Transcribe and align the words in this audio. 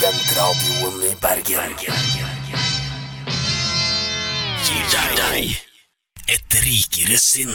Studentradioen 0.00 1.02
i 1.04 1.10
Bergen. 1.20 1.72
Gir 4.64 4.86
deg 4.94 5.50
et 6.32 6.56
rikere 6.64 7.18
sinn. 7.20 7.52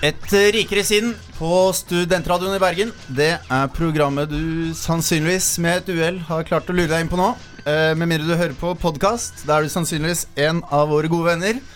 Et 0.00 0.32
rikere 0.56 0.86
sinn 0.88 1.12
på 1.36 1.52
Studentradioen 1.76 2.56
i 2.56 2.64
Bergen. 2.64 2.96
Det 3.12 3.34
er 3.36 3.68
programmet 3.76 4.32
du 4.32 4.72
sannsynligvis 4.72 5.58
med 5.60 5.82
et 5.82 5.92
uhell 5.92 6.24
har 6.32 6.48
klart 6.48 6.72
å 6.72 6.80
lure 6.80 6.94
deg 6.96 7.04
inn 7.04 7.12
på 7.12 7.20
nå. 7.20 7.34
Eh, 7.66 7.92
med 7.92 8.08
mindre 8.08 8.24
du 8.24 8.38
hører 8.40 8.56
på 8.56 8.72
podkast. 8.80 9.44
Da 9.44 9.60
er 9.60 9.68
du 9.68 9.76
sannsynligvis 9.76 10.30
en 10.48 10.64
av 10.72 10.88
våre 10.88 11.12
gode 11.12 11.34
venner. 11.34 11.66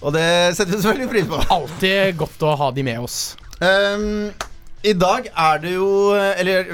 Og 0.00 0.14
det 0.16 0.26
setter 0.56 0.72
vi 0.72 0.78
selvfølgelig 0.80 1.10
pris 1.12 1.26
på. 1.28 1.40
Alltid 1.56 2.14
godt 2.20 2.46
å 2.48 2.54
ha 2.56 2.70
de 2.72 2.84
med 2.86 3.02
oss. 3.04 3.18
Um, 3.60 4.30
I 4.80 4.94
dag 4.96 5.26
er 5.28 5.58
det 5.60 5.74
jo 5.74 5.88
Eller 6.16 6.70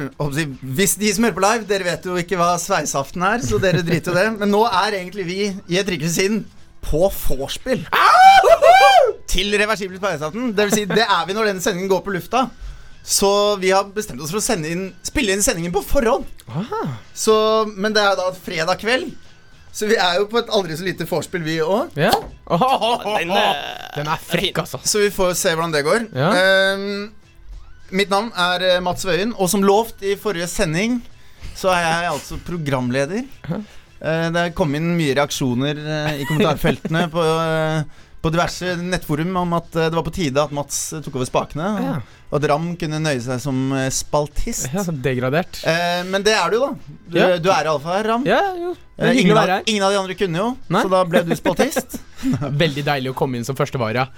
hvis 0.63 0.93
de 1.01 1.09
som 1.11 1.25
hører 1.27 1.35
på 1.35 1.43
live, 1.43 1.67
dere 1.67 1.89
vet 1.89 2.07
jo 2.07 2.15
ikke 2.21 2.39
hva 2.39 2.53
sveiseaften 2.63 3.25
er, 3.27 3.43
så 3.43 3.59
dere 3.63 3.83
driter 3.83 4.13
jo 4.13 4.19
det. 4.21 4.29
Men 4.39 4.55
nå 4.55 4.63
er 4.69 5.01
egentlig 5.01 5.27
vi 5.27 5.41
i 5.51 5.81
et 5.81 5.91
rikere 5.91 6.13
sinn 6.13 6.45
på 6.87 7.09
vorspiel. 7.11 7.83
Til 9.27 9.59
reversibel 9.59 9.99
sveiseaften. 9.99 10.53
Det 10.55 10.69
vil 10.69 10.77
si, 10.79 10.87
det 10.87 11.03
er 11.03 11.27
vi 11.27 11.35
når 11.35 11.51
denne 11.51 11.65
sendingen 11.65 11.91
går 11.91 12.05
på 12.07 12.15
lufta. 12.15 12.47
Så 13.07 13.29
vi 13.63 13.71
har 13.75 13.87
bestemt 13.95 14.23
oss 14.23 14.33
for 14.35 14.41
å 14.41 14.43
sende 14.43 14.71
inn, 14.71 14.89
spille 15.07 15.35
inn 15.35 15.43
sendingen 15.43 15.75
på 15.75 15.83
forhånd. 15.87 16.27
Så, 17.15 17.35
men 17.75 17.95
det 17.95 18.03
er 18.03 18.17
da 18.19 18.31
fredag 18.35 18.81
kveld. 18.83 19.13
Så 19.77 19.89
vi 19.91 19.97
er 20.01 20.17
jo 20.23 20.25
på 20.33 20.39
et 20.41 20.49
aldri 20.57 20.77
så 20.79 20.87
lite 20.87 21.05
vorspiel, 21.09 21.43
vi 21.45 21.59
òg. 21.61 21.93
Ja. 22.01 22.13
Den, 22.49 23.33
eh, 23.35 23.57
Den 23.99 24.09
er 24.09 24.23
frekk, 24.25 24.63
altså. 24.63 24.81
Så 24.89 25.03
vi 25.03 25.11
får 25.13 25.35
se 25.37 25.53
hvordan 25.53 25.75
det 25.75 25.83
går. 25.85 26.07
Ja. 26.17 26.31
Ehm, 26.33 27.11
mitt 27.93 28.09
navn 28.13 28.31
er 28.33 28.65
eh, 28.71 28.81
Mats 28.81 29.05
Wøien, 29.05 29.35
og 29.37 29.51
som 29.53 29.65
lovt 29.67 30.01
i 30.07 30.15
forrige 30.21 30.49
sending, 30.49 31.03
så 31.57 31.75
er 31.75 31.83
jeg 31.85 32.09
altså 32.15 32.39
programleder. 32.47 33.27
Uh, 33.97 34.27
det 34.33 34.51
kommet 34.57 34.83
inn 34.83 34.91
mye 34.97 35.15
reaksjoner 35.17 35.79
uh, 35.81 36.11
i 36.21 36.25
kommentarfeltene 36.29 37.07
på, 37.13 37.23
uh, 37.23 38.11
på 38.21 38.33
diverse 38.35 38.75
nettforum 38.77 39.39
om 39.41 39.55
at 39.57 39.71
det 39.73 39.95
var 39.97 40.05
på 40.05 40.13
tide 40.13 40.43
at 40.43 40.53
Mats 40.53 40.91
tok 41.05 41.15
over 41.17 41.29
spakene, 41.29 41.71
og- 41.79 41.87
Ja. 41.87 41.95
Og 42.31 42.37
at 42.41 42.49
Ram 42.51 42.73
kunne 42.81 42.99
nøye 43.03 43.21
seg 43.23 43.39
som 43.43 43.61
eh, 43.77 43.87
spaltist. 43.95 44.67
Ja, 44.75 44.83
så 44.87 44.93
degradert. 44.93 45.61
Eh, 45.67 46.03
men 46.11 46.25
det 46.27 46.35
er 46.35 46.51
du, 46.51 46.59
da. 46.65 46.71
Du, 47.07 47.19
Ja. 47.21 47.29
du 47.39 47.51
er 47.55 47.69
iallfall 47.71 47.97
her, 48.01 48.09
Ram. 48.13 48.27
Ja, 48.27 48.41
jo. 48.59 48.75
Eh, 48.99 49.21
ingen, 49.23 49.37
av, 49.37 49.53
ingen 49.69 49.85
av 49.87 49.93
de 49.93 49.99
andre 50.01 50.15
kunne 50.19 50.41
jo, 50.41 50.49
Nei. 50.73 50.83
så 50.83 50.91
da 50.91 51.05
ble 51.05 51.23
du 51.29 51.35
spaltist. 51.39 51.99
Veldig 52.65 52.83
deilig 52.87 53.13
å 53.13 53.17
komme 53.19 53.37
inn 53.39 53.45
som 53.47 53.55
førstevare. 53.59 54.09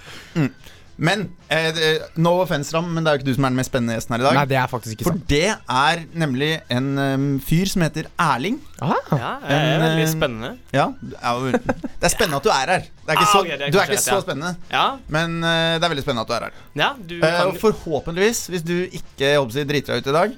Men 0.99 1.21
eh, 1.47 1.77
no 2.19 2.33
offense, 2.43 2.73
Ram, 2.75 2.89
men 2.91 3.05
det 3.05 3.09
er 3.11 3.15
jo 3.15 3.19
ikke 3.21 3.27
du 3.29 3.35
som 3.37 3.45
er 3.47 3.53
den 3.53 3.59
mest 3.61 3.71
spennende 3.71 3.95
gjesten 3.95 4.15
her 4.17 4.19
i 4.19 4.25
dag. 4.27 4.35
Nei, 4.35 4.45
det 4.51 4.57
er 4.59 4.67
faktisk 4.67 4.97
ikke 4.97 5.05
For 5.07 5.15
sant. 5.15 5.29
det 5.31 5.45
er 5.55 6.01
nemlig 6.23 6.49
en 6.75 6.89
um, 6.99 7.27
fyr 7.39 7.69
som 7.71 7.85
heter 7.85 8.09
Erling. 8.19 8.57
Aha. 8.83 8.97
ja, 9.15 9.29
det 9.45 9.59
er 9.59 9.79
veldig 9.85 10.03
eh, 10.03 10.11
spennende. 10.11 10.49
Ja, 10.75 10.89
det 10.99 11.15
er 11.23 11.55
det 11.55 12.09
er 12.09 12.13
spennende 12.13 12.41
at 12.41 12.49
du 12.49 12.51
er 12.51 12.73
her. 12.75 12.83
Det 12.89 13.13
er 13.13 13.15
ikke 13.15 13.29
Ah, 13.29 13.31
så, 13.31 13.39
ok, 13.45 13.47
det 13.47 13.55
er 13.55 13.57
du 13.57 13.63
er 13.65 13.71
kanskje 13.71 13.85
ikke 13.87 13.95
rett, 13.95 14.03
så 14.09 14.17
ja. 14.19 14.25
spennende, 14.27 14.51
Ja, 14.75 14.83
men 15.15 15.39
eh, 15.43 15.71
det 15.79 15.87
er 15.87 15.93
veldig 15.95 16.03
spennende 16.05 16.27
at 16.27 16.29
du 16.29 16.35
er 16.35 16.45
her. 16.49 16.61
ja 16.83 16.91
du 16.99 17.15
Eh, 17.15 17.25
kan 17.39 17.47
og 17.53 17.57
forhåpentligvis, 17.63 18.43
hvis 18.51 18.67
du 18.67 18.75
ikke 18.89 19.23
jeg 19.23 19.39
håper 19.39 19.55
å 19.55 19.57
si, 19.59 19.63
driter 19.71 19.95
deg 19.95 20.03
ut 20.03 20.11
i 20.11 20.17
dag, 20.19 20.37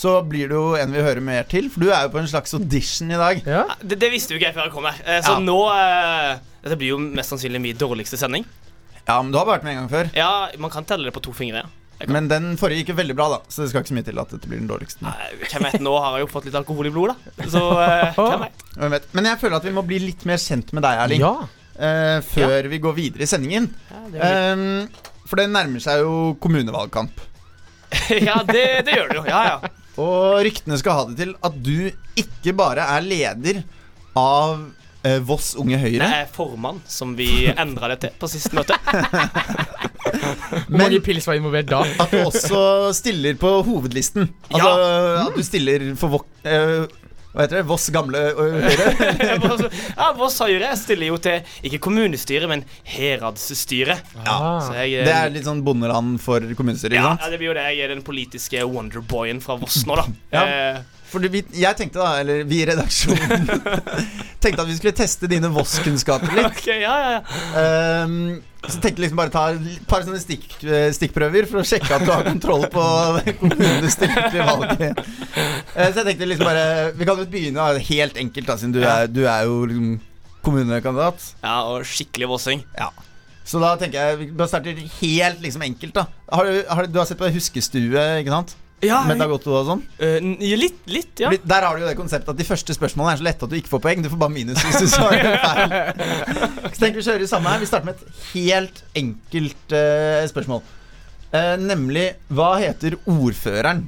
så 0.00 0.12
blir 0.26 0.48
du 0.50 0.54
jo 0.58 0.66
en 0.80 0.92
vi 0.94 1.02
hører 1.06 1.20
mer 1.22 1.42
til. 1.50 1.66
For 1.70 1.82
du 1.86 1.90
er 1.94 2.06
jo 2.06 2.12
på 2.14 2.18
en 2.22 2.28
slags 2.30 2.54
audition 2.58 3.10
i 3.14 3.18
dag. 3.20 3.42
ja. 3.46 3.64
det, 3.82 3.98
det 4.00 4.10
visste 4.10 4.34
jo 4.34 4.38
ikke 4.40 4.50
jeg 4.50 4.56
før 4.58 4.66
jeg 4.70 4.74
kom 4.74 4.86
her. 4.90 5.00
Eh, 5.06 5.22
Så 5.26 5.38
Ja. 5.38 5.42
nå 5.44 5.58
eh, 5.74 6.38
Dette 6.62 6.76
blir 6.82 6.94
jo 6.94 6.98
mest 6.98 7.30
sannsynlig 7.32 7.60
min 7.62 7.76
dårligste 7.78 8.18
sending. 8.20 8.44
Ja, 9.10 9.18
men 9.20 9.34
du 9.34 9.38
har 9.40 9.48
vært 9.48 9.66
med 9.66 9.74
en 9.74 9.82
gang 9.82 9.90
før. 9.92 10.10
Ja, 10.16 10.32
man 10.62 10.72
kan 10.72 10.86
telle 10.88 11.10
det 11.10 11.14
på 11.16 11.22
to 11.24 11.34
fingre. 11.36 11.66
Men 12.08 12.30
den 12.30 12.54
forrige 12.56 12.80
gikk 12.80 12.94
jo 12.94 12.98
veldig 13.02 13.14
bra, 13.18 13.26
da. 13.34 13.38
Så 13.52 13.60
det 13.64 13.70
skal 13.72 13.82
ikke 13.82 13.90
så 13.90 13.96
mye 13.98 14.06
til 14.06 14.20
at 14.22 14.30
dette 14.32 14.48
blir 14.48 14.60
den 14.62 14.68
dårligste. 14.70 15.02
Nei, 15.04 15.26
Hvem 15.42 15.66
vet, 15.66 15.80
nå 15.84 15.92
har 16.00 16.16
jeg 16.16 16.24
jo 16.24 16.28
fått 16.32 16.46
litt 16.48 16.56
alkohol 16.56 16.88
i 16.88 16.92
blodet, 16.94 17.16
da. 17.36 17.48
Så 17.52 17.60
eh, 17.84 18.16
hvem 18.16 18.44
vet. 18.46 18.64
Hvem 18.78 18.94
vet. 18.96 19.08
Men 19.18 19.28
jeg 19.28 19.40
føler 19.42 19.58
at 19.58 19.66
vi 19.68 19.74
må 19.76 19.84
bli 19.90 19.98
litt 20.06 20.24
mer 20.28 20.40
kjent 20.40 20.72
med 20.76 20.86
deg, 20.86 21.02
Erling. 21.04 21.24
ja. 21.26 21.34
eh, 21.76 22.16
før 22.24 22.70
vi 22.72 22.80
går 22.86 22.96
videre 22.96 23.26
i 23.26 23.28
sendingen. 23.28 23.68
Ja, 23.90 24.04
det, 24.06 24.22
gjør 24.22 24.38
Um, 24.54 25.10
for 25.30 25.38
det 25.38 25.50
nærmer 25.52 25.82
seg 25.84 26.00
jo 26.02 26.14
kommunevalgkamp. 26.42 27.20
ja, 28.30 28.40
det, 28.48 28.64
det 28.86 28.96
gjør 28.96 29.12
det 29.12 29.20
jo. 29.20 29.26
Ja, 29.28 29.42
ja. 29.50 29.74
Og 30.00 30.40
ryktene 30.46 30.78
skal 30.80 30.96
ha 30.96 31.04
det 31.10 31.18
til 31.20 31.36
at 31.44 31.60
du 31.60 31.90
ikke 32.18 32.54
bare 32.56 32.86
er 32.96 33.04
leder 33.04 33.60
av 34.18 34.64
Voss 35.24 35.54
Unge 35.56 35.78
Høyre. 35.80 36.04
Det 36.04 36.22
er 36.24 36.30
formann 36.34 36.82
som 36.90 37.14
vi 37.16 37.46
endra 37.50 37.88
det 37.94 38.00
til 38.04 38.16
på 38.20 38.28
siste 38.28 38.52
møte. 38.56 38.76
Hvor 40.70 40.78
mange 40.80 41.00
pils 41.04 41.26
var 41.28 41.38
involvert 41.38 41.70
da? 41.70 41.82
at 42.02 42.12
du 42.12 42.20
også 42.24 42.62
stiller 42.96 43.36
på 43.40 43.52
hovedlisten. 43.66 44.28
Altså 44.50 44.72
at 45.26 45.36
du 45.38 45.44
stiller 45.46 45.92
for 46.00 46.18
Vok... 46.18 46.26
eh, 46.44 46.84
hva 47.30 47.44
heter 47.44 47.60
det? 47.60 47.66
Voss 47.68 47.84
Gamle 47.94 48.20
eh, 48.26 48.38
Høyre. 48.40 48.86
ja, 50.00 50.06
Voss 50.18 50.40
Høyre 50.42 50.72
stiller 50.78 51.12
jo 51.12 51.18
til 51.22 51.44
ikke 51.68 51.78
kommunestyret, 51.86 52.50
men 52.50 52.64
heradsstyret. 52.90 54.02
Ja. 54.26 54.38
Jeg, 54.74 54.96
eh, 54.98 55.06
Det 55.06 55.14
er 55.14 55.34
litt 55.36 55.46
sånn 55.46 55.62
bondeland 55.66 56.18
for 56.22 56.42
kommunestyret, 56.58 56.98
ja, 56.98 57.12
ja, 57.14 57.30
det 57.30 57.38
blir 57.38 57.52
jo 57.52 57.58
det. 57.58 57.68
Jeg 57.70 57.86
er 57.86 57.94
den 57.94 58.02
politiske 58.06 58.64
wonderboyen 58.66 59.42
fra 59.44 59.58
Voss 59.62 59.84
nå, 59.86 60.00
da. 60.00 60.08
Ja. 60.40 60.80
For 61.10 61.24
vi, 61.32 61.40
jeg 61.58 61.76
tenkte 61.78 61.98
da, 61.98 62.10
eller 62.22 62.44
vi 62.46 62.60
i 62.62 62.66
redaksjonen 62.70 63.48
tenkte 64.42 64.62
at 64.62 64.68
vi 64.70 64.76
skulle 64.78 64.94
teste 64.96 65.26
dine 65.30 65.50
Voss-kunnskaper 65.52 66.36
litt. 66.38 66.46
ok, 66.52 66.68
ja, 66.70 66.94
ja, 67.02 67.10
ja. 67.16 68.04
Um, 68.04 68.14
så 68.60 68.76
tenkte 68.78 69.00
jeg 69.00 69.06
liksom 69.06 69.18
bare 69.18 69.32
ta 69.34 69.42
et 69.56 69.86
par 69.88 70.04
sånne 70.04 70.20
stikk, 70.22 70.46
eh, 70.68 70.90
stikkprøver 70.94 71.46
for 71.50 71.62
å 71.62 71.66
sjekke 71.66 71.90
at 71.96 72.04
du 72.04 72.10
har 72.12 72.24
kontroll 72.28 72.66
på 72.72 72.84
kommunestyret 73.40 74.30
til 74.34 74.44
valget. 74.46 75.00
Eh, 75.74 75.90
så 75.90 76.02
jeg 76.02 76.06
tenkte 76.10 76.28
liksom 76.28 76.46
bare 76.48 76.64
Vi 76.98 77.08
kan 77.08 77.18
jo 77.20 77.26
begynne 77.32 77.66
helt 77.88 78.18
enkelt, 78.20 78.46
da, 78.50 78.56
siden 78.60 78.74
du 78.76 78.80
er, 78.84 79.08
du 79.10 79.22
er 79.26 79.46
jo 79.48 79.60
liksom 79.70 79.94
kommunekandidat. 80.44 81.24
ja 81.44 81.56
og 81.68 81.82
skikkelig 81.88 82.28
vossing. 82.30 82.62
Ja. 82.78 82.90
Så 83.50 83.58
da 83.60 83.72
tenker 83.80 83.98
jeg 84.12 84.30
vi 84.36 84.46
starter 84.46 84.76
helt 85.00 85.40
liksom 85.42 85.64
enkelt, 85.66 85.96
da. 85.96 86.04
Har 86.30 86.46
du, 86.46 86.60
har, 86.68 86.86
du- 86.86 86.92
du 86.94 86.98
har 87.00 87.08
sett 87.08 87.18
på 87.20 87.32
Huskestue, 87.34 88.04
ikke 88.22 88.30
sant? 88.36 88.54
Ja, 88.82 89.02
Med 89.04 89.18
Dagotto 89.20 89.52
og 89.58 89.66
sånn. 89.68 89.80
Uh, 90.00 90.16
litt, 90.56 90.78
litt, 90.88 91.12
ja. 91.20 91.28
Der 91.36 91.66
har 91.66 91.76
du 91.76 91.82
jo 91.84 91.88
det 91.90 91.96
konseptet 91.98 92.30
at 92.32 92.38
de 92.38 92.46
første 92.48 92.72
spørsmålene 92.76 93.12
er 93.12 93.20
så 93.20 93.26
lette 93.26 93.44
at 93.44 93.52
du 93.52 93.56
ikke 93.58 93.72
får 93.74 93.82
poeng. 93.84 94.02
Du 94.04 94.08
får 94.08 94.20
bare 94.22 94.32
minus 94.32 94.62
hvis 94.64 94.78
du 94.80 94.88
svarer 94.96 95.36
feil. 95.42 95.74
Så 96.70 96.78
tenker 96.80 96.96
vi 97.00 97.04
kjører 97.04 97.24
det 97.26 97.28
samme 97.30 97.52
her. 97.52 97.60
Vi 97.60 97.68
starter 97.68 97.90
med 97.90 98.00
et 98.00 98.22
helt 98.32 98.80
enkelt 99.02 99.74
uh, 99.76 100.22
spørsmål. 100.32 100.62
Uh, 101.30 101.54
nemlig 101.60 102.06
hva 102.34 102.48
heter 102.58 102.96
ordføreren 103.06 103.84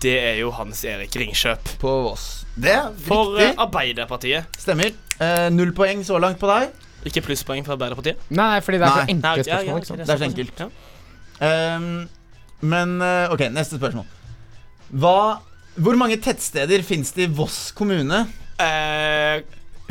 Det 0.00 0.14
er 0.22 0.38
jo 0.40 0.48
Hans 0.56 0.78
Erik 0.88 1.18
Ringkjøp. 1.20 1.74
på 1.82 1.90
Voss? 2.06 2.28
Det 2.54 2.70
er 2.72 2.94
For 3.08 3.36
eh. 3.42 3.52
Arbeiderpartiet. 3.60 4.46
Stemmer. 4.60 4.94
Eh, 5.18 5.48
null 5.52 5.72
poeng 5.76 6.00
så 6.06 6.18
langt 6.22 6.38
på 6.40 6.48
deg. 6.50 6.70
Ikke 7.08 7.22
plusspoeng 7.26 7.64
for 7.66 7.74
Arbeiderpartiet. 7.74 8.20
Nei, 8.30 8.60
fordi 8.62 8.78
det 8.78 8.86
er 8.88 8.94
så 8.94 9.04
enkle 9.10 9.44
spørsmål. 9.44 9.66
ja, 9.66 9.76
ikke 9.82 9.90
sant? 9.90 10.02
Det 10.06 10.14
er 10.14 10.20
så 10.22 10.28
enkelt. 10.28 10.60
Ja. 10.62 10.68
Ehm, 11.48 11.88
men 12.62 12.96
eh, 13.02 13.32
ok, 13.34 13.46
neste 13.54 13.78
spørsmål. 13.80 14.06
Hva, 14.92 15.16
hvor 15.80 15.96
mange 16.00 16.18
tettsteder 16.22 16.82
fins 16.86 17.12
det 17.16 17.28
i 17.28 17.32
Voss 17.32 17.70
kommune 17.76 18.26
Eh, 18.62 19.40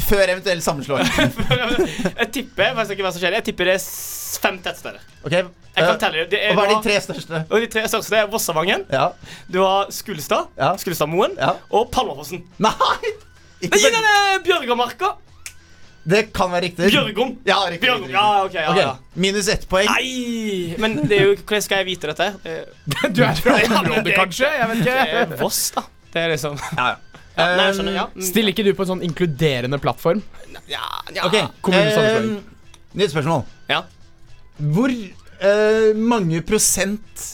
før 0.06 0.30
eventuell 0.32 0.62
sammenslåing? 0.64 1.08
jeg 2.22 2.28
tipper 2.32 2.70
jeg 2.70 2.94
ikke 2.96 3.04
hva 3.04 3.12
som 3.12 3.20
skjer, 3.20 3.36
jeg 3.40 3.46
tipper 3.50 3.68
det 3.72 3.74
er 3.80 3.88
fem 4.42 4.60
tettsteder. 4.64 5.02
Ok, 5.26 5.34
Jeg 5.34 5.48
kan 5.76 5.90
eh, 5.96 5.98
telle. 6.00 6.24
Det 6.32 6.40
er, 6.40 6.54
Og 6.54 6.60
hva 6.62 6.68
er 6.68 6.72
de 6.78 6.78
tre 6.86 6.96
største? 7.04 7.42
og 7.50 7.66
de 7.66 7.68
tre 7.74 7.84
største 7.92 8.16
er 8.22 8.30
Vossavangen, 8.32 8.86
Ja, 8.94 9.10
du 9.52 9.60
har 9.66 9.92
Skulstad, 9.92 10.48
Ja. 10.60 10.72
Skulstadmoen 10.80 11.36
ja. 11.42 11.56
og 11.74 11.90
Palmafossen. 11.92 12.46
Nei! 12.64 13.12
Ikke 13.62 13.76
Nei, 13.76 13.82
så- 13.84 13.92
nei, 13.94 14.02
nei, 14.08 14.40
Bjørgamarka. 14.48 15.12
Det 16.04 16.22
kan 16.34 16.50
være 16.50 16.64
riktig. 16.66 16.88
Bjørgom. 16.90 17.36
Ja, 17.46 17.60
riktig. 17.70 17.84
Bjørgom. 17.86 18.08
riktig, 18.08 18.16
Ja, 18.16 18.44
ok, 18.46 18.54
ja, 18.58 18.70
Ok, 18.72 18.78
ja. 18.82 18.94
Minus 19.22 19.48
ett 19.54 19.68
poeng. 19.70 19.86
Nei! 19.92 20.76
Men 20.82 20.96
det 21.06 21.20
er 21.20 21.28
jo, 21.30 21.36
hvordan 21.44 21.62
skal 21.62 21.84
jeg 21.84 21.90
vite 21.92 22.10
dette? 22.10 22.30
Du 23.16 23.22
er 23.24 23.36
fra 23.38 23.60
området, 23.82 24.16
kanskje? 24.18 24.50
Jeg 24.58 24.70
vet 24.72 24.84
Det 24.88 24.96
er 24.98 25.12
ikke. 25.28 25.40
Voss, 25.44 25.62
da. 25.76 25.84
Det 26.12 26.24
er 26.26 26.34
liksom 26.34 26.58
Ja, 26.78 26.88
ja. 26.90 26.96
ja, 27.38 27.46
Nei, 27.46 27.66
jeg 27.68 27.72
Um, 27.72 27.78
skjønner. 27.78 27.94
Ja. 28.00 28.06
Mm, 28.16 28.26
Stiller 28.32 28.52
ikke 28.56 28.66
du 28.66 28.72
på 28.76 28.84
en 28.88 28.90
sånn 28.96 29.04
inkluderende 29.06 29.78
plattform? 29.82 30.24
ja, 30.68 30.82
ja. 31.16 31.28
Ok, 31.30 31.38
kommunesammenslåing. 31.64 32.34
um, 32.42 32.98
Nytt 33.00 33.14
spørsmål. 33.14 33.46
Ja. 33.72 33.84
Hvor 34.60 34.92
eh, 34.92 35.94
mange 35.96 36.42
prosent 36.46 37.28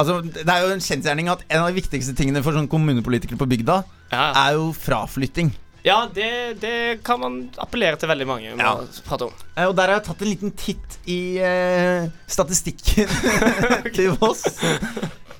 Altså, 0.00 0.20
Det 0.24 0.44
er 0.48 0.62
jo 0.64 0.74
en 0.74 0.80
kjensgjerning 0.80 1.28
at 1.32 1.42
en 1.48 1.60
av 1.62 1.66
de 1.70 1.76
viktigste 1.80 2.14
tingene 2.16 2.40
for 2.44 2.56
sånne 2.56 2.70
kommunepolitikere 2.72 3.36
på 3.40 3.48
bygda 3.50 3.82
Ja, 4.12 4.26
er 4.46 4.54
jo 4.56 4.70
fraflytting. 4.76 5.50
Ja 5.84 5.96
det, 6.14 6.28
det 6.60 6.74
kan 7.06 7.20
man 7.22 7.38
appellere 7.62 7.96
til 8.00 8.08
veldig 8.10 8.26
mange 8.28 8.52
Ja. 8.58 8.74
prate 9.06 9.28
om. 9.30 9.32
Eh, 9.56 9.66
Og 9.68 9.74
der 9.78 9.88
har 9.88 9.98
jeg 10.00 10.06
tatt 10.10 10.22
en 10.22 10.28
liten 10.32 10.52
titt 10.56 10.98
i 11.08 11.38
eh, 11.38 12.08
statistikken 12.28 13.08
til 13.96 14.12
Voss. 14.20 14.44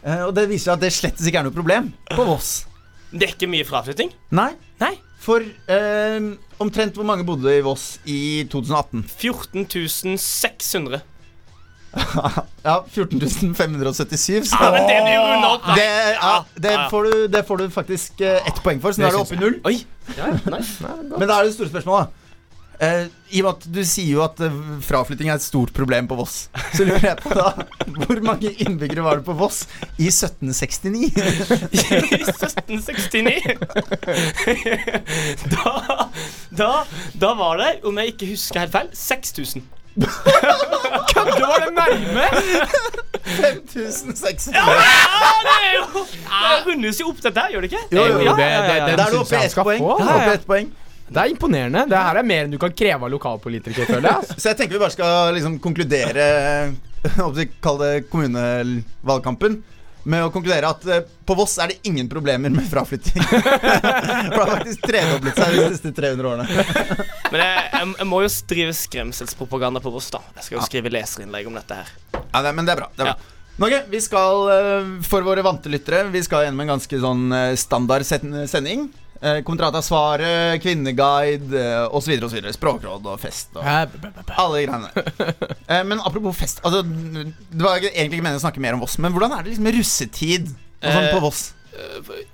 Eh, 0.03 0.23
og 0.27 0.35
det 0.39 0.47
viser 0.49 0.73
at 0.75 0.81
det 0.81 0.93
slett 0.97 1.21
ikke 1.21 1.39
er 1.43 1.49
noe 1.51 1.57
problem 1.57 1.93
på 2.15 2.25
Voss. 2.25 2.65
Det 3.13 3.27
er 3.27 3.33
ikke 3.35 3.51
mye 3.51 3.67
fraflytting. 3.67 4.13
Nei. 4.33 4.53
Nei. 4.81 4.95
For 5.21 5.43
eh, 5.45 6.31
omtrent 6.63 6.95
hvor 6.97 7.05
mange 7.05 7.27
bodde 7.29 7.53
i 7.53 7.61
Voss 7.65 7.99
i 8.09 8.21
2018? 8.49 9.03
14 9.21 10.17
600. 10.17 11.03
Ja, 12.63 12.85
14.577 12.93 14.45
Så 14.45 14.57
Ja, 14.61 14.71
men 14.71 14.87
det 14.89 14.99
blir 15.05 15.15
jo 15.17 15.23
da. 15.43 15.75
det, 15.75 15.89
ja, 16.15 16.45
det, 16.55 16.75
får 16.91 17.05
du, 17.05 17.27
det 17.33 17.45
får 17.49 17.57
du 17.63 17.71
faktisk 17.71 18.21
eh, 18.21 18.47
ett 18.47 18.63
poeng 18.63 18.81
for, 18.83 18.93
så 18.93 19.03
nå 19.03 19.09
er 19.09 19.17
du 19.17 19.23
oppe 19.25 19.39
i 19.39 19.41
null. 19.41 19.57
Oi. 19.67 19.77
Ja, 20.17 20.33
nice. 20.53 20.91
Men 21.17 21.27
da 21.27 21.41
er 21.41 21.49
det 21.49 21.55
store 21.57 21.73
spørsmålet. 21.73 22.17
Eh, 22.81 23.07
I 23.37 23.43
og 23.43 23.45
med 23.45 23.51
at 23.59 23.65
Du 23.77 23.81
sier 23.85 24.09
jo 24.15 24.23
at 24.25 24.39
eh, 24.41 24.55
fraflytting 24.85 25.29
er 25.29 25.37
et 25.37 25.45
stort 25.45 25.73
problem 25.77 26.07
på 26.09 26.17
Voss. 26.17 26.49
Så 26.73 26.87
lurer 26.89 27.11
jeg 27.11 27.19
på 27.21 27.35
da 27.37 27.51
Hvor 28.07 28.23
mange 28.25 28.53
innbyggere 28.57 29.05
var 29.05 29.21
det 29.21 29.27
på 29.27 29.35
Voss 29.37 29.67
i 30.01 30.09
1769? 30.09 31.11
I 31.77 31.83
1769 32.25 33.37
da, 35.53 35.75
da, 36.57 36.71
da 37.21 37.35
var 37.37 37.61
det, 37.61 37.71
om 37.85 38.01
jeg 38.01 38.15
ikke 38.15 38.31
husker 38.33 38.65
helt 38.65 38.73
feil, 38.73 38.89
6000. 38.97 39.69
Kødder 41.11 41.47
var 41.47 41.59
det 41.65 41.73
nærme! 41.77 42.27
5600. 43.31 44.55
Ja, 44.55 44.65
det 45.47 45.57
er 45.67 45.75
jo 45.79 46.05
Det 46.05 46.67
rundes 46.69 47.01
jo 47.01 47.09
opp, 47.11 47.21
dette 47.25 47.41
her, 47.41 47.51
gjør 47.55 47.65
det 47.67 47.71
ikke? 47.73 47.83
Jo, 47.95 48.05
jo, 48.05 48.21
Ja, 48.25 48.31
det- 48.31 48.37
det, 48.37 48.47
ja, 48.47 48.77
ja. 48.77 48.87
det- 48.87 49.01
er 49.07 49.11
du 49.11 49.19
oppe 49.21 49.35
i 49.37 49.45
ett 49.47 49.55
poeng. 49.55 49.81
få. 49.83 49.97
Ja, 50.01 50.05
ja. 50.07 50.15
oppe 50.21 50.33
ett 50.39 50.47
poeng. 50.47 50.71
Det 51.11 51.17
er 51.25 51.25
imponerende. 51.33 51.81
Det 51.91 51.99
her 51.99 52.17
er 52.17 52.23
mer 52.23 52.45
enn 52.45 52.51
du 52.53 52.59
kan 52.59 52.71
kreve 52.73 53.03
av 53.05 53.11
lokalpolitikere, 53.11 53.87
føler 53.87 54.07
jeg. 54.09 54.17
Altså. 54.21 54.35
Så 54.39 54.49
jeg 54.53 54.57
tenker 54.61 54.73
vi 54.79 54.79
bare 54.85 54.91
skal 54.95 55.35
liksom 55.35 55.59
konkludere 55.59 56.27
Hva 57.17 57.47
Kall 57.63 57.79
det 57.81 58.11
kommunevalgkampen. 58.13 59.63
Med 60.09 60.25
å 60.25 60.31
konkludere 60.33 60.71
at 60.71 60.87
eh, 60.89 61.03
på 61.29 61.35
Voss 61.37 61.59
er 61.61 61.73
det 61.73 61.81
ingen 61.89 62.09
problemer 62.09 62.53
med 62.53 62.65
fraflytting. 62.71 63.21
For 63.29 63.41
det 63.41 64.39
har 64.39 64.53
faktisk 64.55 64.87
tredoblet 64.87 65.37
seg 65.37 65.59
de 65.59 65.67
siste 65.75 65.93
300 65.97 66.31
årene. 66.31 66.47
Men 67.31 67.43
jeg, 67.43 67.67
jeg, 67.75 67.91
jeg 67.99 68.09
må 68.09 68.23
jo 68.25 68.31
drive 68.55 68.79
skremselspropaganda 68.81 69.83
på 69.85 69.93
Voss, 69.93 70.09
da. 70.15 70.23
Jeg 70.39 70.49
skal 70.49 70.59
jo 70.59 70.65
skrive 70.71 70.95
leserinnlegg 70.95 71.51
om 71.51 71.61
dette 71.61 71.83
her. 71.83 71.93
Ja, 72.17 72.43
det, 72.47 72.55
men 72.57 72.69
det 72.69 72.77
er 72.77 72.83
bra. 72.85 72.91
Det 72.97 73.05
er 73.05 73.13
bra. 73.13 73.37
Norge, 73.61 73.83
vi 73.93 74.01
skal, 74.01 74.47
eh, 74.55 74.91
for 75.05 75.27
våre 75.27 75.45
vante 75.45 75.69
lyttere, 75.69 76.07
vi 76.09 76.23
skal 76.25 76.47
gjennom 76.47 76.65
en 76.65 76.75
ganske 76.79 77.01
sånn 77.03 77.27
eh, 77.37 77.55
standard 77.61 78.07
sending. 78.09 78.89
Eh, 79.21 79.43
Kontrata 79.45 79.83
svaret, 79.85 80.63
kvinneguide 80.65 81.53
eh, 81.61 81.95
osv. 81.97 82.15
osv. 82.25 82.47
Språkråd 82.57 83.05
og 83.13 83.19
fest 83.21 83.53
og 83.61 83.67
alle 83.67 84.63
de 84.63 84.67
greiene. 84.67 84.91
Eh, 85.71 85.85
Men 85.87 86.01
apropos 86.01 86.35
fest. 86.41 86.63
Altså, 86.67 86.81
det 86.83 87.63
var 87.63 87.77
egentlig 87.79 88.17
ikke 88.19 88.25
meningen 88.27 88.41
å 88.41 88.47
snakke 88.47 88.63
mer 88.65 88.75
om 88.75 88.81
Voss, 88.83 88.97
men 88.99 89.13
hvordan 89.15 89.37
er 89.37 89.45
det 89.45 89.53
liksom 89.53 89.69
med 89.69 89.77
russetid 89.77 90.49
og 90.81 90.89
sånn 90.97 91.11
på 91.13 91.21
Voss? 91.23 91.43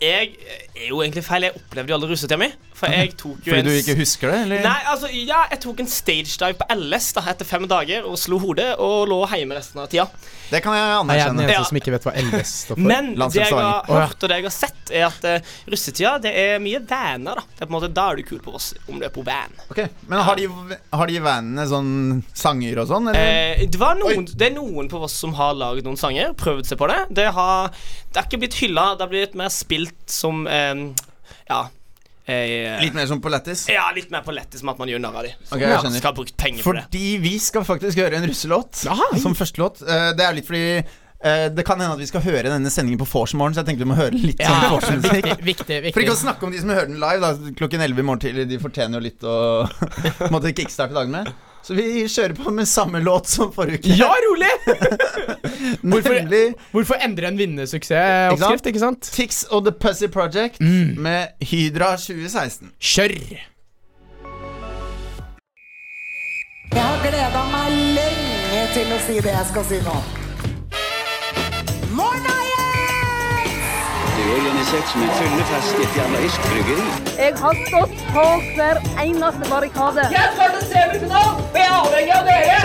Jeg 0.00 0.30
er 0.76 0.90
jo 0.90 1.00
egentlig 1.02 1.24
feil. 1.26 1.46
Jeg 1.48 1.56
opplevde 1.58 1.92
jo 1.92 1.96
aldri 1.98 2.10
russetida 2.12 2.38
mi. 2.40 2.48
For 2.76 2.92
jeg 2.92 3.14
tok 3.22 3.46
jo 3.46 3.52
Fordi 3.54 3.60
en 3.62 3.68
du 3.68 3.72
ikke 3.78 3.96
husker 4.00 4.32
det, 4.32 4.40
eller? 4.46 4.64
Nei, 4.66 4.78
altså, 4.92 5.10
ja, 5.12 5.42
jeg 5.52 5.60
tok 5.64 5.82
en 5.84 5.90
stagedive 5.90 6.52
på 6.60 6.66
LS 6.76 7.10
da 7.16 7.24
etter 7.32 7.48
fem 7.48 7.64
dager 7.70 8.04
og 8.08 8.18
slo 8.20 8.38
hodet 8.42 8.72
og 8.82 9.06
lå 9.10 9.20
hjemme 9.32 9.56
resten 9.56 9.80
av 9.80 9.88
tida. 9.92 10.06
Det 10.50 10.60
kan 10.62 10.76
jeg 10.76 10.84
anerkjenne 10.86 11.16
jeg 11.16 11.24
den 11.24 11.40
anerkjenne. 11.40 11.42
eneste 11.46 11.56
Ja. 11.56 11.68
som 11.70 11.80
ikke 11.80 11.94
vet 11.96 12.06
hva 12.06 12.14
LS 12.22 12.52
står 12.66 12.78
for? 12.78 12.88
Men 12.92 13.12
det 13.16 13.40
jeg 13.40 13.56
har 13.56 13.88
hørt 13.90 14.26
og 14.26 14.30
det 14.30 14.40
jeg 14.40 14.46
har 14.46 14.54
sett, 14.54 14.92
er 14.94 15.06
at 15.08 15.24
uh, 15.26 15.54
russetida 15.72 16.12
det 16.22 16.32
er 16.38 16.60
mye 16.62 16.78
vaner. 16.86 17.40
Da 17.40 17.46
Det 17.56 17.64
er 17.64 17.66
på 17.66 17.72
en 17.72 17.76
måte 17.78 17.88
Da 17.96 18.04
er 18.12 18.20
du 18.20 18.26
kul 18.28 18.38
på 18.44 18.54
oss 18.54 18.68
om 18.86 19.00
du 19.00 19.06
er 19.08 19.10
på 19.14 19.24
van. 19.26 19.50
Ok, 19.72 19.80
Men 20.06 20.22
har 20.28 20.38
de, 20.38 20.46
har 21.00 21.10
de 21.10 21.16
vanene 21.24 21.64
sånn 21.66 21.90
sanger 22.36 22.82
og 22.84 22.90
sånn, 22.92 23.10
eller? 23.10 23.32
Eh, 23.56 23.64
det, 23.66 23.80
var 23.80 23.98
noen, 23.98 24.28
det 24.30 24.50
er 24.50 24.54
noen 24.54 24.90
på 24.92 25.00
oss 25.08 25.16
som 25.24 25.34
har 25.38 25.56
laget 25.58 25.86
noen 25.88 25.98
sanger, 25.98 26.30
prøvd 26.38 26.68
seg 26.70 26.78
på 26.78 26.86
det. 26.92 27.00
Det 27.18 27.26
har, 27.34 27.72
det 28.12 28.20
har 28.20 28.28
ikke 28.28 28.42
blitt 28.44 28.60
hylla, 28.60 28.86
det 28.94 29.06
har 29.06 29.10
blitt 29.12 29.34
mer 29.38 29.50
spilt 29.54 29.96
som 30.12 30.44
eh, 30.46 30.65
Ja. 31.48 31.60
eh, 32.26 32.80
Litt 32.82 32.94
mer 32.98 33.06
som 33.06 33.20
på 33.22 33.30
Lættis? 33.30 33.66
ja, 33.70 33.86
litt 33.94 34.10
mer 34.10 34.22
på 34.26 34.34
lættis 34.34 34.62
med 34.66 34.74
at 34.74 34.78
man 34.82 34.88
gjør 34.90 35.02
narr 35.04 35.18
av 35.20 35.26
dem. 35.28 35.40
Okay, 35.52 35.68
ja. 35.70 35.78
Skal 35.80 36.10
ha 36.10 36.14
brukt 36.16 36.36
penger 36.36 36.62
på 36.66 36.74
det. 36.76 36.84
Fordi 36.88 37.16
vi 37.22 37.34
skal 37.42 37.64
faktisk 37.68 37.98
høre 38.02 38.18
en 38.18 38.26
russelåt 38.28 38.84
Aha. 38.90 39.10
som 39.22 39.34
første 39.38 39.62
låt. 39.62 39.82
Eh, 39.86 40.12
Det 40.18 40.24
er 40.26 40.34
litt 40.38 40.46
fordi 40.48 40.64
eh, 40.76 41.48
det 41.54 41.64
kan 41.66 41.78
hende 41.80 41.94
at 41.94 42.02
vi 42.02 42.06
skal 42.10 42.20
høre 42.26 42.50
denne 42.50 42.70
sendingen 42.70 42.98
på 43.00 43.06
vorsmorgen, 43.08 43.54
så 43.54 43.62
jeg 43.62 43.70
tenkte 43.70 43.86
vi 43.86 43.90
må 43.92 43.98
høre 43.98 44.18
litt 44.18 44.42
sånn 44.42 44.66
vorsemusikk. 44.74 45.30
Viktig, 45.52 45.78
viktig. 45.86 45.94
For 45.94 46.02
ikke 46.04 46.16
å 46.18 46.22
snakke 46.26 46.46
om 46.48 46.52
de 46.54 46.60
som 46.64 46.74
hører 46.74 46.90
den 46.90 46.98
live 47.02 47.22
da, 47.22 47.52
klokken 47.62 47.80
11 47.86 48.02
i 48.02 48.06
morgen 48.10 48.24
tidlig. 48.26 48.48
De 48.50 48.58
fortjener 48.62 48.98
jo 48.98 49.04
litt 49.06 49.22
å 49.26 49.36
måtte 50.34 50.52
kickstarte 50.54 50.94
dagen 50.98 51.14
med. 51.14 51.30
Så 51.66 51.74
vi 51.74 52.04
kjører 52.06 52.36
på 52.38 52.52
med 52.54 52.68
samme 52.70 53.00
låt 53.02 53.26
som 53.26 53.48
forrige 53.54 53.80
uke. 53.82 53.96
Ja, 53.98 54.12
rolig! 54.22 54.52
hvorfor- 55.90 56.54
Hvorfor 56.70 57.00
endre 57.02 57.26
en 57.32 57.38
vinnersuksessoppskrift, 57.40 58.66
ikke 58.70 58.82
sant? 58.84 59.08
Tix 59.16 59.40
og 59.50 59.64
The 59.66 59.72
Pussy 59.74 60.06
Project 60.14 60.60
med 60.62 61.34
Hydra 61.50 61.96
2016. 61.98 62.70
Kjør! 62.78 63.16
Jeg 66.76 66.82
har 66.82 67.02
gleda 67.02 67.42
meg 67.50 67.76
lenge 67.98 68.62
til 68.76 68.94
å 68.94 69.02
si 69.08 69.18
det 69.26 69.34
jeg 69.34 69.50
skal 69.50 69.68
si 69.72 69.82
nå. 69.86 69.98
Morna! 71.98 72.35
Det 74.16 74.24
er 74.24 74.30
organisert 74.36 74.86
som 74.92 75.02
en 75.04 75.10
fyllefest 75.18 75.74
i 75.76 75.82
et 75.86 75.96
jernaisk 75.98 76.46
bryggeri. 76.50 76.86
Jeg 77.18 77.32
har 77.42 77.54
stått 77.66 77.96
på 78.14 78.24
hver 78.56 78.76
eneste 79.02 79.44
barrikade. 79.50 80.02
Jeg 80.12 80.24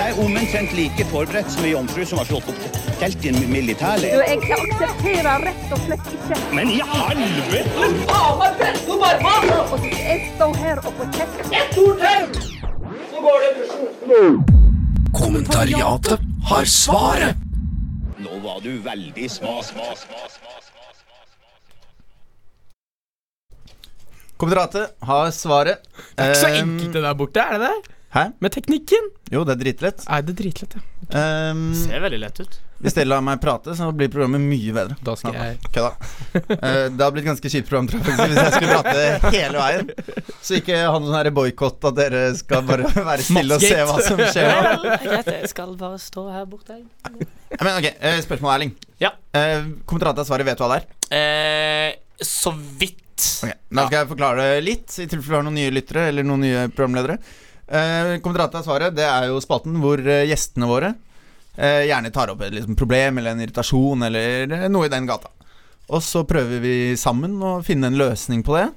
er 0.07 0.13
omtrent 0.25 0.71
like 0.80 1.03
forberedt 1.12 1.51
som 1.51 1.68
ei 1.68 1.74
jomfru 1.74 2.06
som 2.07 2.18
har 2.21 2.27
slått 2.31 2.48
opp 2.53 2.62
telt 3.01 3.25
i 3.25 3.27
en 3.31 3.39
Du, 3.42 3.48
militærleir. 3.50 4.12
jeg 4.30 4.38
aksepterer 4.57 5.38
rett 5.48 5.71
og 5.74 5.80
slett 5.86 6.06
ikke 6.15 6.36
Men 6.56 6.69
i 6.69 6.81
helvete! 6.94 7.69
Og 7.81 9.68
så 9.69 9.77
skal 9.77 9.95
jeg 9.98 10.19
stå 10.36 10.48
her 10.63 10.77
og 10.86 10.92
får 10.98 11.07
kjeft. 11.18 11.38
Kommentariatet 15.13 16.19
har 16.53 16.65
svaret. 16.65 17.36
Nå 18.21 18.39
var 18.44 18.59
du 18.63 18.71
veldig 18.86 19.30
sma, 19.30 19.62
sma, 19.65 19.88
sma, 19.98 20.21
sma, 20.30 20.50
Kommentatet 24.41 24.95
har 25.05 25.31
svaret. 25.35 25.83
Det 26.15 26.23
er 26.25 26.31
ikke 26.33 26.39
så 26.41 26.53
enkelt 26.63 26.95
det 26.97 27.03
der 27.05 27.17
borte, 27.19 27.43
er 27.43 27.59
det 27.61 27.67
det? 27.69 27.97
Hæ? 28.11 28.23
Med 28.43 28.51
teknikken? 28.51 29.05
Jo, 29.31 29.45
det 29.47 29.53
er 29.53 29.59
dritlett. 29.61 30.01
Nei, 30.09 30.17
det 30.27 30.33
er 30.33 30.38
dritlett, 30.41 30.73
ja. 30.75 30.81
Um, 31.11 31.61
Ser 31.75 31.99
veldig 32.03 32.17
lett 32.21 32.39
ut. 32.39 32.53
hvis 32.79 32.95
dere 32.95 33.09
lar 33.11 33.21
meg 33.23 33.39
prate, 33.43 33.73
så 33.75 33.89
blir 33.95 34.09
programmet 34.11 34.41
mye 34.43 34.73
bedre. 34.75 34.95
Da 35.03 35.13
skal 35.19 35.35
jeg 35.35 35.59
Kødda. 35.75 35.91
Uh, 36.33 36.88
det 36.91 37.03
har 37.03 37.13
blitt 37.15 37.27
ganske 37.29 37.51
kjipt 37.53 37.69
program, 37.69 37.88
tror 37.91 38.01
jeg, 38.01 38.07
faktisk, 38.07 38.33
hvis 38.33 38.41
jeg 38.41 38.53
skulle 38.57 38.77
prate 38.81 39.31
hele 39.38 39.61
veien. 39.61 39.89
Så 40.41 40.57
ikke 40.59 40.81
ha 40.81 40.93
noen 40.97 41.13
sånn 41.13 41.31
boikott 41.38 41.89
at 41.91 41.99
dere 42.01 42.23
skal 42.39 42.67
bare 42.67 42.91
være 43.11 43.27
stille 43.29 43.59
og 43.59 43.63
se 43.63 43.81
hva 43.91 43.97
som 44.09 44.23
skjer. 44.25 44.49
Nei 44.51 44.61
vel, 44.67 44.93
greit, 45.05 45.33
jeg 45.38 45.51
skal 45.53 45.75
bare 45.79 46.01
stå 46.01 46.27
her 46.33 46.48
borte. 46.51 46.79
Men 47.62 47.74
ok, 47.77 47.91
eh, 47.93 48.21
Spørsmål, 48.25 48.55
Erling. 48.57 48.75
Ja. 49.03 49.13
Uh, 49.36 49.75
Kommentatet 49.86 50.25
av 50.25 50.31
svaret 50.33 50.50
vet 50.50 50.60
du 50.60 50.65
hva 50.65 50.74
det 50.74 50.81
er? 50.81 50.89
Eh, 51.12 51.91
så 52.25 52.51
vidt. 52.56 52.98
Okay, 53.44 53.54
Da 53.70 53.86
skal 53.88 54.00
jeg 54.01 54.10
forklare 54.16 54.48
det 54.56 54.63
litt, 54.66 54.90
i 54.98 55.06
tilfelle 55.06 55.30
vi 55.30 55.38
har 55.38 55.46
noen 55.46 55.58
nye 55.60 55.74
lyttere 55.74 56.08
eller 56.10 56.25
noen 56.25 56.42
nye 56.46 56.63
programledere. 56.74 57.18
Eh, 57.72 58.18
Kommentatet 58.24 58.58
av 58.60 58.66
svaret 58.66 58.96
Det 58.98 59.06
er 59.08 59.30
jo 59.30 59.38
spalten 59.44 59.78
hvor 59.80 60.01
eh, 60.04 60.25
gjestene 60.28 60.68
våre 60.68 60.90
eh, 61.56 61.86
gjerne 61.88 62.10
tar 62.12 62.34
opp 62.34 62.42
et 62.44 62.51
liksom, 62.58 62.75
problem 62.75 63.22
eller 63.22 63.32
en 63.36 63.44
irritasjon 63.46 64.04
eller 64.10 64.51
eh, 64.58 64.66
noe 64.74 64.90
i 64.90 64.92
den 64.92 65.08
gata. 65.08 65.30
Og 65.92 66.01
så 66.04 66.24
prøver 66.28 66.60
vi 66.63 66.74
sammen 67.00 67.38
å 67.44 67.54
finne 67.66 67.88
en 67.92 68.00
løsning 68.00 68.44
på 68.48 68.58
det. 68.58 68.68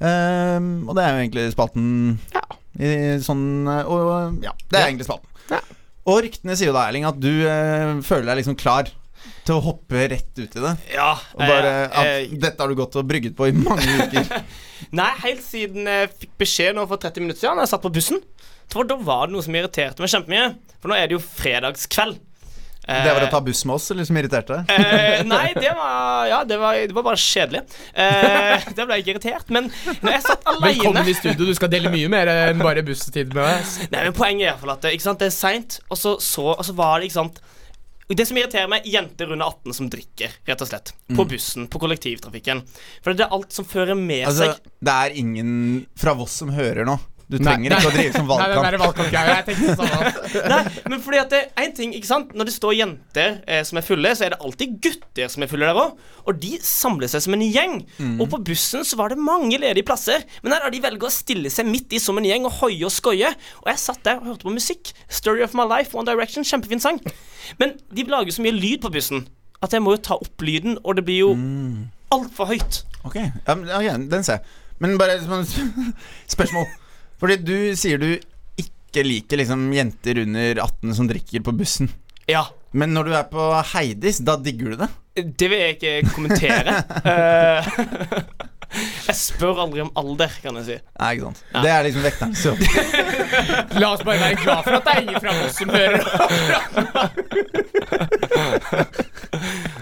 Eh, 0.00 0.60
og 0.86 0.94
det 0.96 1.04
er 1.04 1.10
jo 1.16 1.24
egentlig 1.24 1.48
spalten 1.56 1.90
Ja. 2.36 2.44
i 2.80 2.92
sånn 3.24 3.44
eh, 3.68 3.82
Og 3.90 4.44
ja, 4.46 4.54
det 4.70 4.78
er 4.78 4.86
egentlig 4.92 5.08
spalten. 5.08 5.28
Ja. 5.50 5.60
Og 6.10 6.22
ryktene 6.24 6.54
sier 6.56 6.70
jo 6.70 6.76
da, 6.76 6.86
Erling, 6.88 7.04
at 7.08 7.18
du 7.20 7.30
føler 8.06 8.30
deg 8.30 8.38
liksom 8.40 8.56
klar 8.58 8.88
til 9.46 9.56
å 9.56 9.62
hoppe 9.64 10.06
rett 10.12 10.36
ut 10.40 10.56
i 10.56 10.62
det. 10.64 10.72
Ja. 10.94 11.10
Og 11.36 11.42
bare 11.44 11.70
eh, 11.70 11.84
at 11.88 12.10
eh, 12.26 12.34
dette 12.42 12.60
har 12.62 12.70
du 12.72 12.78
gått 12.78 12.98
og 13.00 13.08
brygget 13.08 13.36
på 13.38 13.48
i 13.50 13.54
mange 13.56 13.86
uker. 14.04 14.40
Nei, 15.00 15.10
helt 15.24 15.44
siden 15.44 15.88
jeg 15.88 16.10
fikk 16.16 16.32
beskjed 16.44 16.76
nå 16.78 16.86
for 16.90 17.00
30 17.02 17.24
minutter 17.24 17.42
siden, 17.44 17.60
da 17.60 17.66
jeg 17.66 17.72
satt 17.74 17.84
på 17.84 17.92
bussen. 17.94 18.20
For 18.70 18.86
da 18.86 18.96
var 19.02 19.26
det 19.28 19.34
noe 19.36 19.44
som 19.46 19.56
irriterte 19.56 20.02
meg 20.04 20.12
kjempemye. 20.12 20.50
For 20.80 20.92
nå 20.92 20.98
er 20.98 21.08
det 21.10 21.16
jo 21.18 21.22
fredagskveld. 21.24 22.20
Eh, 22.88 23.04
Det 23.04 23.12
var 23.12 23.24
å 23.26 23.30
ta 23.30 23.40
buss 23.44 23.60
med 23.68 23.74
oss, 23.76 23.90
eller 23.92 24.06
som 24.08 24.16
irriterte? 24.20 24.60
Eh, 24.72 25.20
nei, 25.32 25.50
det 25.56 25.72
var 25.76 26.30
Ja, 26.30 26.38
det 26.48 26.56
var, 26.60 26.78
det 26.80 26.96
var 26.96 27.04
bare 27.10 27.20
kjedelig. 27.20 27.60
Eh, 27.92 28.66
det 28.76 28.86
ble 28.88 28.98
jeg 28.98 29.04
ikke 29.04 29.14
irritert. 29.16 29.52
Men 29.52 29.68
når 30.00 30.16
jeg 30.16 30.24
satt 30.26 30.48
Velkommen 30.64 31.10
i 31.10 31.16
studio. 31.18 31.48
Du 31.50 31.54
skal 31.58 31.72
dele 31.72 31.92
mye 31.92 32.10
mer 32.12 32.30
enn 32.32 32.62
bare 32.62 32.84
busstid 32.86 33.34
med 33.36 33.44
oss. 33.46 33.78
Nei, 33.92 34.04
men 34.08 34.16
Poenget 34.16 34.46
er 34.46 34.48
i 34.48 34.52
hvert 34.52 34.64
fall 34.64 34.74
at 34.76 34.84
det, 34.86 34.94
ikke 34.96 35.08
sant, 35.10 35.22
det 35.22 35.30
er 35.30 35.36
seint, 35.36 35.80
og, 35.88 35.98
så, 36.00 36.16
så, 36.24 36.46
og 36.56 36.66
så 36.66 36.76
var 36.78 36.98
det 37.00 37.10
ikke 37.10 37.20
sant 37.20 37.42
Det 38.10 38.26
som 38.26 38.38
irriterer 38.40 38.66
meg, 38.70 38.86
jenter 38.90 39.30
under 39.30 39.46
18 39.52 39.76
som 39.76 39.90
drikker, 39.92 40.32
rett 40.48 40.62
og 40.64 40.70
slett. 40.70 40.90
På 41.14 41.24
bussen, 41.30 41.68
på 41.70 41.78
kollektivtrafikken. 41.78 42.64
For 43.04 43.14
det 43.14 43.28
er 43.28 43.36
alt 43.36 43.54
som 43.54 43.66
fører 43.68 43.94
med 43.98 44.26
Altså, 44.26 44.50
seg 44.50 44.72
det 44.80 44.96
er 44.96 45.14
ingen 45.20 45.52
fra 45.98 46.16
Voss 46.18 46.40
som 46.42 46.50
hører 46.56 46.88
nå. 46.88 46.96
Du 47.30 47.36
Nei, 47.38 47.52
trenger 47.54 47.76
ikke 47.76 47.90
å 47.90 47.94
drive 47.94 48.12
som 48.16 48.26
Nei, 48.30 48.36
valgkamp. 48.36 48.64
der 48.66 48.76
valgkampgreia. 48.82 49.34
Jeg 49.38 49.44
tenkte 49.46 49.74
sånn 49.78 50.48
Nei, 50.52 50.60
men 50.90 51.02
fordi 51.04 51.20
at 51.20 51.30
det 51.30 51.40
er 51.46 51.66
en 51.68 51.74
ting, 51.76 51.92
ikke 51.94 52.08
sant 52.10 52.32
Når 52.34 52.48
det 52.48 52.54
står 52.56 52.74
jenter 52.74 53.36
eh, 53.46 53.60
som 53.68 53.78
er 53.78 53.86
fulle, 53.86 54.12
så 54.18 54.26
er 54.26 54.34
det 54.34 54.40
alltid 54.42 54.76
gutter 54.82 55.30
som 55.30 55.44
er 55.46 55.50
fulle 55.52 55.68
der 55.70 55.78
òg. 55.78 55.94
Og 56.26 56.40
de 56.42 56.52
samler 56.66 57.10
seg 57.12 57.22
som 57.24 57.36
en 57.36 57.44
gjeng. 57.46 57.76
Og 58.20 58.26
på 58.32 58.40
bussen 58.50 58.82
så 58.86 58.98
var 58.98 59.14
det 59.14 59.18
mange 59.22 59.58
ledige 59.62 59.86
plasser. 59.86 60.26
Men 60.42 60.56
her 60.56 60.66
har 60.66 60.74
de 60.74 60.82
velger 60.82 61.06
å 61.08 61.12
stille 61.14 61.52
seg 61.54 61.70
midt 61.70 61.94
i 61.96 62.02
som 62.02 62.18
en 62.18 62.26
gjeng 62.26 62.46
og 62.50 62.56
hoie 62.60 62.82
og 62.86 62.92
skoie. 62.94 63.30
Og 63.62 63.70
jeg 63.70 63.82
satt 63.82 64.02
der 64.06 64.18
og 64.20 64.28
hørte 64.32 64.48
på 64.48 64.54
musikk. 64.54 64.90
Story 65.08 65.44
of 65.46 65.54
my 65.58 65.66
life, 65.70 65.94
One 65.96 66.10
Direction. 66.10 66.46
Kjempefin 66.46 66.82
sang. 66.82 67.00
Men 67.62 67.78
de 67.94 68.06
lager 68.10 68.34
så 68.34 68.42
mye 68.44 68.56
lyd 68.58 68.82
på 68.84 68.92
bussen 68.94 69.26
at 69.60 69.74
jeg 69.76 69.82
må 69.84 69.92
jo 69.92 70.00
ta 70.00 70.16
opp 70.16 70.40
lyden, 70.40 70.78
og 70.88 70.96
det 70.96 71.02
blir 71.04 71.18
jo 71.20 71.32
altfor 72.14 72.48
høyt. 72.48 72.78
Ok, 73.04 73.16
ja, 73.20 73.54
men, 73.54 73.66
ja, 73.84 73.96
den 74.00 74.24
ser 74.24 74.38
jeg. 74.40 74.54
Men 74.80 74.94
bare 74.96 75.18
spørsmål. 75.20 76.64
Fordi 77.20 77.36
du 77.44 77.56
sier 77.78 78.00
du 78.00 78.10
ikke 78.60 79.02
liker 79.06 79.36
liksom 79.42 79.68
jenter 79.74 80.22
under 80.24 80.62
18 80.64 80.94
som 80.96 81.06
drikker 81.10 81.44
på 81.46 81.52
bussen. 81.54 81.90
Ja. 82.30 82.46
Men 82.72 82.94
når 82.94 83.04
du 83.08 83.12
er 83.18 83.26
på 83.30 83.42
Heidis, 83.74 84.18
da 84.24 84.36
digger 84.38 84.70
du 84.72 84.76
det? 84.84 84.88
Det 85.36 85.48
vil 85.50 85.58
jeg 85.58 85.70
ikke 85.78 86.14
kommentere. 86.14 86.72
Eh, 88.70 88.78
jeg 89.08 89.16
spør 89.18 89.64
aldri 89.64 89.80
om 89.82 89.90
alder, 89.98 90.30
kan 90.44 90.54
jeg 90.60 90.66
si. 90.68 90.76
Nei, 91.00 91.08
ikke 91.16 91.24
sant. 91.26 91.40
Det 91.64 91.70
er 91.72 91.82
liksom 91.88 92.02
vekteren. 92.06 92.34
Så. 92.38 92.50
La 93.82 93.88
oss 93.96 94.04
bare 94.06 94.20
være 94.22 94.38
glad 94.44 94.62
for 94.62 94.74
at 94.78 94.84
det 94.86 94.92
er 94.94 95.00
ingen 95.02 95.20
fra 95.24 95.30
oss 95.42 95.54
som 95.58 95.68
hører. 95.74 96.02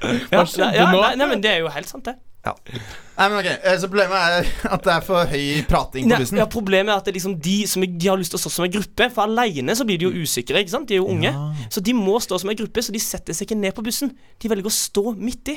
Ja, 0.32 0.44
ja, 0.74 0.86
nei, 0.92 1.12
nei, 1.16 1.26
men 1.30 1.42
det 1.42 1.50
er 1.56 1.60
jo 1.64 1.72
helt 1.72 1.88
sant, 1.90 2.04
det. 2.08 2.16
Nei, 2.46 3.26
men 3.26 3.40
ok, 3.40 3.46
eh, 3.50 3.76
Så 3.80 3.88
problemet 3.90 4.16
er 4.16 4.50
at 4.76 4.84
det 4.86 4.92
er 4.92 5.04
for 5.06 5.26
høy 5.32 5.62
prating 5.66 6.06
på 6.10 6.18
bussen? 6.20 6.38
ja, 6.38 6.46
problemet 6.46 6.92
er 6.92 7.00
at 7.00 7.06
det 7.08 7.14
er 7.14 7.18
liksom 7.18 7.34
de 7.42 7.56
som 7.66 7.82
er, 7.82 7.90
De 7.98 8.10
har 8.10 8.20
lyst 8.20 8.30
til 8.34 8.38
å 8.38 8.42
stå 8.44 8.52
som 8.54 8.66
en 8.68 8.74
gruppe. 8.76 9.08
For 9.14 9.24
aleine 9.26 9.74
så 9.74 9.86
blir 9.88 9.98
de 9.98 10.06
jo 10.06 10.22
usikre. 10.22 10.60
ikke 10.62 10.74
sant? 10.76 10.86
De 10.88 10.94
er 10.94 11.02
jo 11.02 11.08
unge. 11.10 11.32
Så 11.72 11.82
de 11.82 11.94
må 11.96 12.20
stå 12.22 12.38
som 12.38 12.52
en 12.52 12.58
gruppe, 12.58 12.84
så 12.86 12.94
de 12.94 13.02
setter 13.02 13.34
seg 13.34 13.48
ikke 13.48 13.58
ned 13.58 13.74
på 13.74 13.82
bussen. 13.86 14.12
De 14.42 14.52
velger 14.52 14.70
å 14.70 14.74
stå 14.76 15.16
midt 15.18 15.56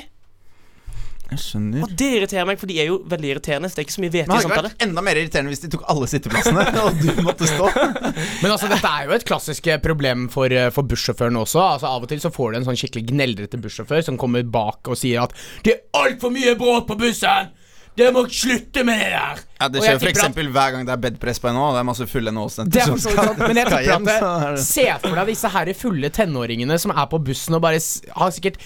Jeg 1.30 1.42
skjønner. 1.44 1.84
Og 1.86 1.92
det 2.00 2.08
irriterer 2.16 2.48
meg, 2.48 2.58
for 2.60 2.70
de 2.70 2.78
er 2.82 2.88
jo 2.90 2.96
veldig 3.10 3.30
irriterende. 3.34 3.70
Så 3.70 3.78
det 3.78 3.82
er 3.82 3.86
ikke 3.86 3.96
så 3.96 4.02
mye 4.04 4.10
Men 4.10 4.16
hvete 4.16 4.26
i 4.26 4.34
hadde 4.34 4.42
det 4.42 4.50
ikke 4.50 4.66
vært 4.66 4.86
enda 4.86 5.04
mer 5.06 5.20
irriterende 5.20 5.54
hvis 5.54 5.62
de 5.64 5.70
tok 5.74 5.84
alle 5.94 6.08
sitteplassene, 6.10 6.64
og 6.84 6.98
du 7.04 7.22
måtte 7.26 7.50
stå? 7.50 7.70
Men 8.42 8.50
altså, 8.54 8.70
dette 8.72 8.90
er 8.90 9.06
jo 9.06 9.16
et 9.16 9.26
klassisk 9.28 9.70
eh, 9.70 9.80
problem 9.84 10.26
for, 10.32 10.50
eh, 10.50 10.72
for 10.74 10.90
bussjåføren 10.90 11.38
også. 11.40 11.62
Altså, 11.76 11.92
Av 11.92 12.06
og 12.06 12.10
til 12.10 12.22
så 12.22 12.32
får 12.34 12.50
du 12.50 12.60
en 12.60 12.68
sånn 12.70 12.80
skikkelig 12.80 13.06
gneldrete 13.12 13.62
bussjåfør 13.62 14.04
som 14.10 14.18
kommer 14.20 14.42
bak 14.42 14.90
og 14.90 14.98
sier 14.98 15.22
at 15.22 15.36
'Det 15.62 15.76
er 15.76 15.82
altfor 16.02 16.34
mye 16.34 16.56
bråk 16.58 16.90
på 16.90 16.98
bussen! 16.98 17.54
Dere 18.00 18.12
må 18.16 18.24
slutte 18.32 18.84
med 18.88 18.98
det 19.02 19.10
der!' 19.12 19.40
Ja, 19.60 19.66
Det 19.68 19.82
skjer 19.84 19.98
f.eks. 20.00 20.22
hver 20.56 20.72
gang 20.72 20.86
det 20.88 20.92
er 20.94 21.00
bedpress 21.02 21.38
på 21.42 21.50
NHO. 21.52 21.66
Det 21.74 21.80
er 21.82 21.84
masse 21.84 22.06
fulle 22.08 22.32
NHO-studenter 22.32 22.80
er 22.80 22.86
som 22.88 22.98
sant, 23.02 23.38
men 23.42 23.58
jeg 23.60 23.66
skal 23.68 23.84
hjem, 23.84 24.06
det- 24.08 24.62
Se 24.64 24.86
for 25.02 25.18
deg 25.20 25.26
disse 25.28 25.50
her 25.52 25.72
fulle 25.76 26.10
tenåringene 26.16 26.78
som 26.80 26.94
er 26.96 27.06
på 27.12 27.20
bussen 27.22 27.54
og 27.58 27.60
bare 27.66 27.80
har 28.16 28.30
sikkert 28.32 28.56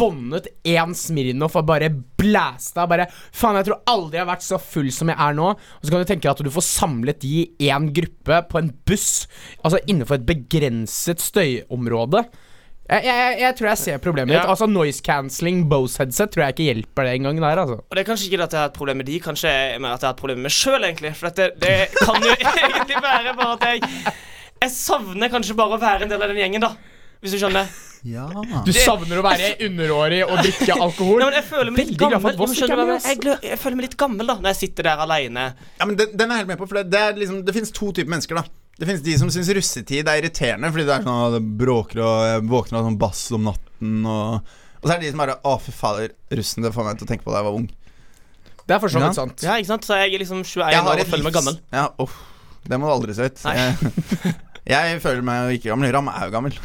båndet 0.00 0.48
én 0.64 0.94
Smirnov 0.96 1.56
og 1.60 1.66
bare 1.68 1.90
blæsta. 1.92 2.88
Bare 2.88 3.06
Faen, 3.32 3.56
jeg 3.60 3.66
tror 3.68 3.82
aldri 3.86 4.16
jeg 4.16 4.24
har 4.26 4.32
vært 4.34 4.48
så 4.48 4.58
full 4.58 4.90
som 4.90 5.08
jeg 5.12 5.18
er 5.20 5.34
nå. 5.36 5.50
Og 5.50 5.84
så 5.84 5.90
kan 5.90 6.00
du 6.00 6.08
tenke 6.08 6.22
deg 6.24 6.30
at 6.30 6.44
du 6.44 6.50
får 6.50 6.68
samlet 6.72 7.20
de 7.20 7.34
i 7.60 7.68
én 7.68 7.92
gruppe 7.92 8.48
på 8.48 8.58
en 8.62 8.72
buss, 8.88 9.26
altså 9.62 9.78
innenfor 9.86 10.14
et 10.16 10.26
begrenset 10.26 11.20
støyområde. 11.20 12.24
Jeg, 12.90 13.04
jeg, 13.06 13.34
jeg 13.38 13.54
tror 13.58 13.68
jeg 13.70 13.78
ser 13.78 14.00
problemet 14.02 14.32
ditt. 14.32 14.40
Ja. 14.40 14.48
Altså 14.50 14.66
Noise 14.66 15.02
cancelling 15.06 15.60
Bose 15.70 16.00
headset 16.02 16.32
tror 16.34 16.48
jeg 16.48 16.56
ikke 16.56 16.64
hjelper 16.72 17.06
det 17.06 17.12
engang 17.20 17.38
der, 17.38 17.60
altså. 17.62 17.76
Og 17.86 17.94
det 17.94 18.02
er 18.02 18.08
kanskje 18.08 18.26
ikke 18.26 18.40
at 18.48 18.56
jeg 18.56 18.60
har 18.64 18.72
et 18.72 18.78
problem 18.80 18.98
med 18.98 19.06
de, 19.06 19.18
kanskje 19.22 19.52
med 19.78 19.90
at 19.92 20.02
jeg 20.02 20.08
har 20.08 20.16
et 20.16 20.22
problem 20.24 20.40
med 20.42 20.48
meg 20.48 20.56
sjøl, 20.56 20.86
egentlig. 20.88 21.12
For 21.18 21.30
dette, 21.30 21.52
det 21.62 21.76
kan 22.00 22.18
jo 22.26 22.32
egentlig 22.64 23.04
være 23.04 23.36
bare 23.38 23.52
at 23.54 23.68
jeg 23.68 24.16
Jeg 24.60 24.74
savner 24.74 25.30
kanskje 25.32 25.54
bare 25.56 25.78
å 25.78 25.80
være 25.80 26.04
en 26.04 26.10
del 26.10 26.26
av 26.26 26.34
den 26.34 26.42
gjengen, 26.42 26.66
da. 26.66 26.74
Hvis 27.22 27.36
du 27.36 27.38
skjønner. 27.40 27.70
Ja. 28.08 28.26
Du 28.66 28.72
savner 28.74 29.20
å 29.20 29.24
være 29.24 29.52
underårig 29.66 30.20
og 30.26 30.40
drikke 30.40 30.74
alkohol. 30.74 31.20
Nei, 31.20 31.28
men 31.30 31.38
jeg 31.38 31.46
føler 31.46 31.74
meg 31.74 31.90
litt 31.92 32.00
gammel. 32.00 32.38
Voss 32.40 32.56
Jeg, 32.58 32.70
hva 32.74 32.96
jeg, 32.96 33.38
jeg 33.52 33.60
føler 33.60 33.78
meg 33.78 33.86
litt 33.86 33.98
gammel 34.00 34.32
da 34.32 34.36
når 34.40 34.50
jeg 34.54 34.60
sitter 34.64 34.90
der 34.90 35.04
aleine. 35.06 35.50
Ja, 35.78 35.86
men 35.86 35.94
den, 36.00 36.16
den 36.16 36.26
er 36.26 36.40
jeg 36.40 36.44
helt 36.44 36.52
med 36.54 36.60
på, 36.60 36.68
for 36.68 36.80
det, 36.80 36.88
det, 36.90 37.04
er 37.06 37.22
liksom, 37.22 37.44
det 37.46 37.54
finnes 37.56 37.72
to 37.76 37.92
typer 37.92 38.10
mennesker, 38.16 38.40
da. 38.40 38.59
Det 38.78 38.86
finnes 38.88 39.02
de 39.04 39.18
som 39.20 39.28
syns 39.32 39.50
russetid 39.56 40.08
er 40.08 40.20
irriterende 40.22 40.70
fordi 40.72 40.86
det 40.88 40.94
er 40.94 41.02
sånn 41.04 41.34
det 41.34 41.40
bråker 41.60 42.00
og 42.04 42.14
jeg 42.30 42.44
våkner 42.48 42.78
av 42.80 42.86
sånn 42.88 42.96
bass 43.00 43.26
om 43.36 43.44
natten 43.50 44.06
og 44.08 44.40
Og 44.80 44.86
så 44.88 44.94
er 44.94 45.00
det 45.02 45.08
de 45.08 45.12
som 45.12 45.20
bare 45.20 45.34
Å, 45.44 45.56
fy 45.60 45.72
fader, 45.76 46.14
russen, 46.32 46.64
det 46.64 46.70
får 46.72 46.86
meg 46.86 46.96
til 47.00 47.04
å 47.04 47.10
tenke 47.10 47.26
på 47.26 47.34
da 47.34 47.42
jeg 47.42 47.48
var 47.50 47.58
ung. 47.58 47.66
Det 48.64 48.76
er 48.76 48.80
for 48.80 48.88
så 48.88 49.00
Ja. 49.02 49.08
vidt 49.10 49.18
sant. 49.18 49.42
Ja, 49.44 49.56
ikke 49.60 49.72
sant? 49.74 49.84
Så 49.84 49.98
jeg 49.98 50.14
er 50.14 50.22
liksom 50.22 50.40
21 50.46 50.86
år 50.86 51.00
og 51.02 51.10
føler 51.10 51.26
meg 51.26 51.34
gammel. 51.36 51.58
Ja, 51.74 51.88
uff. 52.00 52.14
Det 52.64 52.78
må 52.80 52.86
du 52.88 52.92
aldri 52.94 53.14
se 53.16 53.26
ut. 53.28 53.42
Jeg, 53.44 53.92
jeg 54.72 55.00
føler 55.04 55.22
meg 55.26 55.42
jo 55.42 55.58
ikke 55.58 55.70
gammel. 55.72 55.92
Ram 55.96 56.08
er 56.12 56.24
jo 56.28 56.32
gammel. 56.38 56.56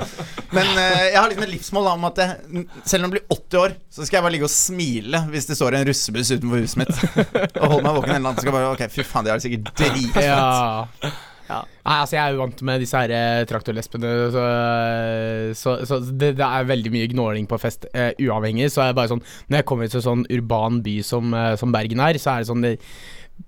Men 0.56 0.64
eh, 0.80 1.06
jeg 1.10 1.18
har 1.18 1.28
liksom 1.28 1.44
et 1.44 1.52
livsmål 1.52 1.84
da, 1.88 1.92
om 1.98 2.04
at 2.08 2.20
jeg, 2.22 2.64
selv 2.88 3.04
om 3.04 3.10
jeg 3.10 3.14
blir 3.18 3.36
80 3.36 3.60
år, 3.66 3.74
så 3.92 4.06
skal 4.06 4.16
jeg 4.20 4.24
bare 4.28 4.34
ligge 4.38 4.48
og 4.48 4.54
smile 4.54 5.20
hvis 5.32 5.48
det 5.50 5.56
står 5.60 5.76
en 5.76 5.88
russebuss 5.90 6.30
utenfor 6.38 6.62
huset 6.64 6.80
mitt. 6.80 6.94
Og 7.60 7.64
holde 7.74 7.84
meg 7.84 7.98
våken 7.98 8.14
hele 8.16 8.24
natten. 8.24 8.40
Så 8.40 8.46
skal 8.46 8.52
jeg 8.54 8.56
bare 8.60 8.72
Ok, 8.76 8.84
fy 8.96 9.04
faen, 9.04 9.26
de 9.28 9.34
har 9.34 9.40
det 9.42 9.44
sikkert 9.48 9.72
dritfett. 9.76 10.24
Ja. 10.24 11.12
Ja. 11.48 11.62
Nei, 11.88 11.96
altså 12.02 12.16
Jeg 12.18 12.22
er 12.24 12.34
jo 12.36 12.40
vant 12.42 12.62
med 12.68 12.82
disse 12.84 13.00
her 13.00 13.44
traktorlespene, 13.48 14.14
så, 14.34 14.46
så, 15.56 15.76
så 15.88 16.00
det, 16.10 16.34
det 16.38 16.44
er 16.48 16.66
veldig 16.68 16.92
mye 16.92 17.10
gnåling 17.14 17.46
på 17.48 17.58
fest 17.62 17.86
uh, 17.94 18.10
uavhengig. 18.20 18.68
Så 18.72 18.82
er 18.84 18.90
det 18.92 18.98
bare 19.00 19.12
sånn 19.14 19.22
Når 19.48 19.62
jeg 19.62 19.68
kommer 19.70 19.88
til 19.88 20.02
en 20.02 20.08
sånn 20.10 20.26
urban 20.38 20.82
by 20.84 20.98
som, 21.06 21.32
uh, 21.32 21.54
som 21.60 21.72
Bergen 21.74 22.02
er, 22.04 22.20
så 22.20 22.34
er 22.36 22.44
det 22.44 22.50
sånn 22.50 22.66
det, 22.66 22.74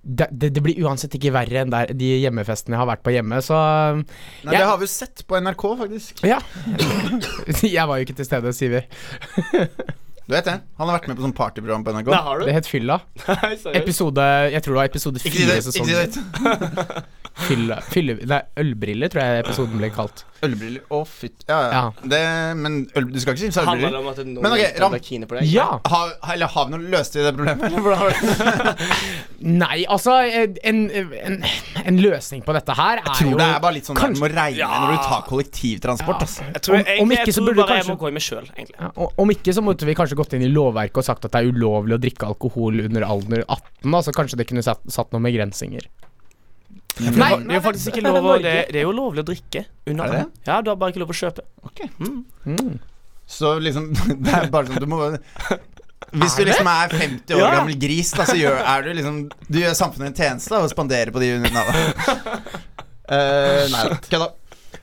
det, 0.07 0.29
det, 0.31 0.53
det 0.55 0.63
blir 0.65 0.79
uansett 0.87 1.15
ikke 1.19 1.33
verre 1.35 1.65
enn 1.65 1.73
der, 1.75 1.91
de 1.99 2.11
hjemmefestene 2.23 2.77
jeg 2.77 2.81
har 2.83 2.89
vært 2.93 3.03
på 3.07 3.15
hjemme, 3.15 3.41
så 3.43 3.57
Nei, 3.99 4.05
Jeg- 4.45 4.61
Det 4.61 4.67
har 4.71 4.79
vi 4.79 4.87
jo 4.87 4.93
sett 4.93 5.25
på 5.27 5.41
NRK, 5.43 5.65
faktisk. 5.85 6.23
Ja. 6.25 6.39
jeg 7.77 7.89
var 7.91 7.99
jo 7.99 8.07
ikke 8.07 8.17
til 8.21 8.29
stede, 8.29 8.53
sier 8.57 8.79
vi. 8.79 8.85
Du 10.31 10.37
vet 10.37 10.47
det? 10.47 10.53
Han 10.79 10.87
har 10.87 10.95
vært 11.01 11.09
med 11.11 11.19
på 11.19 11.25
sånn 11.27 11.33
partyprogram 11.35 11.83
på 11.83 11.91
NRK. 11.97 12.07
Det, 12.15 12.21
har 12.29 12.39
du? 12.39 12.45
Det 12.47 12.55
het 12.55 12.69
Fylla. 12.71 13.01
Nei. 13.27 13.55
Episode 13.81 14.27
Jeg 14.55 14.63
tror 14.63 14.77
det 14.77 14.79
var 14.79 14.91
episode 14.93 15.23
fire. 15.25 15.59
Ikke 15.59 15.75
si 15.75 15.83
det. 15.91 17.07
Fylle, 17.41 17.77
fylle, 17.89 18.15
nei, 18.29 18.39
ølbriller, 18.61 19.09
tror 19.09 19.23
jeg 19.23 19.43
episoden 19.45 19.79
ble 19.81 19.89
kalt. 19.95 20.25
Ølbriller. 20.45 20.83
Å, 20.93 20.99
fytt. 21.09 21.45
Ja, 21.49 21.57
ja. 21.63 21.71
Ja. 21.73 22.09
Det, 22.13 22.19
men 22.59 22.77
øl, 22.99 23.07
du 23.15 23.17
skal 23.23 23.37
ikke 23.37 23.49
si 23.55 23.61
Handler 23.65 23.87
ølbriller? 23.89 24.01
om 24.03 24.09
at 24.11 24.19
noen 24.21 24.45
Men 24.45 24.57
ok, 24.57 24.81
Ram. 24.83 24.97
på 25.31 25.39
deg? 25.39 25.47
Ja! 25.53 25.67
Har, 25.89 26.13
eller 26.35 26.51
har 26.53 26.67
vi 26.69 26.75
noe 26.75 26.91
løst 26.95 27.17
i 27.17 27.25
det 27.25 27.33
problemet? 27.37 27.65
Eller 27.71 27.85
hvordan 27.87 28.03
har 28.03 28.13
det? 28.13 28.89
Nei, 29.63 29.79
altså 29.95 30.17
en, 30.27 30.83
en, 30.93 31.39
en 31.87 32.01
løsning 32.03 32.43
på 32.45 32.53
dette 32.57 32.77
her 32.77 33.01
er 33.01 33.07
Jeg 33.07 33.17
tror 33.23 33.31
jo 33.33 33.39
det 33.41 33.47
er 33.49 33.63
bare 33.65 33.77
litt 33.79 33.89
sånn 33.89 33.97
der 33.97 34.05
kanskje- 34.05 34.21
du 34.21 34.27
må 34.27 34.33
regne 34.35 34.61
Ja. 34.61 34.69
når 34.83 34.93
du 34.93 35.09
tar 35.09 35.25
kollektivtransport. 35.31 36.27
Altså. 36.27 36.45
Jeg 36.51 36.65
tror, 36.67 36.77
Om- 36.83 37.05
om 37.07 37.15
ikke 37.17 37.25
jeg 37.31 37.37
så 37.39 37.41
tror 37.41 37.49
burde 37.49 37.57
du 37.57 37.65
bare 37.65 37.81
jeg 37.81 37.89
må 37.89 37.97
gå 38.05 38.11
i 38.11 38.17
meg 38.19 38.27
sjøl, 38.27 38.51
egentlig. 38.53 38.77
ja, 38.77 39.09
Om 39.25 39.35
ikke 39.39 39.57
så 39.57 39.65
måtte 39.65 39.89
vi 39.89 39.97
kanskje 40.03 40.20
gått 40.21 40.37
inn 40.37 40.45
i 40.47 40.53
lovverket 40.53 41.01
og 41.03 41.07
sagt 41.07 41.27
at 41.27 41.35
det 41.35 41.41
er 41.43 41.51
ulovlig 41.51 41.97
å 41.97 42.03
drikke 42.03 42.29
alkohol 42.29 42.85
under 42.85 43.07
alder 43.09 43.43
18. 43.47 43.89
Da, 43.89 44.03
så 44.07 44.15
kanskje 44.17 44.41
det 44.41 44.47
kunne 44.51 44.65
satt, 44.67 44.85
satt 44.93 45.11
noen 45.15 45.27
begrensninger. 45.29 45.89
Nei, 47.01 47.13
nei, 47.17 47.31
det 47.47 47.55
er 47.55 47.59
jo 47.61 47.65
faktisk 47.65 47.95
ikke 47.95 48.03
lov 48.05 48.27
å 48.27 48.37
det, 48.43 48.55
det 48.75 48.81
er 48.83 48.85
jo 48.85 48.93
lovlig 48.93 49.23
å 49.23 49.27
drikke 49.29 49.63
under 49.89 50.11
Er 50.11 50.17
det? 50.19 50.25
Ja, 50.49 50.59
du 50.61 50.69
har 50.73 50.79
bare 50.81 50.93
ikke 50.93 51.03
lov 51.05 51.13
å 51.15 51.17
kjøpe. 51.17 51.45
Ok. 51.65 51.85
Mm. 52.03 52.73
Så 53.31 53.55
liksom 53.63 53.93
Det 54.25 54.33
er 54.35 54.51
bare 54.53 54.69
sånn 54.69 54.83
du 54.83 54.89
må 54.91 54.99
Hvis 56.11 56.35
du 56.35 56.43
liksom 56.49 56.67
er 56.67 56.93
50 56.93 57.37
år 57.37 57.45
Ja. 57.45 57.53
gammel 57.61 57.79
gris, 57.81 58.11
da, 58.17 58.27
så 58.29 58.37
gjør, 58.37 58.59
er 58.59 58.85
du 58.85 58.91
liksom 58.99 59.23
Du 59.47 59.61
gjør 59.63 59.79
samfunnet 59.79 60.11
en 60.11 60.19
tjeneste 60.19 60.53
da, 60.53 60.65
og 60.67 60.73
spanderer 60.73 61.15
på 61.15 61.23
de 61.23 61.31
under 61.39 61.55
navnet. 61.55 62.05
Uh, 63.11 63.65
nei 63.75 63.85
da, 63.87 64.01
kødda. 64.11 64.29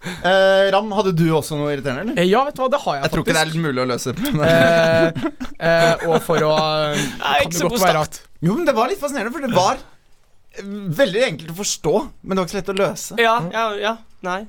Eh, 0.08 0.70
Ram, 0.76 0.90
hadde 0.98 1.14
du 1.18 1.26
også 1.38 1.58
noe 1.60 1.74
irriterende, 1.76 2.06
eller? 2.08 2.22
Eh, 2.22 2.30
Ja, 2.30 2.44
vet 2.48 2.56
du 2.58 2.64
hva, 2.64 2.70
det 2.74 2.82
har 2.84 2.98
jeg, 2.98 3.04
Jeg 3.08 3.14
tror 3.14 3.26
ikke 3.26 3.36
det 3.38 3.44
er 3.44 3.66
mulig 3.68 3.84
å 3.84 3.88
løse. 3.92 4.16
Eh, 4.48 5.22
eh, 5.60 6.08
og 6.08 6.18
for 6.26 6.48
å 6.48 6.54
Nei, 6.96 7.04
Kan 7.22 7.46
ikke 7.46 7.54
det 7.54 7.62
så 7.62 7.70
godt 7.70 7.78
god 7.78 7.86
være 7.88 8.04
at 8.08 8.20
Jo, 8.48 8.56
men 8.58 8.68
det 8.70 8.76
var 8.78 8.92
litt 8.92 9.02
fascinerende, 9.02 9.34
for 9.36 9.48
det 9.48 9.56
var 9.58 9.82
eh, 9.82 10.72
veldig 11.02 11.26
enkelt 11.32 11.54
å 11.54 11.58
forstå, 11.64 11.96
men 12.24 12.34
det 12.36 12.42
var 12.42 12.48
ikke 12.50 12.56
så 12.56 12.62
lett 12.62 12.74
å 12.74 12.78
løse. 12.84 13.20
Ja, 13.22 13.36
ja, 13.54 13.68
ja. 13.82 13.96
Nei. 14.26 14.40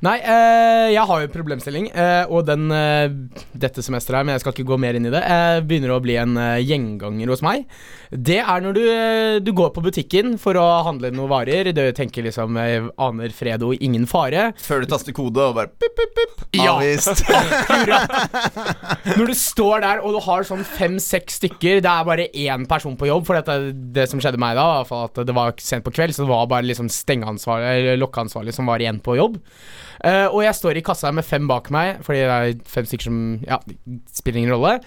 Nei, 0.00 0.16
eh, 0.24 0.86
jeg 0.94 1.04
har 1.04 1.20
jo 1.20 1.28
en 1.28 1.32
problemstilling, 1.32 1.90
eh, 1.92 2.30
og 2.32 2.46
den 2.48 2.70
eh, 2.72 3.12
dette 3.52 3.82
semesteret 3.84 4.22
her, 4.22 4.24
men 4.24 4.32
jeg 4.32 4.42
skal 4.46 4.54
ikke 4.54 4.70
gå 4.70 4.78
mer 4.80 4.96
inn 4.96 5.04
i 5.04 5.12
det, 5.12 5.20
begynner 5.68 5.92
å 5.92 6.00
bli 6.00 6.16
en 6.16 6.38
gjenganger 6.64 7.28
hos 7.28 7.42
meg. 7.44 7.66
Det 8.10 8.38
er 8.40 8.62
når 8.64 8.78
du, 8.78 8.84
du 9.44 9.50
går 9.56 9.74
på 9.74 9.82
butikken 9.84 10.38
for 10.40 10.56
å 10.56 10.64
handle 10.86 11.12
noen 11.12 11.28
varer. 11.30 11.68
Du 11.76 11.82
tenker 11.96 12.24
liksom 12.24 12.56
jeg 12.58 12.86
aner 12.98 13.34
fred 13.36 13.62
og 13.66 13.84
ingen 13.84 14.06
fare. 14.10 14.48
Før 14.64 14.82
du 14.82 14.88
taster 14.90 15.14
kode 15.14 15.44
og 15.44 15.58
bare 15.58 15.70
pip, 15.70 15.92
pip, 15.98 16.16
pip. 16.16 16.46
Ja. 16.56 16.78
Avvist. 16.78 17.22
Når 19.18 19.30
du 19.30 19.36
står 19.36 19.84
der 19.84 20.02
og 20.02 20.16
du 20.16 20.20
har 20.24 20.48
sånn 20.48 20.64
fem-seks 20.66 21.38
stykker, 21.42 21.84
det 21.84 21.92
er 21.92 22.08
bare 22.08 22.26
én 22.32 22.64
person 22.70 22.96
på 22.98 23.10
jobb. 23.10 23.28
For 23.28 23.38
dette, 23.38 23.76
det 23.94 24.08
som 24.10 24.22
skjedde 24.22 24.40
meg 24.40 24.56
da, 24.58 24.80
at 24.82 25.22
det 25.28 25.36
var 25.36 25.54
sent 25.62 25.86
på 25.86 25.94
kveld, 25.94 26.16
så 26.16 26.24
det 26.24 26.32
var 26.32 26.50
bare 26.50 26.66
liksom 26.66 26.90
stengeansvarlig 26.90 27.98
lokkeansvarlig 28.00 28.56
som 28.56 28.70
var 28.70 28.82
igjen 28.82 28.98
på 29.04 29.20
jobb. 29.20 29.38
Eh, 30.04 30.26
og 30.30 30.42
jeg 30.44 30.56
står 30.56 30.80
i 30.80 30.84
kassa 30.86 31.12
med 31.12 31.26
fem 31.28 31.46
bak 31.50 31.70
meg, 31.74 32.00
fordi 32.06 32.24
det 32.24 32.40
er 32.40 32.58
fem 32.68 32.88
stykker 32.88 33.08
som 33.10 33.22
Ja, 33.46 33.60
spiller 34.12 34.42
ingen 34.42 34.54
rolle. 34.56 34.78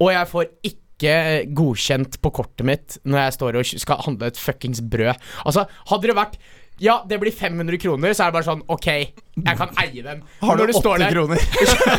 Og 0.00 0.12
jeg 0.12 0.28
får 0.32 0.50
ikke 0.64 0.82
ikke 0.96 1.52
godkjent 1.52 2.14
på 2.24 2.30
kortet 2.32 2.64
mitt 2.64 2.94
når 3.04 3.18
jeg 3.20 3.34
står 3.36 3.58
og 3.60 3.66
skal 3.68 3.98
handle 4.06 4.30
et 4.30 4.38
fuckings 4.40 4.80
brød. 4.80 5.12
Altså, 5.44 5.66
hadde 5.90 6.08
det 6.08 6.16
vært 6.16 6.38
ja, 6.80 6.98
det 7.08 7.16
blir 7.22 7.32
500 7.32 7.78
kroner, 7.80 8.12
så 8.12 8.26
er 8.26 8.28
det 8.28 8.34
bare 8.36 8.44
sånn 8.50 8.62
OK, 8.68 8.86
jeg 8.92 9.56
kan 9.56 9.70
eie 9.80 10.02
den. 10.04 10.18
Har 10.42 10.58
du, 10.58 10.66
du 10.66 10.72
det 10.74 10.80
80 10.82 10.98
der- 11.00 11.14
kroner? 11.14 11.40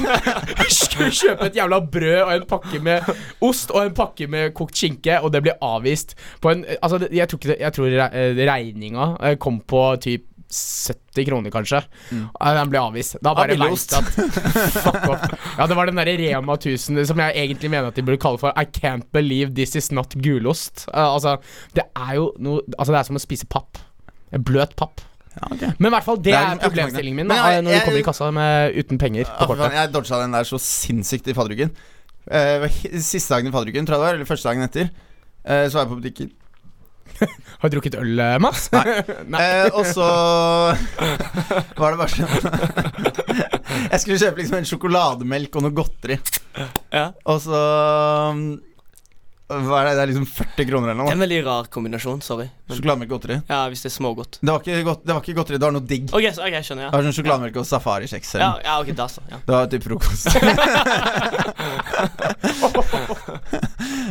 skulle 0.69 1.09
kjøpe 1.17 1.47
et 1.49 1.57
jævla 1.57 1.79
brød 1.93 2.19
og 2.19 2.33
en 2.35 2.45
pakke 2.51 2.81
med 2.85 3.09
ost 3.47 3.73
og 3.73 3.87
en 3.87 3.95
pakke 3.97 4.27
med 4.29 4.53
kokt 4.57 4.77
skinke, 4.77 5.17
og 5.21 5.33
det 5.33 5.41
blir 5.47 5.57
avvist 5.65 6.13
på 6.43 6.53
en 6.53 6.61
Altså, 6.77 6.99
jeg 7.09 7.25
tror, 7.29 7.41
ikke 7.41 7.51
det, 7.55 7.57
jeg 7.63 7.73
tror 7.73 7.97
regninga 8.51 9.07
eh, 9.25 9.37
kom 9.41 9.59
på 9.65 9.81
typ 10.03 10.26
70 10.49 11.25
kroner, 11.27 11.51
kanskje. 11.51 11.81
Mm. 12.11 12.27
Den 12.57 12.69
ble 12.71 12.79
avvist. 12.79 13.17
Da 13.23 13.33
bare 13.35 13.57
vet 13.59 13.93
at 13.97 14.11
Fuck 14.77 15.09
off. 15.11 15.25
Ja, 15.57 15.67
det 15.67 15.75
var 15.75 15.89
den 15.89 15.99
derre 15.99 16.15
Rema 16.19 16.55
1000 16.55 17.03
som 17.09 17.19
jeg 17.19 17.35
egentlig 17.35 17.71
mener 17.73 17.91
at 17.91 17.99
de 17.99 18.05
burde 18.07 18.21
kalle 18.23 18.39
for 18.39 18.55
I 18.55 18.63
can't 18.65 19.07
believe 19.15 19.53
this 19.57 19.75
is 19.75 19.91
not 19.91 20.15
gulost. 20.23 20.85
Uh, 20.93 21.13
altså, 21.17 21.37
det 21.75 21.83
er 21.95 22.15
jo 22.19 22.31
noe 22.39 22.63
Altså, 22.77 22.93
det 22.93 22.99
er 23.01 23.09
som 23.11 23.19
å 23.19 23.23
spise 23.23 23.49
papp. 23.51 23.77
Bløt 24.31 24.75
papp. 24.79 25.03
Men 25.77 25.91
i 25.91 25.93
hvert 25.93 26.05
fall, 26.07 26.17
det, 26.17 26.31
Det 26.31 26.37
er 26.39 26.55
er 26.55 26.63
problemstillingen 26.63 27.19
min 27.21 27.27
da, 27.29 27.35
jeg- 27.51 27.63
når 27.63 27.75
du 27.75 27.85
kommer 27.85 27.99
i 27.99 28.07
kassa 28.07 28.31
med, 28.33 28.73
uten 28.79 28.97
penger 28.97 29.25
på 29.37 29.45
kortet. 29.51 29.73
jeg 29.75 29.91
dodga 29.93 30.21
den 30.23 30.31
der 30.33 30.43
så 30.49 30.57
sinnssykt 30.57 31.27
i 31.27 31.35
fadderuken. 31.37 31.75
Uh, 32.27 32.65
siste 32.99 33.35
dagen 33.35 33.47
i 33.47 33.53
fadderuken, 33.53 33.85
tror 33.85 33.95
jeg 33.95 34.01
det 34.01 34.07
var, 34.07 34.15
eller 34.17 34.25
første 34.25 34.49
dagen 34.49 34.63
etter, 34.65 34.89
uh, 35.45 35.67
så 35.69 35.77
var 35.77 35.83
jeg 35.85 35.91
på 35.91 35.99
butikken. 36.01 36.31
Har 37.61 37.69
du 37.69 37.75
drukket 37.77 37.97
øl, 37.99 38.13
eh, 38.21 38.37
Mats? 38.43 38.67
Nei. 38.73 38.85
Eh, 39.47 39.67
og 39.73 39.85
så 39.85 40.05
var 41.79 41.93
det 41.93 41.99
bare 41.99 42.09
sånn 42.13 42.27
Jeg 43.91 43.99
skulle 44.01 44.17
kjøpe 44.21 44.41
liksom 44.41 44.57
en 44.59 44.67
sjokolademelk 44.67 45.57
og 45.59 45.65
noe 45.65 45.75
godteri. 45.75 46.17
Ja. 46.93 47.11
Og 47.29 47.41
så 47.43 47.61
um, 48.33 48.41
Hva 49.47 49.77
er 49.79 49.85
det? 49.87 49.91
Det 49.95 50.01
er 50.03 50.09
liksom 50.11 50.25
40 50.27 50.65
kroner 50.67 50.89
eller 50.91 50.99
noe. 51.05 51.11
En 51.13 51.21
veldig 51.23 51.37
rar 51.45 51.69
kombinasjon. 51.71 52.19
Sorry. 52.25 52.49
Men, 52.67 52.75
Sjokolademelk 52.75 53.07
og 53.07 53.13
godteri. 53.15 53.37
ja, 53.47 53.59
hvis 53.71 53.79
det 53.85 53.87
er 53.87 53.95
smågodt. 53.95 54.39
Det 54.41 54.51
var 54.51 54.59
ikke, 54.59 54.81
godt, 54.83 55.05
det 55.07 55.13
var 55.15 55.21
ikke 55.23 55.35
godteri, 55.37 55.55
det 55.61 55.67
var 55.69 55.71
noe 55.77 55.87
digg. 55.87 56.09
OK, 56.11 56.25
så, 56.35 56.41
ok, 56.43 56.51
jeg 56.57 56.65
skjønner. 56.67 56.83
Det 56.83 56.89
Ja. 56.89 56.91
var 56.97 57.03
sånn 57.07 57.15
sjokolademelk 57.15 57.55
og 57.61 57.65
safarikjeks. 57.69 58.33
Ja, 58.35 58.39
eller 58.39 58.51
noe. 58.51 58.63
ja, 58.67 58.73
ok, 58.83 58.89
da 58.99 59.07
så. 59.07 59.21
Ja. 59.31 59.37
Det 59.47 59.53
var 59.55 59.71
typ 59.71 59.83
frokost. 59.87 60.25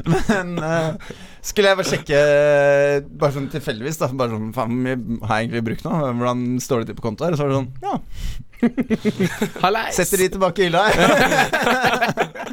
Men 0.31 0.59
eh, 0.63 0.91
skulle 1.45 1.69
jeg 1.71 1.79
bare 1.79 1.89
sjekke 1.91 2.19
Bare 3.21 3.35
sånn 3.35 3.49
tilfeldigvis, 3.53 3.99
da. 4.01 4.09
Bare 4.17 4.33
sånn, 4.35 4.53
faen, 4.57 4.73
hvor 4.73 4.81
mye 4.87 4.97
har 5.29 5.41
jeg 5.41 5.49
egentlig 5.51 5.65
brukt 5.71 5.85
nå? 5.87 5.93
Hvordan 6.17 6.41
står 6.63 6.77
det 6.85 6.87
til 6.93 6.99
på 7.01 7.07
konto 7.11 7.27
her? 7.27 7.33
Og 7.37 7.39
så 7.41 7.45
var 7.45 7.51
det 7.53 7.61
sånn, 7.61 7.73
ja. 7.85 7.95
Hallais. 9.67 9.93
Setter 9.99 10.17
de 10.25 10.31
tilbake 10.33 10.65
i 10.65 10.71
hylla. 10.71 10.85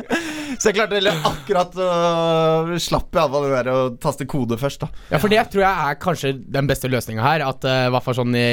så 0.59 0.69
jeg 0.69 0.77
klarte 0.77 1.15
akkurat 1.29 1.75
å 1.77 2.77
slappe 2.81 3.19
iallfall 3.19 3.47
det 3.47 3.55
der 3.55 3.71
å 3.71 3.79
taste 4.01 4.27
kode 4.29 4.57
først, 4.62 4.85
da. 4.85 4.91
Ja, 5.13 5.21
for 5.21 5.31
det 5.33 5.43
tror 5.53 5.65
jeg 5.65 5.89
er 5.89 6.00
kanskje 6.01 6.33
den 6.55 6.69
beste 6.69 6.91
løsninga 6.91 7.25
her. 7.25 7.45
At 7.47 7.65
uh, 7.67 7.89
hvert 7.93 8.05
fall 8.05 8.17
sånn 8.21 8.38
i, 8.38 8.47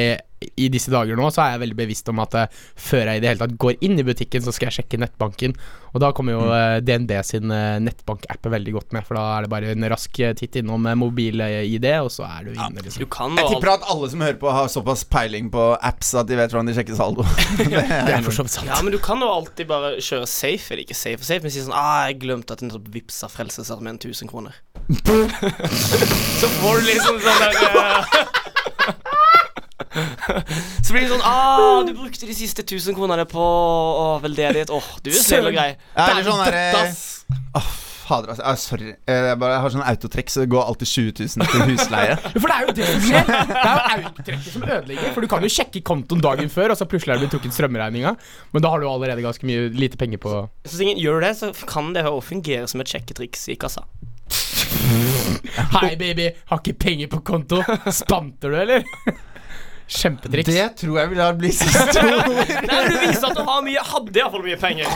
i 0.56 0.70
disse 0.72 0.92
dager 0.92 1.18
nå, 1.18 1.28
så 1.34 1.44
er 1.44 1.54
jeg 1.54 1.64
veldig 1.66 1.80
bevisst 1.82 2.08
om 2.12 2.22
at 2.22 2.38
eh, 2.38 2.60
før 2.80 3.10
jeg 3.10 3.20
i 3.20 3.24
det 3.24 3.32
hele 3.32 3.44
tatt 3.44 3.58
går 3.60 3.80
inn 3.86 3.98
i 4.00 4.06
butikken, 4.06 4.44
så 4.44 4.54
skal 4.54 4.70
jeg 4.70 4.80
sjekke 4.80 5.00
nettbanken. 5.02 5.56
Og 5.90 5.98
da 6.02 6.12
kommer 6.14 6.36
jo 6.36 6.44
mm. 6.46 6.86
DNB 6.86 7.16
sin 7.26 7.50
nettbankapp 7.50 8.10
nettbank-app 8.10 8.46
veldig 8.52 8.72
godt 8.72 8.92
med, 8.92 9.06
for 9.06 9.18
da 9.18 9.24
er 9.36 9.44
det 9.44 9.50
bare 9.52 9.72
en 9.74 9.86
rask 9.90 10.18
eh, 10.20 10.34
titt 10.34 10.56
innom 10.60 10.86
mobil-ID, 10.98 11.86
og 12.00 12.10
så 12.12 12.26
er 12.26 12.44
du 12.44 12.52
inne, 12.52 12.80
Du 12.80 12.82
liksom. 12.82 13.08
kan 13.10 13.36
Jeg 13.38 13.48
tipper 13.54 13.72
at 13.74 13.86
alle 13.90 14.10
som 14.10 14.20
hører 14.24 14.38
på, 14.40 14.50
har 14.50 14.68
såpass 14.68 15.04
peiling 15.04 15.50
på 15.50 15.76
apps 15.80 16.14
at 16.14 16.28
de 16.28 16.38
vet 16.38 16.50
hvordan 16.52 16.70
de 16.70 16.76
sjekker 16.76 16.96
saldo. 16.98 17.26
det 17.58 18.14
er 18.14 18.22
for 18.26 18.34
så 18.34 18.46
vidt 18.46 18.56
sant. 18.56 18.70
Ja, 18.70 18.80
men 18.82 18.92
du 18.92 18.98
kan 19.02 19.20
jo 19.20 19.30
alltid 19.30 19.70
bare 19.70 19.96
kjøre 19.98 20.26
safe, 20.26 20.72
eller 20.72 20.84
ikke 20.84 20.98
safe 20.98 21.20
og 21.20 21.28
safe, 21.28 21.42
men 21.44 21.54
si 21.54 21.64
sånn 21.64 21.78
Ah, 21.80 22.10
jeg 22.10 22.20
glemte 22.24 22.54
at 22.54 22.62
jeg 22.62 22.70
nettopp 22.70 22.90
vippsa 22.92 23.30
Frelsesarmeen 23.30 24.00
1000 24.00 24.30
kroner. 24.30 24.58
så 26.40 26.50
får 26.60 26.80
du 26.80 26.88
liksom 26.90 27.20
sånn 27.22 27.44
der 27.44 27.60
eh, 27.62 28.49
Så 30.86 30.92
blir 30.94 31.02
det 31.04 31.10
sånn 31.10 31.24
Ah, 31.26 31.82
du 31.86 31.92
brukte 31.98 32.26
de 32.28 32.34
siste 32.36 32.62
1000 32.66 32.94
kronene 32.98 33.24
på 33.30 33.42
å, 33.42 34.08
veldedighet. 34.22 34.70
Åh, 34.74 34.90
du 35.04 35.10
er 35.12 35.18
snill 35.20 35.50
og 35.50 35.56
grei. 35.56 35.70
Ja, 35.96 36.10
eller 36.12 36.26
sånn 36.26 36.42
derre. 36.46 36.82
Åh, 37.58 37.70
fader, 38.10 38.32
altså. 38.32 38.44
Ah, 38.46 38.56
sorry. 38.58 38.92
Eh, 39.06 39.20
Jeg, 39.30 39.38
bare, 39.42 39.56
jeg 39.56 39.64
har 39.64 39.72
sånn 39.74 39.84
autotrekk, 39.86 40.30
så 40.32 40.44
det 40.44 40.50
går 40.54 40.64
alltid 40.66 40.90
20 40.92 41.12
000 41.38 41.50
til 41.52 41.64
husleie. 41.72 42.16
For 42.40 42.46
det 42.50 42.56
er 42.56 42.66
jo 42.68 42.74
det 42.78 42.88
som 42.90 43.04
skjer. 43.08 43.30
Det 43.30 43.64
er 43.64 44.02
jo 44.04 44.10
autotrekket 44.12 44.52
som 44.54 44.66
ødelegger. 44.68 45.12
For 45.16 45.26
du 45.26 45.30
kan 45.34 45.46
jo 45.46 45.52
sjekke 45.56 45.82
kontoen 45.90 46.24
dagen 46.26 46.50
før, 46.54 46.74
og 46.74 46.80
så 46.80 46.86
plutselig 46.90 47.14
er 47.14 47.18
det 47.20 47.26
blitt 47.26 47.34
trukket 47.38 47.58
strømregninga. 47.58 48.14
Men 48.54 48.66
da 48.66 48.72
har 48.74 48.82
du 48.82 48.88
allerede 48.90 49.26
ganske 49.26 49.46
mye 49.50 49.68
lite 49.74 49.98
penger 50.00 50.22
på 50.22 50.36
Så 50.70 50.82
ingen 50.86 50.98
gjør 51.02 51.22
det, 51.26 51.34
så 51.42 51.50
kan 51.70 51.90
det 51.96 52.06
jo 52.06 52.18
fungere 52.24 52.66
som 52.70 52.82
et 52.82 52.90
sjekketriks 52.94 53.48
i 53.54 53.58
kassa. 53.60 53.86
Hei, 55.74 55.96
baby, 55.98 56.28
har 56.50 56.60
ikke 56.62 56.76
penger 56.78 57.10
på 57.10 57.20
konto. 57.26 57.58
Spanter 57.94 58.54
du, 58.54 58.56
eller? 58.62 58.86
Kjempetriks. 59.90 60.46
Det 60.54 60.66
tror 60.78 60.98
jeg 61.00 61.10
vil 61.10 61.20
ha 61.22 61.30
blitt 61.34 61.56
siste 61.58 62.02
ord. 62.06 62.52
Nei, 62.68 62.80
Du 62.86 62.96
viser 63.02 63.26
at 63.30 63.38
du 63.38 63.42
har 63.48 63.64
mye 63.66 63.82
hadde 63.90 64.20
iallfall 64.22 64.44
mye 64.46 64.58
penger. 64.60 64.86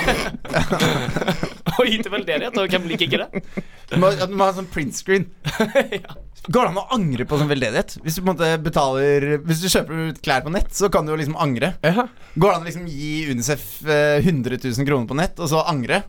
Og 1.74 1.88
gitt 1.90 2.04
til 2.06 2.12
veldedighet, 2.14 2.54
og 2.60 2.70
hvem 2.70 2.84
liker 2.86 3.08
ikke 3.08 3.24
det? 3.24 3.62
Du 3.90 3.96
må, 3.98 4.12
du 4.14 4.34
må 4.38 4.46
ha 4.46 4.52
sånn 4.54 4.68
print 4.70 4.94
screen. 4.94 5.24
Går 6.54 6.60
det 6.60 6.70
an 6.70 6.78
å 6.78 6.84
angre 6.94 7.24
på 7.26 7.38
sånn 7.40 7.50
veldedighet? 7.50 7.96
Hvis 8.04 8.14
du 8.14 8.20
på 8.20 8.26
en 8.28 8.34
måte 8.34 8.50
betaler 8.62 9.24
Hvis 9.48 9.62
du 9.64 9.70
kjøper 9.72 10.02
ut 10.12 10.20
klær 10.22 10.44
på 10.44 10.52
nett, 10.54 10.70
så 10.76 10.90
kan 10.92 11.06
du 11.08 11.14
jo 11.14 11.18
liksom 11.18 11.38
angre. 11.40 11.72
Går 11.82 12.44
det 12.44 12.52
an 12.52 12.62
å 12.62 12.68
liksom 12.68 12.86
gi 12.92 13.14
Unicef 13.32 13.64
eh, 13.88 14.20
100 14.20 14.60
000 14.60 14.86
kroner 14.86 15.08
på 15.10 15.18
nett, 15.18 15.40
og 15.42 15.50
så 15.50 15.64
angre? 15.66 16.04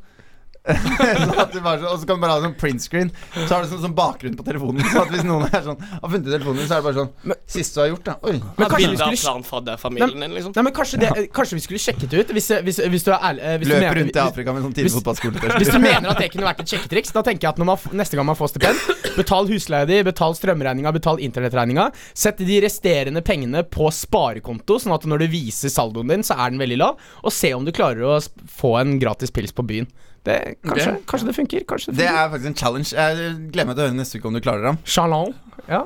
Så- 0.65 1.91
og 1.91 1.99
så 1.99 2.06
kan 2.08 2.15
du 2.17 2.21
bare 2.21 2.32
ha 2.32 2.41
sånn 2.41 2.56
print 2.58 2.82
screen. 2.82 3.12
Så 3.34 3.47
har 3.54 3.63
du 3.63 3.69
sånn, 3.69 3.82
sånn 3.86 3.95
bakgrunn 3.95 4.36
på 4.38 4.45
telefonen. 4.47 4.82
Så 4.91 5.01
at 5.04 5.12
hvis 5.13 5.23
noen 5.28 5.45
er 5.54 5.62
sånn 5.65 5.80
har 5.82 6.10
funnet 6.10 6.25
telefonen 6.32 6.58
din, 6.62 6.67
så 6.69 6.78
er 6.78 6.82
det 6.82 6.88
bare 6.89 6.99
sånn 7.01 7.36
Siste 7.56 7.75
du 7.78 7.82
har 7.84 7.89
gjort, 7.91 8.04
da. 8.08 8.15
Oi. 8.25 8.34
Men 8.58 8.69
kanskje 8.71 8.89
vi 8.89 8.97
skulle 8.97 9.21
planfadderfamilien 9.21 10.19
din, 10.25 10.34
liksom. 10.34 10.54
Nei, 10.56 10.63
men 10.65 10.73
kanskje, 10.73 10.99
det, 11.04 11.10
kanskje 11.36 11.58
vi 11.60 11.63
skulle 11.65 11.82
sjekket 11.84 12.15
ut, 12.17 12.34
hvis, 12.34 12.47
hvis, 12.65 12.80
hvis 12.95 13.06
du 13.06 13.12
er 13.13 13.19
ærlig 13.30 13.43
eh, 13.45 13.58
hvis 13.62 13.69
du 13.69 13.73
mener- 13.75 13.99
rundt 14.01 14.15
i 14.17 14.23
Afrika 14.23 14.54
med 14.56 14.63
sånn 14.65 14.73
tidlig 14.73 14.93
fotballskole. 14.97 15.43
Hvis 15.60 15.71
du 15.71 15.80
mener 15.80 16.10
at 16.10 16.17
det 16.23 16.32
kunne 16.34 16.47
vært 16.49 16.63
et 16.65 16.73
sjekketriks, 16.73 17.13
da 17.13 17.21
tenker 17.21 17.45
jeg 17.45 17.54
at 17.54 17.62
når 17.62 17.69
man, 17.69 17.78
neste 18.01 18.17
gang 18.17 18.25
man 18.25 18.36
får 18.39 18.49
stipend, 18.56 18.82
betal 19.15 19.47
husleia 19.51 19.86
di, 19.89 20.01
betal 20.08 20.34
strømregninga, 20.38 20.91
betal 20.97 21.21
internettregninga. 21.21 21.91
Sett 22.17 22.41
de 22.41 22.58
resterende 22.65 23.21
pengene 23.25 23.62
på 23.63 23.91
sparekonto, 23.93 24.80
sånn 24.82 24.95
at 24.97 25.06
når 25.06 25.25
du 25.25 25.28
viser 25.38 25.69
saldoen 25.69 26.10
din, 26.10 26.25
så 26.25 26.34
er 26.39 26.49
den 26.56 26.60
veldig 26.60 26.78
lav. 26.82 26.97
Og 27.23 27.32
se 27.32 27.54
om 27.54 27.63
du 27.65 27.71
klarer 27.75 28.01
å 28.01 28.17
få 28.58 28.75
en 28.82 28.97
gratis 28.99 29.30
pils 29.32 29.54
på 29.56 29.65
byen. 29.67 29.88
Det, 30.26 30.38
kanskje, 30.66 30.92
Det- 30.96 31.06
kanskje 31.06 31.28
det 31.30 31.36
funker. 31.38 31.66
Kanskje 31.70 31.92
det 31.94 31.98
Det 32.02 32.08
er 32.10 32.30
faktisk 32.32 32.48
en 32.50 32.56
challenge. 32.58 32.92
Jeg 32.94 33.52
gleder 33.52 33.68
meg 33.70 33.76
til 33.76 33.84
å 33.84 33.88
høre 33.88 33.98
neste 34.00 34.18
uke 34.20 34.26
om 34.32 34.34
du 34.34 34.42
klarer 34.42 34.64
dem. 34.72 34.80
Shalom. 34.84 35.34
Ja. 35.70 35.84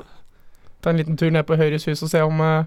Ta 0.80 0.90
en 0.90 0.96
liten 0.96 1.18
tur 1.20 1.30
ned 1.30 1.44
på 1.46 1.58
Høyres 1.60 1.84
hus 1.90 2.02
og 2.02 2.08
se 2.08 2.22
om 2.24 2.40
uh, 2.40 2.64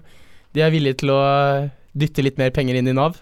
de 0.54 0.62
er 0.62 0.70
villige 0.70 1.00
til 1.02 1.10
å 1.10 1.18
eh, 1.26 1.70
dytte 1.98 2.22
litt 2.22 2.38
mer 2.38 2.52
penger 2.54 2.76
inn 2.78 2.86
i 2.86 2.94
Nav. 2.94 3.16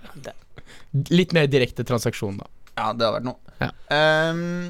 Litt 1.08 1.32
mer 1.32 1.46
direkte 1.48 1.84
transaksjon, 1.88 2.36
da. 2.42 2.46
Ja, 2.76 2.90
det 2.92 3.06
har 3.06 3.14
vært 3.16 3.24
noe. 3.24 3.38
Ja. 3.62 3.70
Um, 3.88 4.68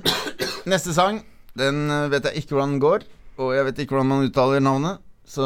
neste 0.70 0.94
sang, 0.94 1.24
den 1.58 1.90
eh, 1.90 2.06
vet 2.12 2.28
jeg 2.30 2.44
ikke 2.44 2.54
hvordan 2.54 2.76
den 2.76 2.84
går, 2.84 3.02
og 3.42 3.50
jeg 3.56 3.66
vet 3.66 3.82
ikke 3.82 3.96
hvordan 3.96 4.10
man 4.12 4.28
uttaler 4.28 4.62
navnet. 4.62 5.02
Så, 5.26 5.42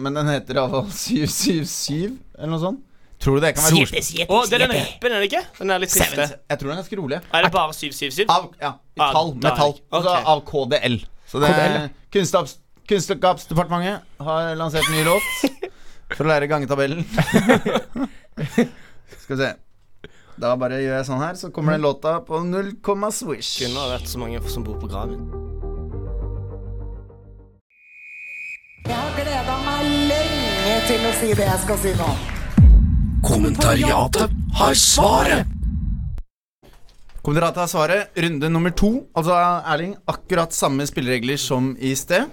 men 0.00 0.16
den 0.16 0.28
heter 0.28 0.58
iallfall 0.60 0.88
777, 0.92 2.18
eller 2.36 2.52
noe 2.52 2.60
sånnt. 2.60 2.84
Tror 3.20 3.36
du 3.36 3.42
det 3.44 3.50
kan 3.52 3.66
være 3.66 3.82
ordspill? 3.84 4.22
Å, 4.32 4.36
det 4.48 4.54
er 4.56 4.62
den 4.64 4.70
rappen, 4.78 5.12
er 5.12 5.20
det 5.20 5.26
ikke? 5.28 5.40
Den 5.58 5.70
er 5.74 5.82
litt 5.82 5.92
triste. 5.92 6.24
Jeg 6.48 6.56
tror 6.60 6.70
den 6.70 6.72
er 6.72 6.78
ganske 6.80 6.96
rolig. 7.02 7.18
Er 7.36 7.44
det 7.44 7.50
bare 7.52 7.74
777? 7.76 8.22
Av, 8.32 8.46
ja, 8.62 8.70
i 8.96 9.00
Ah, 9.04 9.10
tall, 9.12 9.34
da 9.34 9.42
med 9.42 9.48
er 9.50 9.58
tall. 9.60 9.74
Altså 9.98 10.14
ok. 10.14 10.28
av 10.32 10.38
KDL. 10.48 10.96
Så 11.28 11.42
det 11.42 11.50
KDL. 11.52 11.76
Kunnskaps, 12.16 12.54
Kunnskapsdepartementet 12.88 14.24
har 14.24 14.54
lansert 14.56 14.88
en 14.88 14.96
ny 14.96 15.04
låt 15.04 15.20
for 16.16 16.24
å 16.24 16.30
lære 16.32 16.48
gangetabellen. 16.50 17.04
Skal 19.20 19.36
vi 19.36 19.40
se. 19.44 19.52
Da 20.40 20.54
bare 20.56 20.80
gjør 20.80 20.96
jeg 20.96 21.04
sånn 21.10 21.20
her, 21.20 21.36
så 21.36 21.52
kommer 21.52 21.76
den 21.76 21.84
låta 21.84 22.22
på 22.24 22.40
0, 22.40 22.72
swish. 23.12 23.60
Kunne 23.60 23.84
ha 23.84 23.92
vært 23.98 24.08
så 24.08 24.16
mange 24.22 24.40
som 24.48 24.64
bor 24.64 24.80
på 24.80 24.88
graven. 24.88 25.28
Jeg 28.88 28.96
har 28.96 29.12
gleda 29.20 29.60
meg 29.68 29.84
lenge 30.08 30.76
til 30.88 31.04
å 31.04 31.12
si 31.20 31.34
det 31.36 31.44
jeg 31.52 31.60
skal 31.68 31.78
si 31.84 31.92
nå. 32.00 32.10
Kommentariatet 33.22 34.30
har 34.54 34.74
svaret. 34.74 35.46
Kommentariatet 37.22 37.60
har 37.60 37.66
svaret. 37.66 38.06
Runde 38.14 38.48
nummer 38.48 38.70
to. 38.70 38.90
Altså, 39.12 39.34
Erling, 39.68 39.96
akkurat 40.08 40.54
samme 40.56 40.86
spilleregler 40.88 41.36
som 41.36 41.74
i 41.76 41.92
sted. 41.96 42.30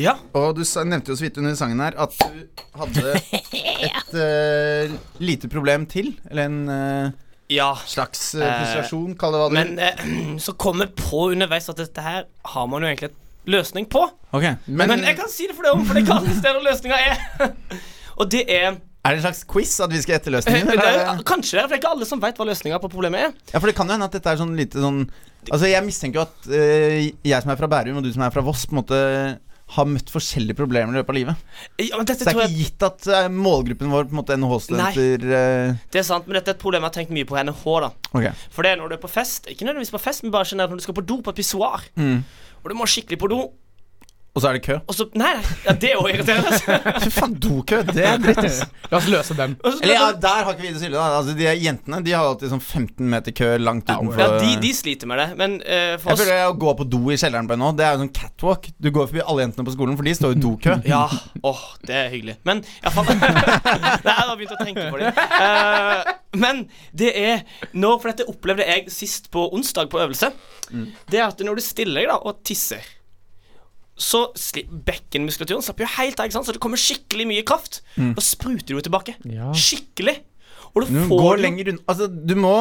Ja. 0.00 0.16
Og 0.32 0.56
du 0.56 0.62
nevnte 0.64 1.12
jo 1.12 1.18
så 1.18 1.26
vidt 1.26 1.36
under 1.42 1.52
sangen 1.58 1.82
her 1.84 1.98
at 2.00 2.16
du 2.16 2.62
hadde 2.80 3.12
et 3.90 4.16
uh, 4.16 4.96
lite 5.20 5.50
problem 5.52 5.84
til. 5.92 6.14
Eller 6.30 6.48
en 6.48 6.58
uh, 6.72 7.12
Ja. 7.52 7.74
slags 7.86 8.30
uh, 8.34 8.46
frustrasjon, 8.46 9.12
kall 9.20 9.36
det 9.36 9.42
hva 9.42 9.50
du 9.52 9.58
Men 9.58 9.78
eh, 9.78 10.40
så 10.46 10.56
kom 10.56 10.80
jeg 10.80 10.94
på 10.96 11.28
underveis 11.34 11.68
at 11.68 11.84
dette 11.84 12.06
her 12.06 12.24
har 12.54 12.66
man 12.72 12.80
jo 12.80 12.88
egentlig 12.88 13.12
et 13.12 13.20
løsning 13.44 13.90
på. 13.92 14.08
Okay. 14.32 14.56
Men, 14.66 14.96
jeg 15.04 15.20
kan 15.20 15.28
si 15.28 15.50
det 15.50 15.58
for 15.58 15.68
deg 15.68 15.76
om, 15.76 15.84
for 15.84 16.00
det 16.00 16.06
kan 16.08 16.24
det 16.24 16.40
stedet 16.40 16.64
løsninga 16.64 17.02
er. 17.12 17.54
Og 18.18 18.30
det 18.32 18.46
er 18.48 18.80
Er 19.04 19.12
det 19.12 19.20
en 19.20 19.24
slags 19.26 19.44
quiz 19.44 19.74
at 19.84 19.92
vi 19.92 20.00
skal 20.00 20.14
gjette 20.16 20.30
Eh, 20.32 20.36
løsningen? 20.38 20.66
det 20.70 20.78
eller 20.80 21.12
er 21.12 21.22
kanskje 21.28 21.58
det, 21.58 21.64
for 21.66 21.68
det 21.68 21.76
er 21.76 21.82
ikke 21.82 21.92
alle 21.92 22.06
som 22.08 22.20
vet 22.22 22.38
hva 22.40 22.46
løsninga 22.48 22.78
på 22.80 22.88
problemet 22.92 23.20
er. 23.20 23.32
Ja, 23.52 23.58
for 23.60 23.66
det 23.68 23.74
kan 23.76 23.86
jo 23.86 23.92
hende 23.98 24.06
at 24.08 24.12
dette 24.16 24.30
er 24.32 24.40
sånn 24.40 24.56
lite 24.56 24.80
sånn 24.80 25.02
Altså, 25.52 25.68
jeg 25.68 25.84
mistenker 25.84 26.22
jo 26.22 26.24
at 26.24 26.46
øh, 26.48 27.10
jeg 27.28 27.42
som 27.44 27.50
er 27.52 27.58
fra 27.60 27.68
Bærum, 27.68 27.98
og 28.00 28.02
du 28.06 28.08
som 28.14 28.22
er 28.24 28.30
fra 28.32 28.40
Voss, 28.40 28.62
på 28.64 28.72
en 28.72 28.78
måte 28.80 29.00
har 29.74 29.84
møtt 29.88 30.08
forskjellige 30.12 30.56
problemer 30.56 30.92
i 30.92 30.96
løpet 30.96 31.12
av 31.12 31.16
livet. 31.16 31.36
Ja, 31.80 31.98
Så 31.98 32.04
det 32.04 32.14
er 32.16 32.32
ikke 32.32 32.46
jeg 32.48 32.56
gitt 32.62 32.84
at 32.84 33.06
eh, 33.12 33.28
målgruppen 33.32 33.92
vår, 33.92 34.06
på 34.08 34.12
en 34.16 34.18
måte 34.22 34.36
NHH-studenter 34.40 35.24
uh... 35.28 35.74
Det 35.92 36.00
er 36.00 36.06
sant, 36.08 36.24
men 36.28 36.36
dette 36.38 36.52
er 36.52 36.56
et 36.56 36.62
problem 36.64 36.84
jeg 36.84 36.88
har 36.92 36.96
tenkt 36.96 37.12
mye 37.16 37.28
på 37.28 37.36
i 37.36 37.42
NHH. 37.44 37.64
da 37.84 37.90
okay. 38.16 38.32
For 38.52 38.64
det 38.64 38.72
er 38.72 38.80
når 38.80 38.88
du 38.92 38.96
er 38.96 39.02
på 39.04 39.10
fest, 39.12 39.48
ikke 39.52 39.64
nødvendigvis 39.68 39.92
på 39.96 40.00
fest, 40.04 40.22
men 40.24 40.32
bare 40.32 40.48
generelt 40.48 40.72
når 40.72 40.80
du 40.80 40.86
skal 40.86 40.96
på 41.00 41.04
do, 41.12 41.20
på 41.24 41.32
et 41.32 41.40
pissoar, 41.42 41.84
Mm. 41.96 42.24
og 42.62 42.68
du 42.72 42.74
må 42.80 42.88
skikkelig 42.88 43.18
på 43.20 43.28
do, 43.32 43.40
Og 44.34 44.42
så 44.42 44.48
er 44.50 44.56
det 44.56 44.62
kø. 44.64 44.74
og 44.90 44.94
så 44.98 45.04
Nei, 45.14 45.28
nei, 45.36 45.42
ja, 45.62 45.72
det 45.78 45.88
er 45.92 45.92
jo 45.94 46.08
irriterende. 46.10 46.78
Fy 47.04 47.10
faen, 47.14 47.34
dokø! 47.38 47.76
Det 47.86 48.02
er 48.02 48.16
dritt, 48.18 48.40
ass. 48.42 48.56
La 48.90 48.98
oss 48.98 49.06
løse 49.12 49.36
den. 49.38 49.52
Så- 49.62 49.78
Eller 49.84 49.94
ja, 49.94 50.08
der 50.24 50.40
har 50.48 50.56
ikke 50.56 50.64
vi 50.64 50.72
det 50.74 50.80
så 50.82 50.88
ille, 50.88 50.98
da. 50.98 51.20
Altså, 51.20 51.36
de 51.38 51.46
jentene 51.62 52.00
de 52.02 52.14
har 52.16 52.26
alltid 52.32 52.50
sånn 52.50 52.62
15 52.64 53.06
meter 53.12 53.30
kø 53.38 53.52
langt 53.62 53.86
utenfor. 53.92 54.18
ja, 54.18 54.40
de, 54.42 54.56
de 54.64 54.72
sliter 54.74 55.06
med 55.06 55.22
det, 55.22 55.28
men 55.38 55.54
uh, 55.62 55.94
for 56.02 56.10
Jeg 56.16 56.18
føler 56.18 56.32
føler 56.32 56.48
Å 56.48 56.56
gå 56.64 56.74
på 56.80 56.86
do 56.96 57.00
i 57.14 57.18
kjelleren 57.20 57.46
på 57.52 57.58
NHO, 57.60 57.68
det 57.78 57.86
er 57.86 57.94
jo 57.94 58.02
sånn 58.02 58.10
catwalk. 58.18 58.66
Du 58.82 58.90
går 58.98 59.06
forbi 59.12 59.22
alle 59.22 59.46
jentene 59.46 59.68
på 59.70 59.76
skolen, 59.76 59.94
for 60.00 60.10
de 60.10 60.16
står 60.18 60.34
i 60.34 60.40
dokø. 60.42 60.76
Ja, 60.90 61.04
åh, 61.52 61.62
det 61.86 61.94
er 62.00 62.10
hyggelig. 62.16 62.34
Men 62.50 62.64
iallfall 62.82 63.14
Jeg 63.14 64.18
har 64.18 64.34
begynt 64.34 64.56
å 64.56 64.60
tenke 64.64 64.88
på 64.90 64.98
det. 64.98 65.14
Uh, 65.14 66.12
men 66.42 66.64
det 66.96 67.12
er 67.22 67.44
når 67.78 68.00
For 68.02 68.10
dette 68.10 68.26
opplevde 68.34 68.66
jeg 68.66 68.90
sist 68.90 69.30
på 69.30 69.46
onsdag 69.54 69.86
på 69.94 70.02
øvelse. 70.02 70.32
Det 71.06 71.20
er 71.22 71.28
at 71.30 71.38
når 71.46 71.62
du 71.62 71.64
stiller 71.64 72.02
deg 72.02 72.10
da 72.10 72.18
og 72.26 72.42
tisser, 72.46 72.82
så 73.94 74.24
bekkenmuskulaturen 74.88 75.62
slapper 75.62 75.86
jo 75.86 75.90
helt 75.98 76.18
av, 76.18 76.26
ikke 76.26 76.34
sant? 76.38 76.48
så 76.48 76.54
det 76.56 76.62
kommer 76.62 76.80
skikkelig 76.80 77.26
mye 77.30 77.44
kraft. 77.46 77.80
Og 78.00 78.22
spruter 78.24 78.72
du 78.72 78.78
jo 78.78 78.84
tilbake. 78.84 79.14
Ja. 79.30 79.52
Skikkelig. 79.54 80.16
Og 80.74 80.88
du 80.88 80.96
går 81.12 81.38
lenger 81.38 81.68
unna 81.70 81.84
Altså, 81.86 82.08
du 82.10 82.34
må 82.34 82.54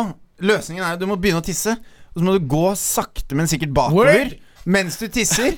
Løsningen 0.43 0.83
er 0.85 0.95
jo 0.95 1.03
du 1.03 1.07
må 1.09 1.15
begynne 1.21 1.39
å 1.41 1.45
tisse, 1.45 1.73
og 2.13 2.17
så 2.19 2.25
må 2.25 2.33
du 2.35 2.45
gå 2.49 2.65
sakte, 2.77 3.37
men 3.37 3.47
sikkert 3.49 3.71
bakover 3.73 4.09
Word. 4.11 4.33
mens 4.65 4.97
du 4.99 5.05
tisser. 5.13 5.55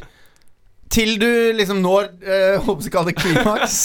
Til 0.91 1.15
du 1.19 1.27
liksom 1.57 1.79
når 1.81 2.11
øh, 2.21 2.57
Håper 2.67 2.85
jeg 2.85 2.93
kaller 2.93 3.11
det 3.11 3.17
klimaks. 3.17 3.77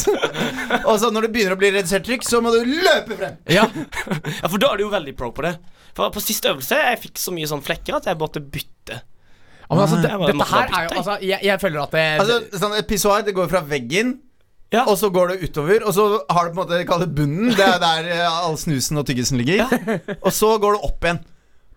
og 0.89 0.99
så 1.01 1.09
når 1.11 1.27
det 1.27 1.31
begynner 1.35 1.57
å 1.57 1.61
bli 1.63 1.71
redusert 1.73 2.05
trykk, 2.07 2.27
så 2.29 2.43
må 2.45 2.53
du 2.53 2.61
løpe 2.69 3.17
frem. 3.17 3.39
Ja. 3.51 3.65
Ja, 4.43 4.51
for 4.51 4.61
da 4.61 4.71
er 4.75 4.79
du 4.79 4.85
jo 4.85 4.93
veldig 4.93 5.15
pro 5.19 5.31
på 5.35 5.47
det. 5.47 5.55
For 5.97 6.13
på 6.15 6.23
siste 6.23 6.53
øvelse 6.53 6.77
jeg 6.79 7.01
fikk 7.07 7.19
så 7.23 7.33
mye 7.35 7.49
sånn 7.51 7.65
flekker 7.65 7.97
at 7.97 8.07
jeg 8.11 8.19
måtte 8.21 8.43
bytte. 8.45 9.01
Ja, 9.71 9.77
Men 9.77 9.83
altså, 9.85 9.97
det, 10.03 10.11
dette 10.33 10.47
her 10.51 10.73
er 10.75 10.83
jo. 10.89 10.97
Altså, 10.99 11.15
jeg, 11.23 11.39
jeg 11.47 11.61
føler 11.63 11.81
at 11.85 11.93
det 11.95 12.05
Altså, 12.21 12.39
sånn 12.59 12.73
Et 12.81 12.89
pissoar 12.91 13.23
det 13.23 13.35
går 13.37 13.49
fra 13.53 13.61
veggen, 13.71 14.17
Ja. 14.73 14.85
og 14.87 14.97
så 14.99 15.11
går 15.15 15.29
det 15.33 15.37
utover. 15.51 15.85
Og 15.87 15.95
så 15.95 16.07
har 16.31 16.49
du 16.49 16.55
på 16.57 16.61
en 16.61 16.63
måte 16.65 16.81
kall 16.89 17.01
det 17.05 17.11
bunnen. 17.15 17.53
Det 17.55 17.67
er 17.67 17.79
der 17.83 18.09
eh, 18.15 18.41
all 18.47 18.57
snusen 18.59 18.99
og 18.99 19.07
tyggisen 19.07 19.39
ligger. 19.39 19.67
Og 20.27 20.33
så 20.35 20.51
går 20.63 20.75
det 20.77 20.83
opp 20.91 21.07
igjen. 21.07 21.21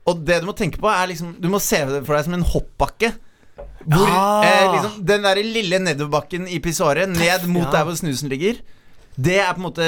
Og 0.09 0.25
det 0.27 0.41
du 0.43 0.49
må 0.49 0.53
tenke 0.57 0.81
på, 0.81 0.89
er 0.91 1.07
liksom 1.13 1.35
Du 1.39 1.47
må 1.53 1.61
se 1.63 1.79
det 1.87 2.01
for 2.05 2.17
deg 2.17 2.25
som 2.25 2.33
en 2.37 2.43
hoppbakke. 2.53 3.13
Hvor 3.85 4.09
Ah. 4.09 4.43
eh, 4.45 4.65
liksom, 4.73 4.97
den 5.05 5.21
der 5.25 5.41
lille 5.43 5.79
nedoverbakken 5.85 6.47
i 6.49 6.59
pissoaret, 6.63 7.09
ned 7.13 7.45
mot 7.51 7.65
Ja. 7.67 7.71
der 7.79 7.83
hvor 7.89 7.95
snusen 7.99 8.29
ligger, 8.29 8.57
det 9.17 9.37
er 9.39 9.53
på 9.53 9.61
en 9.61 9.67
måte 9.69 9.87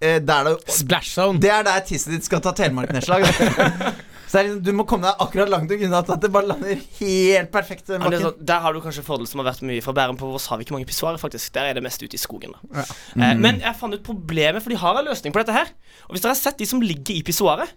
eh, 0.00 0.18
der 0.18 0.44
det, 0.50 0.54
Splash 0.74 1.10
zone. 1.14 1.38
det 1.40 1.50
er 1.50 1.62
der 1.62 1.80
tisset 1.86 2.10
ditt 2.16 2.24
skal 2.26 2.40
ta 2.42 2.50
telemarknedslag. 2.52 3.22
Så 4.34 4.40
er 4.40 4.48
liksom, 4.48 4.62
du 4.66 4.72
må 4.74 4.82
komme 4.90 5.06
deg 5.06 5.20
akkurat 5.22 5.50
langt 5.52 5.70
nok 5.70 5.82
unna 5.86 6.00
at 6.02 6.08
det 6.24 6.30
bare 6.34 6.48
lander 6.50 6.80
helt 6.98 7.50
perfekt. 7.54 7.86
Ja, 7.94 8.00
sånn, 8.02 8.40
der 8.50 8.64
har 8.64 8.74
du 8.74 8.80
kanskje 8.82 9.04
fordel 9.06 9.28
som 9.30 9.38
har 9.38 9.46
vært 9.52 9.62
mye 9.62 9.82
fra 9.84 9.94
Bærum. 9.94 10.16
På 10.18 10.26
Voss 10.32 10.48
har 10.50 10.58
vi 10.58 10.64
ikke 10.66 10.74
mange 10.74 10.88
pissoarer, 10.90 11.20
faktisk. 11.22 11.52
Der 11.54 11.68
er 11.70 11.76
det 11.78 11.84
mest 11.86 12.02
ute 12.02 12.18
i 12.18 12.18
skogen. 12.18 12.50
da 12.50 12.82
Mm. 13.14 13.22
eh, 13.22 13.34
Men 13.38 13.60
jeg 13.62 13.76
fant 13.78 13.94
ut 13.94 14.02
problemet, 14.02 14.60
for 14.64 14.70
de 14.74 14.76
har 14.82 14.98
en 14.98 15.06
løsning 15.06 15.30
på 15.32 15.38
dette 15.44 15.54
her. 15.54 15.70
Og 16.08 16.16
hvis 16.16 16.20
dere 16.24 16.34
har 16.34 16.40
sett 16.40 16.58
de 16.58 16.66
som 16.66 16.80
ligger 16.82 17.14
i 17.14 17.22
pissoaret 17.22 17.70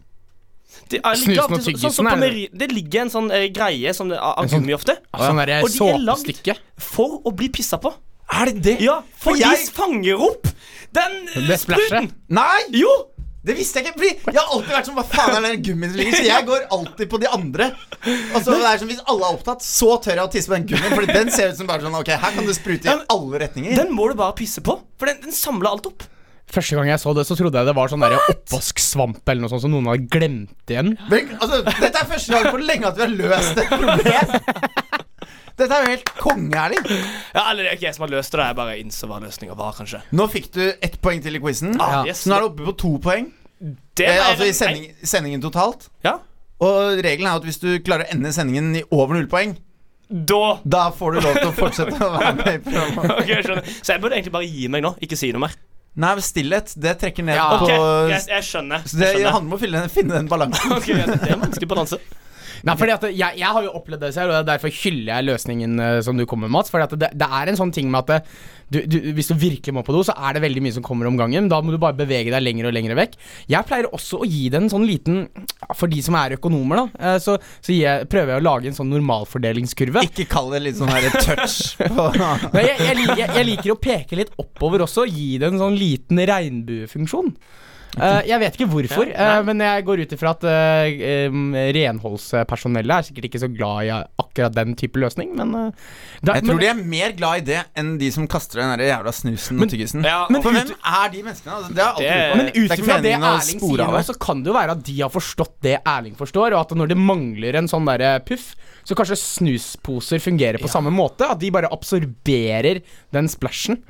det, 0.90 1.00
er- 1.04 1.14
ligger 1.14 1.46
Snusen 1.46 1.54
og 1.54 1.60
tyggisen? 1.62 1.90
så- 1.92 2.02
sånn 2.02 2.10
tyggisen, 2.10 2.50
er 2.52 2.58
det? 2.58 2.72
ligger 2.74 3.02
en 3.02 3.10
sånn 3.10 3.32
eh, 3.32 3.48
greie 3.54 3.94
som 3.94 4.10
det, 4.10 4.18
er 4.18 4.34
sånn- 4.48 4.50
gummi 4.50 4.74
ofte, 4.74 4.98
Sånn 5.14 5.38
derre 5.38 5.62
Og 5.64 5.70
de 5.70 5.78
er 5.94 6.00
lagd- 6.10 6.58
for 6.78 7.22
å 7.22 7.36
bli 7.36 7.50
pissa 7.50 7.78
på. 7.78 7.94
Er 8.34 8.46
det 8.46 8.62
det? 8.64 8.82
Ja, 8.82 9.02
for, 9.16 9.32
For 9.32 9.34
de 9.38 9.40
jeg- 9.46 9.70
fanger 9.70 10.20
opp 10.20 10.48
den 10.92 11.28
eh, 11.36 11.56
spruten. 11.58 12.12
Nei! 12.30 12.60
Jo! 12.72 12.90
Det 13.48 13.56
visste 13.56 13.80
jeg 13.80 13.88
ikke, 13.88 14.00
fordi 14.02 14.34
jeg 14.36 14.42
har 14.42 14.52
alltid 14.56 14.74
vært 14.76 14.90
sånn 14.90 14.98
Hva 14.98 15.06
faen 15.08 15.38
er 15.38 15.46
den 15.48 15.64
gummien 15.64 15.94
som 15.94 16.02
ligger? 16.02 16.18
Så 16.20 16.28
jeg 16.28 16.48
går 16.50 16.66
alltid 16.78 17.12
på 17.14 17.22
de 17.24 17.30
andre. 17.38 17.70
Og 18.10 18.38
så 18.44 18.52
det 18.52 18.68
er 18.74 18.82
som 18.82 18.92
Hvis 18.92 19.02
alle 19.08 19.30
er 19.30 19.40
opptatt, 19.40 19.64
så 19.64 19.94
tør 20.04 20.20
jeg 20.20 20.26
å 20.26 20.34
tisse 20.36 20.52
på 20.52 20.58
den 20.58 20.68
gummien. 20.74 20.94
Fordi 20.98 21.16
den 21.16 21.32
ser 21.34 21.54
ut 21.54 21.62
som 21.62 21.70
bare 21.70 21.86
sånn 21.88 21.98
Ok, 22.02 22.12
her 22.12 22.36
kan 22.36 22.48
du 22.48 22.54
sprute 22.58 22.92
i 22.92 23.00
alle 23.16 23.42
retninger. 23.46 23.80
Den 23.80 23.96
må 23.96 24.10
du 24.12 24.18
bare 24.20 24.36
pisse 24.38 24.64
på, 24.66 24.78
for 25.00 25.10
den, 25.12 25.20
den 25.24 25.36
samler 25.36 25.72
alt 25.72 25.88
opp. 25.90 26.06
Første 26.48 26.78
gang 26.78 26.88
jeg 26.88 27.00
så 27.02 27.12
det, 27.12 27.26
så 27.28 27.36
trodde 27.36 27.60
jeg 27.60 27.68
det 27.68 27.76
var 27.76 27.90
sånn 27.92 28.04
der 28.06 28.14
oppvasksvamp 28.22 29.20
eller 29.28 29.44
noe 29.44 29.52
sånt 29.52 29.66
som 29.66 29.74
noen 29.74 29.90
hadde 29.92 30.08
glemt 30.14 30.72
igjen. 30.72 30.94
Men, 31.12 31.34
altså, 31.42 31.60
dette 31.68 31.92
er 31.92 32.08
første 32.08 32.32
gang 32.38 32.48
på 32.56 32.62
lenge 32.62 32.88
at 32.88 33.00
vi 33.00 33.04
har 33.04 33.16
løst 33.20 33.60
et 33.64 33.74
problem. 33.74 34.38
Dette 35.58 35.74
er 35.74 35.86
jo 35.88 35.90
helt 35.96 36.10
kongeærlig. 36.20 36.78
Ja, 37.34 37.44
eller 37.50 37.64
det 37.66 37.72
er 37.72 37.76
ikke 37.80 37.88
jeg 37.88 37.96
som 37.98 38.04
har 38.06 38.12
løst 38.14 38.32
det, 38.36 38.46
jeg 38.46 38.56
bare 38.60 38.76
innså 38.78 39.08
hva 39.10 39.18
løsninga 39.24 39.56
var, 39.58 39.74
kanskje. 39.74 40.04
Nå 40.14 40.28
fikk 40.30 40.52
du 40.54 40.64
ett 40.86 41.00
poeng 41.02 41.22
til 41.26 41.36
i 41.36 41.42
quizen. 41.42 41.76
Ah, 41.82 41.92
Ja. 41.96 42.02
yes. 42.12 42.22
Så 42.26 42.30
nå 42.30 42.36
er 42.38 42.46
du 42.46 42.50
oppe 42.52 42.68
på 42.70 42.76
to 42.78 42.92
poeng. 43.02 43.32
Det 43.98 44.06
Eh, 44.06 44.16
er 44.20 44.22
altså 44.32 44.46
i 44.46 44.54
sending, 44.54 44.92
sendingen 45.04 45.42
totalt. 45.42 45.88
Ja. 46.06 46.20
Og 46.62 47.00
regelen 47.02 47.26
er 47.32 47.40
at 47.40 47.44
hvis 47.48 47.58
du 47.62 47.80
klarer 47.80 48.06
å 48.06 48.12
ende 48.14 48.30
sendingen 48.34 48.76
i 48.78 48.84
over 48.92 49.16
null 49.18 49.28
poeng, 49.28 49.58
Da 50.10 50.60
da 50.64 50.86
får 50.96 51.14
du 51.18 51.20
lov 51.26 51.34
til 51.36 51.50
å 51.50 51.56
fortsette 51.58 51.98
å 52.00 52.12
være 52.14 52.36
med 52.38 52.48
i 52.54 52.60
programmet. 52.64 53.12
Ok, 53.18 53.28
jeg 53.28 53.44
skjønner. 53.44 53.64
Så 53.82 53.92
jeg 53.92 54.02
burde 54.02 54.16
egentlig 54.16 54.32
bare 54.38 54.46
gi 54.48 54.68
meg 54.72 54.84
nå, 54.86 54.94
ikke 55.04 55.18
si 55.20 55.32
noe 55.34 55.42
mer. 55.44 55.58
Nei, 55.98 56.14
stillhet, 56.22 56.76
det 56.78 56.94
trekker 57.02 57.26
ned 57.26 57.36
Ja. 57.36 57.50
på 57.58 57.66
Ok, 57.66 57.74
jeg, 58.14 58.22
jeg 58.30 58.44
skjønner. 58.46 58.86
Så 58.86 58.98
det 59.02 59.08
Jeg 59.10 59.16
skjønner. 59.18 59.32
handler 59.36 59.50
om 59.50 59.58
å 59.58 59.60
finne, 59.66 59.82
finne 59.90 60.14
den 60.22 60.30
balansen. 60.30 60.72
Ok, 60.78 60.86
det 60.94 61.18
er 61.28 61.34
en 61.34 61.42
vanskelig 61.42 61.68
balanse. 61.74 61.98
Nei, 62.66 62.76
fordi 62.80 62.94
at 62.96 63.08
jeg, 63.12 63.40
jeg 63.42 63.56
har 63.58 63.66
jo 63.66 63.74
opplevd 63.78 64.06
det 64.08 64.14
selv, 64.16 64.34
og 64.34 64.42
er 64.42 64.48
derfor 64.54 64.74
hyller 64.74 65.12
jeg 65.14 65.28
løsningen 65.28 65.82
eh, 65.84 65.98
som 66.06 66.18
du 66.18 66.26
kommer 66.26 66.48
med, 66.48 66.56
Mats. 66.58 66.74
Fordi 66.74 66.88
at 66.88 66.96
det, 67.04 67.12
det 67.20 67.28
er 67.40 67.52
en 67.52 67.60
sånn 67.60 67.74
ting 67.76 67.92
med 67.94 68.06
at 68.06 68.14
det, 68.14 68.20
du, 68.68 68.80
du, 68.90 68.98
hvis 69.16 69.30
du 69.32 69.36
virkelig 69.40 69.76
må 69.76 69.84
på 69.88 69.96
do, 69.96 70.02
så 70.04 70.16
er 70.18 70.36
det 70.36 70.44
veldig 70.44 70.64
mye 70.66 70.76
som 70.76 70.86
kommer 70.86 71.08
om 71.08 71.18
gangen. 71.20 71.50
Da 71.52 71.60
må 71.64 71.74
du 71.74 71.80
bare 71.82 71.98
bevege 71.98 72.34
deg 72.34 72.44
lenger 72.44 72.70
og 72.70 72.76
lenger 72.76 72.98
vekk. 73.00 73.16
Jeg 73.54 73.70
pleier 73.70 73.90
også 73.96 74.22
å 74.24 74.28
gi 74.28 74.48
det 74.52 74.62
en 74.64 74.72
sånn 74.72 74.88
liten 74.88 75.26
For 75.78 75.90
de 75.92 76.02
som 76.04 76.18
er 76.20 76.36
økonomer, 76.38 76.82
da, 76.82 77.04
eh, 77.12 77.20
så, 77.24 77.38
så 77.64 77.76
jeg, 77.76 78.10
prøver 78.12 78.36
jeg 78.36 78.44
å 78.44 78.48
lage 78.48 78.72
en 78.72 78.78
sånn 78.78 78.92
normalfordelingskurve. 78.92 80.04
Ikke 80.10 80.28
kall 80.32 80.52
det 80.56 80.64
litt 80.66 80.80
sånn 80.80 80.92
her 80.92 81.08
touch 81.16 81.78
på 81.98 82.10
Nei, 82.18 82.66
jeg, 82.66 83.06
jeg 83.22 83.48
liker 83.48 83.74
å 83.74 83.80
peke 83.80 84.20
litt 84.20 84.34
oppover 84.42 84.84
også, 84.86 85.08
gi 85.10 85.38
det 85.42 85.52
en 85.52 85.62
sånn 85.62 85.78
liten 85.78 86.20
regnbuefunksjon. 86.28 87.32
Eh, 87.98 88.28
jeg 88.30 88.40
vet 88.44 88.58
ikke 88.58 88.68
hvorfor, 88.70 89.10
Ja, 89.10 89.40
eh, 89.40 89.44
men 89.48 89.60
jeg 89.64 89.86
går 89.88 90.02
ut 90.06 90.12
ifra 90.14 90.32
at 90.36 90.44
uh, 90.46 91.38
renholdspersonellet 91.78 92.94
er 92.98 93.08
sikkert 93.08 93.28
ikke 93.30 93.42
så 93.42 93.50
glad 93.50 93.88
i 93.88 93.92
akkurat 94.22 94.54
den 94.56 94.76
type 94.78 95.00
løsning, 95.02 95.34
men 95.38 95.54
da, 95.58 96.36
Jeg 96.36 96.46
tror 96.46 96.54
men, 96.54 96.62
de 96.62 96.70
er 96.70 96.82
mer 96.94 97.16
glad 97.18 97.42
i 97.42 97.46
det 97.48 97.62
enn 97.78 97.96
de 98.02 98.12
som 98.14 98.28
kaster 98.30 98.62
den 98.62 98.74
der 98.78 98.92
jævla 98.92 99.14
snusen 99.16 99.62
og 99.64 99.72
tyggisen. 99.72 100.06
Ja, 100.06 100.26
Men 100.30 100.42
og- 100.44 100.52
hvem 100.52 100.72
er 100.78 101.10
de 101.14 101.24
menneskene? 101.24 101.58
Altså, 101.58 101.74
det 101.74 101.84
er 101.84 101.94
Det- 101.98 102.08
alltid 102.08 102.38
men 102.38 102.48
ut 102.48 102.72
er 102.72 102.78
ifra 102.78 103.02
det 103.02 103.14
Erling 103.18 103.60
sier 103.60 103.86
nå, 103.88 104.04
så 104.06 104.20
kan 104.20 104.44
det 104.44 104.52
jo 104.52 104.58
være 104.60 104.72
at 104.78 104.84
de 104.84 105.02
har 105.02 105.10
forstått 105.10 105.54
det 105.62 105.78
Erling 105.86 106.16
forstår, 106.16 106.54
og 106.54 106.60
at 106.62 106.78
når 106.78 106.88
det 106.90 106.98
mangler 106.98 107.56
en 107.56 107.68
sånn 107.68 107.86
derre 107.86 108.20
puff, 108.26 108.56
så 108.86 108.96
kanskje 108.96 109.18
snusposer 109.18 110.20
fungerer 110.22 110.62
på 110.62 110.70
samme 110.70 110.92
måte. 110.94 111.28
At 111.30 111.40
de 111.40 111.50
bare 111.52 111.68
absorberer 111.72 112.82
den 113.12 113.28
splæsjen. 113.28 113.82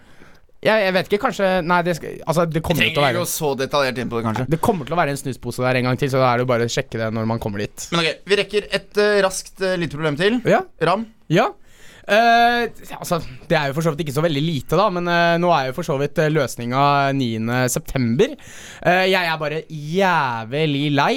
Jeg, 0.66 0.82
jeg 0.88 0.94
vet 0.96 1.12
ikke, 1.12 1.20
kanskje 1.22 1.50
Nei, 1.70 1.82
det, 1.86 1.94
skal, 2.00 2.16
altså, 2.26 2.48
det 2.50 2.64
kommer 2.66 2.88
til 2.88 2.98
å 2.98 3.06
være 3.06 3.28
så 3.30 3.52
detaljert 3.60 4.00
inn 4.02 4.10
på 4.10 4.18
det, 4.18 4.26
kanskje. 4.26 4.48
Det 4.56 4.62
kommer 4.64 4.88
til 4.88 4.96
å 4.96 5.00
være 5.00 5.14
en 5.14 5.20
snuspose 5.22 5.62
der 5.62 5.78
en 5.82 5.92
gang 5.92 6.00
til, 6.02 6.10
så 6.10 6.24
da 6.24 6.32
er 6.32 6.40
det 6.40 6.48
jo 6.48 6.50
bare 6.50 6.66
å 6.66 6.74
sjekke 6.74 7.04
det 7.04 7.12
når 7.14 7.30
man 7.30 7.42
kommer 7.44 7.62
dit. 7.62 7.88
Men 7.94 8.02
ok, 8.02 8.26
vi 8.26 8.40
rekker 8.42 8.68
et 8.80 9.00
uh, 9.04 9.20
raskt 9.28 9.62
uh, 9.62 9.76
lite 9.78 9.98
problem 10.00 10.18
til. 10.20 10.42
Ja, 10.50 10.64
Ram. 10.90 11.06
ja. 11.30 11.52
Uh, 12.08 12.72
altså, 12.96 13.18
det 13.52 13.58
er 13.60 13.68
jo 13.68 13.76
for 13.76 13.84
så 13.84 13.92
vidt 13.92 14.06
ikke 14.06 14.16
så 14.16 14.24
veldig 14.24 14.40
lite, 14.40 14.78
da, 14.80 14.86
men 14.96 15.10
uh, 15.12 15.36
nå 15.44 15.50
er 15.52 15.68
jo 15.68 15.76
for 15.76 15.84
så 15.84 15.98
vidt 16.00 16.22
uh, 16.24 16.30
løsninga 16.32 16.84
9.9. 17.20 18.28
Uh, 18.80 19.06
jeg 19.12 19.20
er 19.20 19.42
bare 19.42 19.64
jævlig 19.68 20.86
lei 20.96 21.14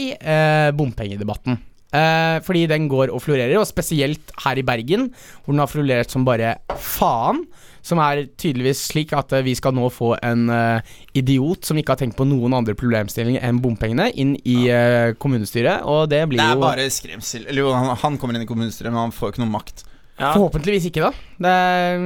bompengedebatten. 0.76 1.60
Fordi 1.90 2.68
den 2.70 2.84
går 2.86 3.10
og 3.10 3.18
florerer, 3.18 3.56
og 3.58 3.66
spesielt 3.66 4.28
her 4.44 4.60
i 4.60 4.62
Bergen, 4.62 5.08
hvor 5.42 5.50
den 5.50 5.62
har 5.62 5.70
florert 5.70 6.12
som 6.14 6.22
bare 6.22 6.52
faen. 6.78 7.40
Som 7.86 8.00
er 8.04 8.24
tydeligvis 8.40 8.82
slik 8.90 9.14
at 9.16 9.32
eh, 9.36 9.44
vi 9.46 9.54
skal 9.58 9.74
nå 9.76 9.88
få 9.92 10.12
en 10.26 10.48
uh, 10.52 10.96
idiot 11.16 11.68
som 11.68 11.78
ikke 11.80 11.94
har 11.94 12.00
tenkt 12.02 12.18
på 12.18 12.26
noen 12.28 12.54
andre 12.58 12.76
problemstillinger 12.78 13.44
enn 13.46 13.60
bompengene, 13.62 14.10
inn 14.12 14.34
i 14.44 14.58
uh, 14.68 15.12
kommunestyret, 15.20 15.86
og 15.88 16.10
det 16.12 16.24
blir 16.30 16.42
Det 16.42 16.48
er 16.48 16.58
jo 16.58 16.66
bare 16.66 16.90
skremsel. 16.92 17.46
Eller 17.46 17.64
jo, 17.64 17.70
han, 17.76 17.94
han 18.02 18.18
kommer 18.20 18.36
inn 18.36 18.44
i 18.44 18.50
kommunestyret, 18.50 18.92
men 18.92 19.06
han 19.06 19.16
får 19.16 19.30
jo 19.30 19.36
ikke 19.36 19.44
noe 19.44 19.54
makt. 19.54 19.86
Ja. 20.20 20.34
Forhåpentligvis 20.34 20.90
ikke, 20.90 21.08
da. 21.08 21.14
Det, 21.40 21.54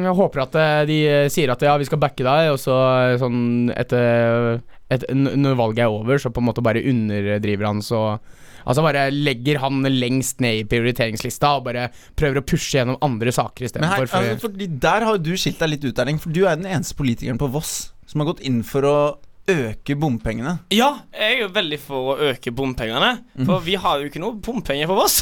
jeg 0.06 0.14
håper 0.20 0.44
at 0.44 0.56
de 0.86 0.98
sier 1.34 1.50
at 1.50 1.64
ja, 1.66 1.74
vi 1.80 1.88
skal 1.88 1.98
backe 2.02 2.22
deg, 2.22 2.52
og 2.52 2.60
så 2.62 2.76
sånn 3.18 3.72
etter 3.74 4.60
et, 4.92 5.08
Når 5.10 5.58
valget 5.58 5.82
er 5.82 5.90
over, 5.90 6.20
så 6.22 6.30
på 6.30 6.42
en 6.42 6.46
måte 6.46 6.62
bare 6.62 6.84
underdriver 6.86 7.66
han 7.66 7.82
så 7.82 8.04
Altså 8.64 8.84
bare 8.84 9.06
legger 9.12 9.60
han 9.62 9.84
lengst 9.92 10.40
ned 10.44 10.62
i 10.62 10.66
prioriteringslista 10.68 11.54
og 11.58 11.66
bare 11.68 11.88
prøver 12.18 12.40
å 12.40 12.46
pushe 12.46 12.78
gjennom 12.78 12.98
andre 13.04 13.34
saker 13.34 13.68
istedenfor. 13.68 14.08
For, 14.08 14.20
altså, 14.20 14.48
fordi 14.48 14.70
Der 14.84 15.06
har 15.06 15.18
jo 15.18 15.24
du 15.30 15.34
skilt 15.40 15.60
deg 15.60 15.74
litt 15.74 15.86
ut, 15.86 16.00
Erling. 16.00 16.20
For 16.22 16.34
du 16.34 16.44
er 16.46 16.58
den 16.60 16.70
eneste 16.70 16.96
politikeren 16.98 17.40
på 17.40 17.50
Voss 17.54 17.92
som 18.08 18.22
har 18.22 18.32
gått 18.32 18.44
inn 18.44 18.62
for 18.66 18.88
å 18.88 18.96
øke 19.50 19.96
bompengene. 20.00 20.54
Ja, 20.72 20.90
jeg 21.12 21.34
er 21.34 21.40
jo 21.42 21.48
veldig 21.52 21.78
for 21.82 22.12
å 22.14 22.30
øke 22.30 22.52
bompengene. 22.54 23.10
For 23.44 23.60
vi 23.64 23.74
har 23.80 24.00
jo 24.00 24.08
ikke 24.08 24.22
noe 24.22 24.36
bompenger 24.40 24.88
på 24.88 24.96
Voss. 24.96 25.18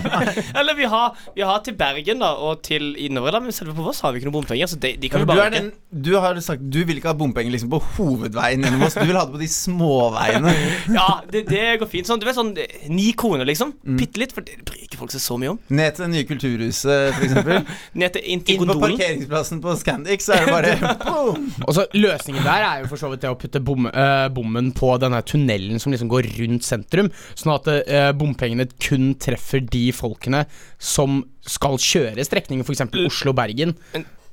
Eller 0.58 0.76
vi 0.78 0.88
har, 0.88 1.16
vi 1.36 1.44
har 1.44 1.60
til 1.66 1.76
Bergen 1.78 2.22
da 2.22 2.30
og 2.40 2.62
til 2.66 2.94
innover, 2.96 3.34
da, 3.36 3.42
men 3.44 3.54
selve 3.54 3.76
på 3.76 3.84
Voss 3.84 4.00
har 4.04 4.14
vi 4.14 4.22
ikke 4.22 4.30
noe 4.30 4.38
bompenger. 4.38 4.70
Så 4.70 4.80
de, 4.80 4.94
de 5.00 5.10
kan 5.12 5.20
Ja, 5.20 5.26
vi 5.26 5.28
du, 5.28 5.34
bare 5.34 5.46
er 5.50 5.56
den, 5.58 5.70
du 5.90 6.12
har 6.16 6.40
sagt 6.44 6.64
du 6.64 6.80
vil 6.88 7.00
ikke 7.00 7.12
ha 7.12 7.18
bompenger 7.18 7.52
liksom 7.54 7.72
på 7.72 7.82
hovedveien 7.98 8.64
gjennom 8.64 8.86
Voss. 8.86 8.96
Du 8.96 9.04
vil 9.04 9.18
ha 9.18 9.26
det 9.28 9.36
på 9.36 9.42
de 9.42 9.50
småveiene. 9.52 10.54
Ja, 10.98 11.20
det, 11.28 11.44
det 11.50 11.64
går 11.82 11.88
fint. 11.90 12.08
Sånn, 12.08 12.20
du 12.22 12.26
vet 12.26 12.38
sånn 12.38 12.54
ni 12.88 13.10
kroner, 13.18 13.46
liksom. 13.48 13.74
Bitte 13.98 14.22
litt, 14.22 14.32
for 14.34 14.46
det 14.46 14.56
bryr 14.66 14.86
ikke 14.86 14.98
folk 15.00 15.12
seg 15.12 15.22
så 15.22 15.36
mye 15.40 15.52
om. 15.54 15.60
Ned 15.74 15.96
til 15.96 16.06
det 16.06 16.10
nye 16.14 16.26
kulturhuset, 16.28 17.18
f.eks. 17.18 17.36
Ned 18.00 18.16
til 18.16 18.26
Inn 18.32 18.42
på 18.46 18.78
parkeringsplassen 18.80 19.60
på 19.64 19.74
Scandic, 19.80 20.24
så 20.24 20.38
er 20.38 20.46
det 20.46 20.54
bare 20.54 20.94
boom. 21.04 21.48
Og 21.66 21.74
så 21.76 21.86
Løsningen 21.96 22.44
der 22.46 22.64
er 22.64 22.82
jo 22.82 22.90
for 22.90 23.00
så 23.00 23.10
vidt 23.12 23.24
det 23.24 23.30
å 23.32 23.38
putte 23.38 23.57
bom, 23.64 23.88
eh, 23.90 24.26
bommen 24.34 24.72
på 24.76 24.92
denne 25.02 25.20
tunnelen 25.26 25.80
som 25.82 25.94
liksom 25.94 26.10
går 26.10 26.28
rundt 26.38 26.66
sentrum, 26.66 27.10
sånn 27.38 27.54
at 27.56 27.70
eh, 27.80 28.10
bompengene 28.18 28.68
kun 28.82 29.12
treffer 29.20 29.64
de 29.64 29.88
folkene 29.96 30.44
som 30.78 31.22
skal 31.48 31.78
kjøre 31.80 32.24
strekningen, 32.26 32.64
f.eks. 32.66 32.84
Oslo-Bergen, 33.08 33.74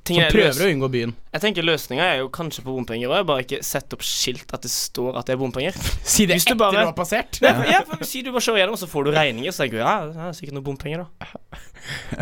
som 0.05 0.19
er 0.21 0.29
prøver 0.29 0.67
å 0.67 0.69
unngå 0.69 0.89
byen. 0.93 1.13
Jeg 1.33 1.41
tenker 1.41 1.65
Løsninga 1.65 2.05
er 2.13 2.19
jo 2.21 2.27
kanskje 2.33 2.61
på 2.65 2.73
bompenger 2.75 3.09
òg, 3.09 3.23
bare 3.25 3.45
ikke 3.45 3.61
sette 3.65 3.97
opp 3.97 4.03
skilt 4.05 4.51
at 4.53 4.65
det 4.65 4.69
står 4.71 5.17
at 5.17 5.29
det 5.29 5.35
er 5.35 5.39
bompenger. 5.41 5.77
Si 6.15 6.27
det 6.29 6.37
Hvis 6.37 6.45
du 6.45 6.53
etter 6.53 6.59
bare- 6.61 6.83
du 6.83 6.91
har 6.91 6.97
passert. 6.97 7.39
Ja, 7.41 7.55
for, 7.57 7.71
ja, 7.71 7.79
for 7.89 8.05
Si 8.05 8.21
du 8.21 8.29
bare 8.31 8.45
kjører 8.45 8.61
gjennom, 8.63 8.77
så 8.77 8.89
får 8.91 9.07
du 9.07 9.11
regninger, 9.15 9.55
så 9.55 9.63
tenker 9.65 9.79
du 9.79 9.83
ja, 9.83 9.95
det 10.11 10.27
er 10.27 10.35
sikkert 10.37 10.59
noe 10.59 10.67
bompenger, 10.67 11.05
da. 11.05 11.31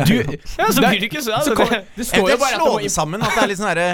Du, 0.08 0.14
Ja, 0.58 0.70
så 0.70 0.80
blir 0.80 1.02
du 1.02 1.08
ikke 1.10 1.20
så, 1.20 1.34
så 1.34 1.36
altså, 1.42 1.58
kom, 1.60 1.74
det, 1.96 2.08
står 2.08 2.30
jo 2.32 2.38
bare 2.40 2.54
at 2.56 2.64
det 2.64 2.70
det 2.70 2.88
må 2.88 2.94
sammen. 2.96 3.24
At 3.24 3.36
det 3.36 3.44
er 3.44 3.52
litt 3.52 3.60
sånn 3.60 3.70
herre 3.70 3.88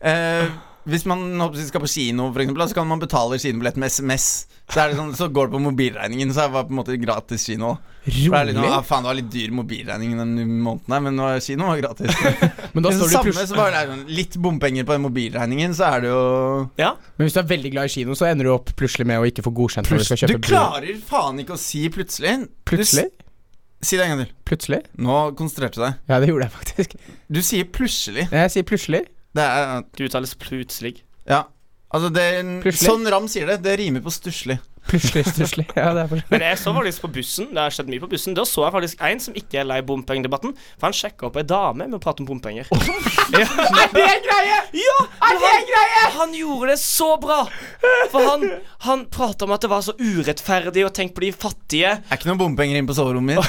eh, 0.00 0.56
Hvis 0.86 1.02
man 1.08 1.20
skal 1.66 1.82
på 1.82 1.88
kino, 1.90 2.28
for 2.30 2.42
eksempel, 2.44 2.62
så 2.70 2.76
kan 2.78 2.86
man 2.86 3.00
betale 3.02 3.38
kinobillett 3.42 3.76
med 3.82 3.90
SMS. 3.90 4.26
Så, 4.70 4.80
er 4.82 4.92
det 4.92 4.96
sånn, 4.98 5.12
så 5.18 5.26
går 5.34 5.48
det 5.48 5.54
på 5.56 5.60
mobilregningen, 5.64 6.30
så 6.34 6.44
er 6.44 6.52
det 6.52 6.60
på 6.68 6.74
en 6.74 6.78
måte 6.78 6.94
gratis 7.02 7.42
kino. 7.46 7.72
Rolig? 8.06 8.30
det 8.30 8.38
er 8.38 8.48
litt 8.52 8.70
ah, 8.70 8.84
faen, 8.86 9.02
det 9.02 9.10
var 9.10 9.16
litt 9.18 9.30
dyr 9.34 9.50
mobilregning 9.54 10.12
den 10.18 10.32
måneden 10.62 10.94
her, 10.94 11.02
men 11.08 11.16
nå 11.18 11.26
er 11.32 11.42
kino 11.42 11.66
var 11.66 11.80
gratis. 11.82 12.14
Men 12.76 12.84
da 12.84 12.90
står 12.92 13.06
det 13.08 13.14
samme, 13.16 13.30
pluss- 13.32 13.48
så 13.50 13.56
bare 13.58 13.72
det 13.80 13.90
sånn, 13.90 14.02
litt 14.14 14.34
bompenger 14.44 14.84
på 14.86 14.94
den 14.94 15.04
mobilregningen, 15.08 15.74
så 15.74 15.88
er 15.88 16.04
det 16.04 16.10
jo 16.12 16.22
ja. 16.78 16.90
Men 17.16 17.26
hvis 17.26 17.34
du 17.34 17.40
er 17.42 17.48
veldig 17.50 17.72
glad 17.74 17.90
i 17.90 17.94
kino, 17.96 18.14
så 18.18 18.28
ender 18.28 18.46
du 18.46 18.52
opp 18.54 18.70
plutselig 18.78 19.06
med 19.10 19.22
å 19.22 19.26
ikke 19.30 19.42
få 19.46 19.54
godkjent 19.56 19.90
når 19.90 20.02
du 20.02 20.06
skal 20.06 20.20
Du 20.20 20.24
kjøpe 20.26 20.38
bil. 20.42 20.50
klarer 20.52 21.00
faen 21.08 21.40
ikke 21.42 21.56
å 21.56 21.60
si 21.62 21.82
plutselig. 21.94 22.34
Plutselig? 22.68 23.08
Si 23.82 23.98
det 23.98 24.06
en 24.06 24.14
gang 24.14 24.22
til. 24.26 24.32
Plutselig? 24.48 24.82
Nå 25.02 25.18
konsentrerte 25.38 25.80
du 25.80 25.84
deg. 25.86 25.98
Ja, 26.12 26.20
det 26.22 26.30
gjorde 26.30 26.46
jeg 26.46 26.54
faktisk. 26.60 26.94
Du 27.32 27.42
sier 27.44 27.66
plutselig. 27.74 28.28
Jeg 28.30 28.52
sier 28.54 28.66
plutselig. 28.68 29.02
Det 29.36 29.44
er 29.44 29.84
Det 29.92 30.08
uttales 30.10 30.32
plutselig. 30.40 30.96
Ja. 31.28 31.44
Altså, 31.94 32.08
det, 32.10 32.24
Plutselig. 32.64 32.88
sånn 32.90 33.06
Ram 33.12 33.28
sier 33.30 33.46
det. 33.52 33.60
Det 33.64 33.76
rimer 33.78 34.02
på 34.04 34.10
stusslig. 34.14 34.58
Plutselig, 34.86 35.24
stusslig. 35.26 35.64
Ja, 35.78 35.92
det 35.96 36.02
er 36.04 36.08
for 36.10 36.22
Men 36.30 36.42
jeg 36.46 36.58
så 36.60 36.72
faktisk 36.74 37.02
på 37.02 37.08
bussen, 37.16 37.48
det 37.54 37.58
har 37.62 37.70
skjedd 37.74 37.88
mye 37.90 38.02
på 38.04 38.08
bussen. 38.10 38.34
Da 38.38 38.44
så 38.46 38.62
jeg 38.66 38.74
faktisk 38.76 39.02
en 39.08 39.22
som 39.22 39.34
ikke 39.38 39.58
er 39.62 39.66
lei 39.66 39.78
bompengedebatten, 39.86 40.52
for 40.76 40.86
han 40.88 40.94
sjekka 40.96 41.26
opp 41.28 41.38
ei 41.40 41.46
dame 41.46 41.86
med 41.88 41.96
å 41.98 42.02
prate 42.02 42.22
om 42.22 42.28
bompenger. 42.28 42.68
ja. 42.70 42.76
Er 43.36 43.90
det 43.96 44.20
greie?! 44.26 44.58
Ja, 44.78 44.98
er 45.26 45.40
det 45.42 45.54
greie?! 45.70 46.04
Han 46.20 46.34
gjorde 46.38 46.70
det 46.74 46.78
så 46.82 47.08
bra! 47.22 47.40
For 48.12 48.20
han, 48.28 48.46
han 48.86 49.04
prata 49.10 49.46
om 49.48 49.54
at 49.56 49.64
det 49.66 49.70
var 49.72 49.82
så 49.86 49.94
urettferdig 49.98 50.86
å 50.86 50.92
tenke 50.94 51.18
på 51.18 51.24
de 51.26 51.32
fattige. 51.34 51.96
Er 52.06 52.20
ikke 52.20 52.30
noen 52.30 52.42
bompenger 52.44 52.78
inne 52.78 52.90
på 52.90 52.94
soverommet 52.98 53.40
mitt. 53.40 53.46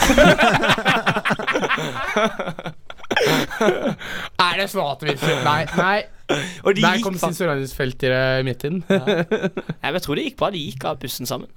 Er 4.47 4.53
det 4.61 4.67
sånn 4.71 4.87
at 4.91 5.01
vi 5.07 5.15
Nei, 5.45 5.61
nei. 5.77 5.97
Og 6.67 6.75
de 6.75 6.81
Der 6.83 6.99
kom 7.03 7.15
fa- 7.17 7.27
Sinsoranus-feltet 7.31 8.43
mitt 8.47 8.63
inn. 8.67 8.81
Ja, 8.91 8.99
Jeg 9.93 10.01
tror 10.03 10.15
det 10.19 10.25
gikk 10.27 10.37
bra. 10.41 10.49
De 10.51 10.59
gikk 10.65 10.83
av 10.89 10.99
bussen 11.01 11.25
sammen. 11.29 11.47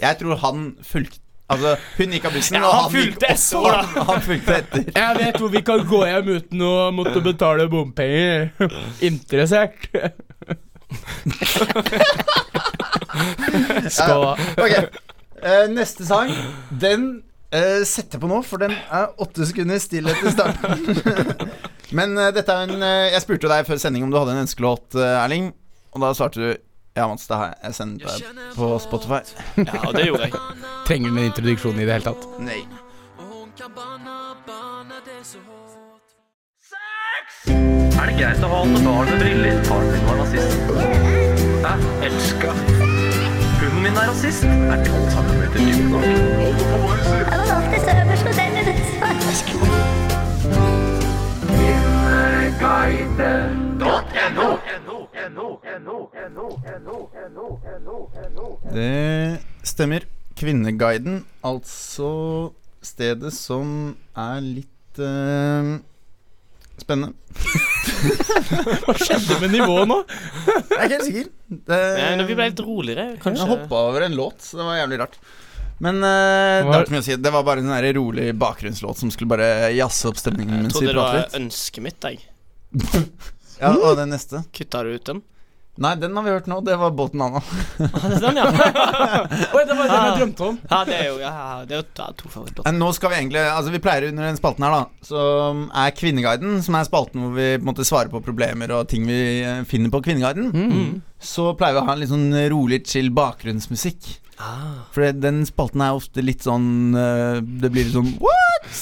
Jeg 0.00 0.18
tror 0.20 0.36
han 0.42 0.68
fulgte 0.82 1.20
Altså, 1.48 1.70
hun 1.96 2.10
gikk 2.12 2.26
av 2.28 2.32
bussen, 2.36 2.56
Ja, 2.58 2.66
og 2.68 2.74
han 2.76 2.90
fulgte 2.92 3.24
gikk 3.24 3.32
også. 3.32 3.60
etter, 3.64 3.78
da. 3.94 4.02
Han, 4.10 4.20
fulgte 4.26 4.52
etter. 4.58 4.82
Jeg 4.98 5.16
vet 5.16 5.38
hvor 5.40 5.48
vi 5.54 5.62
kan 5.64 5.80
gå 5.88 6.00
hjem 6.04 6.28
uten 6.34 6.60
å 6.66 6.72
måtte 6.92 7.22
betale 7.24 7.64
bompenger. 7.72 8.50
Interessert? 9.08 9.88
Skål. 13.88 14.26
Ok, 14.60 14.74
eh, 15.42 15.64
Neste 15.72 16.04
sang, 16.08 16.30
den 16.80 17.08
eh, 17.54 17.82
sette 17.88 18.20
på 18.20 18.30
nå, 18.30 18.40
for 18.46 18.62
den 18.62 18.74
er 18.74 19.12
åtte 19.20 19.46
sekunder 19.48 19.80
stillhet 19.82 20.22
i 20.24 20.34
starten. 20.34 20.96
Men 21.98 22.18
uh, 22.20 22.28
dette 22.36 22.52
er 22.52 22.68
en 22.68 22.82
uh, 22.84 23.08
Jeg 23.08 23.22
spurte 23.24 23.48
deg 23.48 23.64
før 23.64 23.78
sending 23.80 24.04
om 24.04 24.10
du 24.12 24.18
hadde 24.20 24.34
en 24.36 24.42
ønskelåt, 24.44 24.98
Erling. 24.98 25.52
Og 25.94 26.04
da 26.04 26.12
svarte 26.16 26.42
du 26.42 26.50
ja, 26.98 27.06
Mats, 27.06 27.28
det 27.28 27.36
har 27.36 27.52
jeg. 27.52 27.58
Jeg 27.62 27.74
sendte 27.74 28.10
deg 28.10 28.42
på 28.56 28.72
Spotify. 28.82 29.20
Ja, 29.68 29.86
og 29.86 29.94
det 29.94 30.08
gjorde 30.08 30.26
jeg. 30.26 30.32
Trenger 30.88 31.14
du 31.14 31.20
en 31.20 31.28
introduksjon 31.28 31.78
i 31.78 31.86
det 31.86 31.94
hele 31.94 32.10
tatt? 32.10 32.26
Nei. 32.42 32.60
Er 37.98 38.10
det 38.10 38.18
greit 38.18 38.42
å 38.42 38.50
ha 38.50 38.60
alle 38.64 38.82
barn 38.82 39.12
med 39.12 39.22
briller? 39.22 39.64
Faren 39.70 39.94
min 39.94 40.06
var 40.10 40.22
nazist. 40.24 40.60
Jeg 41.62 42.10
elska. 42.10 42.87
Er 43.98 44.08
rasist. 44.10 44.44
Er 44.44 44.84
12 44.84 45.10
cm 45.10 45.40
dyp 45.54 45.90
nok? 45.90 46.04
Han 47.30 47.40
var 47.48 47.54
alltid 47.56 47.82
øverst 48.02 48.24
hos 48.26 48.36
denne 48.36 48.60
Det 58.74 59.38
stemmer. 59.64 60.00
Kvinneguiden, 60.38 61.24
altså 61.44 62.52
stedet 62.82 63.32
som 63.34 63.96
er 64.14 64.38
litt 64.40 65.00
eh, 65.02 65.70
spennende. 66.88 67.12
Hva 68.86 68.94
skjedde 68.96 69.36
med 69.42 69.52
nivået 69.52 69.90
nå? 69.90 69.98
Jeg 70.08 70.56
er 70.56 70.86
ikke 70.86 70.94
helt 70.94 71.08
sikker. 71.08 71.28
Det, 71.48 71.80
Ja, 71.98 72.08
når 72.16 72.30
vi 72.30 72.38
ble 72.38 72.48
litt 72.50 72.64
roligere, 72.64 73.06
jeg 73.12 73.20
kanskje. 73.22 73.48
hoppa 73.52 73.84
over 73.90 74.06
en 74.08 74.16
låt, 74.18 74.40
så 74.44 74.60
det 74.60 74.66
var 74.68 74.80
jævlig 74.80 75.00
rart. 75.04 75.18
Men 75.78 76.00
eh, 76.02 76.58
det, 76.58 76.66
var 76.66 76.88
ikke 76.88 77.02
si. 77.06 77.16
det 77.22 77.30
var 77.30 77.44
bare 77.46 77.62
en 77.62 77.70
sånn 77.70 77.88
rolig 78.00 78.32
bakgrunnslåt 78.34 78.98
som 78.98 79.12
skulle 79.14 79.30
bare 79.30 79.70
jazze 79.76 80.08
opp 80.10 80.18
stemningen 80.18 80.64
Jeg 80.66 80.72
trodde 80.74 80.90
det 80.90 81.02
var 81.04 81.36
ønsket 81.38 81.84
mitt, 81.84 82.08
jeg. 82.08 82.24
Ja, 83.58 83.72
og 83.74 83.96
den 83.98 84.12
neste. 84.14 84.44
Kutta 84.54 84.84
du 84.86 84.92
ut 84.94 85.06
den? 85.08 85.20
Nei, 85.78 85.92
den 86.02 86.16
har 86.18 86.24
vi 86.26 86.32
hørt 86.34 86.48
nå. 86.50 86.58
Det 86.66 86.74
var 86.80 86.90
Båten 86.98 87.20
Anna. 87.22 87.38
Ah, 87.78 88.08
det 88.10 88.16
er 88.18 88.24
den, 88.24 88.38
ja. 88.40 88.46
Oi, 89.54 89.62
det 89.68 89.76
var 89.78 89.86
den 89.86 90.06
jeg 90.08 90.16
drømte 90.18 90.46
om. 90.48 90.56
ja, 90.70 90.80
det 90.88 90.96
er 90.98 91.04
jo 91.06 91.18
ja, 91.22 91.32
det 91.68 91.76
er 91.76 91.80
jo 91.80 91.84
ja, 92.00 92.08
to 92.18 92.30
favorittlåter. 92.32 92.74
Nå 92.78 92.88
skal 92.96 93.12
vi 93.12 93.18
egentlig 93.20 93.42
Altså 93.46 93.72
Vi 93.74 93.80
pleier 93.82 94.08
under 94.10 94.26
den 94.26 94.38
spalten 94.40 94.66
her, 94.66 94.74
da. 94.74 95.06
som 95.06 95.62
er 95.84 95.94
Kvinneguiden, 95.94 96.58
som 96.66 96.76
er 96.78 96.88
spalten 96.88 97.22
hvor 97.22 97.36
vi 97.38 97.48
på 97.56 97.62
en 97.62 97.70
måte 97.70 97.86
svarer 97.86 98.10
på 98.12 98.22
problemer 98.26 98.74
og 98.74 98.88
ting 98.90 99.06
vi 99.08 99.20
eh, 99.46 99.62
finner 99.70 99.92
på 99.94 100.02
Kvinneguiden. 100.04 100.98
Så 101.22 101.52
pleier 101.58 101.78
vi 101.78 101.82
å 101.84 101.86
ha 101.88 101.94
en 101.94 102.02
litt 102.02 102.12
sånn 102.12 102.28
rolig, 102.52 102.82
chill 102.90 103.10
bakgrunnsmusikk. 103.14 104.16
For 104.94 105.12
den 105.18 105.40
spalten 105.48 105.82
er 105.82 105.96
ofte 105.98 106.22
litt 106.22 106.44
sånn 106.46 106.94
eh, 106.94 107.40
Det 107.42 107.70
blir 107.74 107.88
litt 107.88 107.96
sånn 107.96 108.12
What?! 108.22 108.76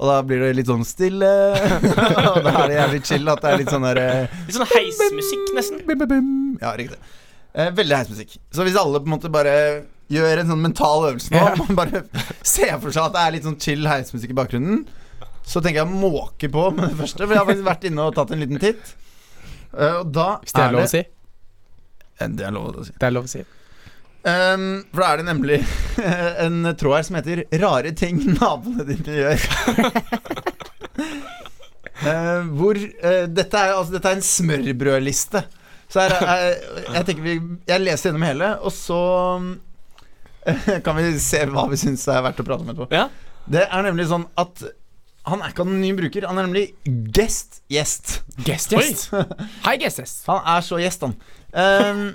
Og 0.00 0.04
da 0.08 0.16
blir 0.26 0.40
det 0.42 0.48
litt 0.58 0.70
sånn 0.70 0.82
stille. 0.86 1.28
og 2.32 2.38
da 2.42 2.52
er 2.64 2.70
det 2.72 2.76
jævlig 2.78 3.00
chill 3.06 3.30
at 3.30 3.42
det 3.44 3.50
er 3.52 3.60
litt 3.62 3.70
sånn 3.70 3.86
der 3.86 4.00
eh, 4.02 4.36
Litt 4.48 4.56
sånn 4.56 4.70
heismusikk, 4.72 5.44
nesten. 5.58 5.82
bim, 5.86 6.00
bim, 6.02 6.10
bim. 6.10 6.30
Ja, 6.62 6.72
riktig. 6.78 6.98
Eh, 7.54 7.70
veldig 7.76 7.98
heismusikk. 8.00 8.36
Så 8.54 8.66
hvis 8.66 8.78
alle 8.80 9.02
på 9.02 9.10
en 9.10 9.14
måte 9.14 9.30
bare 9.32 9.54
gjør 10.12 10.42
en 10.42 10.50
sånn 10.54 10.64
mental 10.64 11.06
øvelse 11.10 11.30
nå, 11.32 11.44
man 11.62 11.78
bare 11.78 12.02
ser 12.42 12.74
for 12.82 12.90
seg 12.94 13.06
at 13.06 13.14
det 13.16 13.22
er 13.26 13.34
litt 13.36 13.46
sånn 13.48 13.58
chill 13.62 13.86
heismusikk 13.90 14.34
i 14.34 14.38
bakgrunnen, 14.42 14.82
så 15.46 15.62
tenker 15.62 15.82
jeg 15.82 15.88
å 15.90 16.02
måke 16.02 16.50
på 16.52 16.66
med 16.74 16.90
det 16.90 16.98
første, 17.00 17.22
for 17.24 17.34
jeg 17.34 17.40
har 17.42 17.48
faktisk 17.48 17.68
vært 17.70 17.86
inne 17.90 18.04
og 18.08 18.14
tatt 18.18 18.34
en 18.34 18.42
liten 18.44 18.60
titt. 18.62 18.94
Eh, 19.72 19.98
og 20.02 20.10
da 20.14 20.28
Hvis 20.42 20.54
det 20.56 20.64
er 20.66 20.74
lov 20.78 20.86
å 20.86 20.92
si. 20.92 21.02
Eh, 22.18 22.28
Det 22.38 22.46
er 22.48 22.54
lov 22.54 22.70
å 22.72 22.86
si. 22.86 22.94
Det 22.98 23.08
er 23.08 23.14
lov 23.18 23.28
å 23.28 23.32
si. 23.36 23.42
Um, 24.22 24.84
for 24.92 25.02
da 25.02 25.06
er 25.10 25.18
det 25.18 25.26
nemlig 25.26 25.56
en 26.44 26.60
tråd 26.78 26.94
her 26.94 27.06
som 27.08 27.16
heter 27.18 27.40
'Rare 27.58 27.90
ting 27.98 28.20
naboene 28.36 28.84
dine 28.86 29.16
gjør'. 29.18 29.46
uh, 32.06 32.46
hvor 32.58 32.78
uh, 32.78 33.24
dette, 33.26 33.58
er, 33.58 33.74
altså, 33.74 33.96
dette 33.96 34.12
er 34.12 34.20
en 34.20 34.28
smørbrødliste. 34.28 35.42
Så 35.92 36.04
her 36.04 36.14
er, 36.22 36.54
jeg 36.94 37.04
tenker 37.08 37.24
vi 37.26 37.34
Jeg 37.68 37.82
leser 37.82 38.08
gjennom 38.08 38.24
hele, 38.24 38.52
og 38.62 38.72
så 38.72 39.00
eh, 40.46 40.70
kan 40.86 40.96
vi 40.96 41.10
se 41.20 41.42
hva 41.50 41.66
vi 41.68 41.80
syns 41.82 42.06
er 42.08 42.22
verdt 42.24 42.40
å 42.40 42.46
prate 42.46 42.64
om 42.64 42.70
etterpå. 42.72 42.94
Ja. 42.94 43.08
Det 43.50 43.66
er 43.66 43.84
nemlig 43.84 44.06
sånn 44.12 44.28
at 44.38 44.62
han 45.26 45.42
er 45.42 45.52
ikke 45.52 45.66
anonym 45.66 45.98
bruker, 45.98 46.24
han 46.26 46.38
er 46.38 46.46
nemlig 46.48 46.64
guest-gjest. 46.86 48.22
Guest 48.42 48.72
gjest. 48.74 49.04
Hei, 49.66 49.76
guest 49.82 50.00
gjest. 50.02 50.24
Han 50.26 50.40
er 50.50 50.64
så 50.66 50.80
gjest, 50.82 51.04
han. 51.06 51.14
Ehm, 51.52 52.08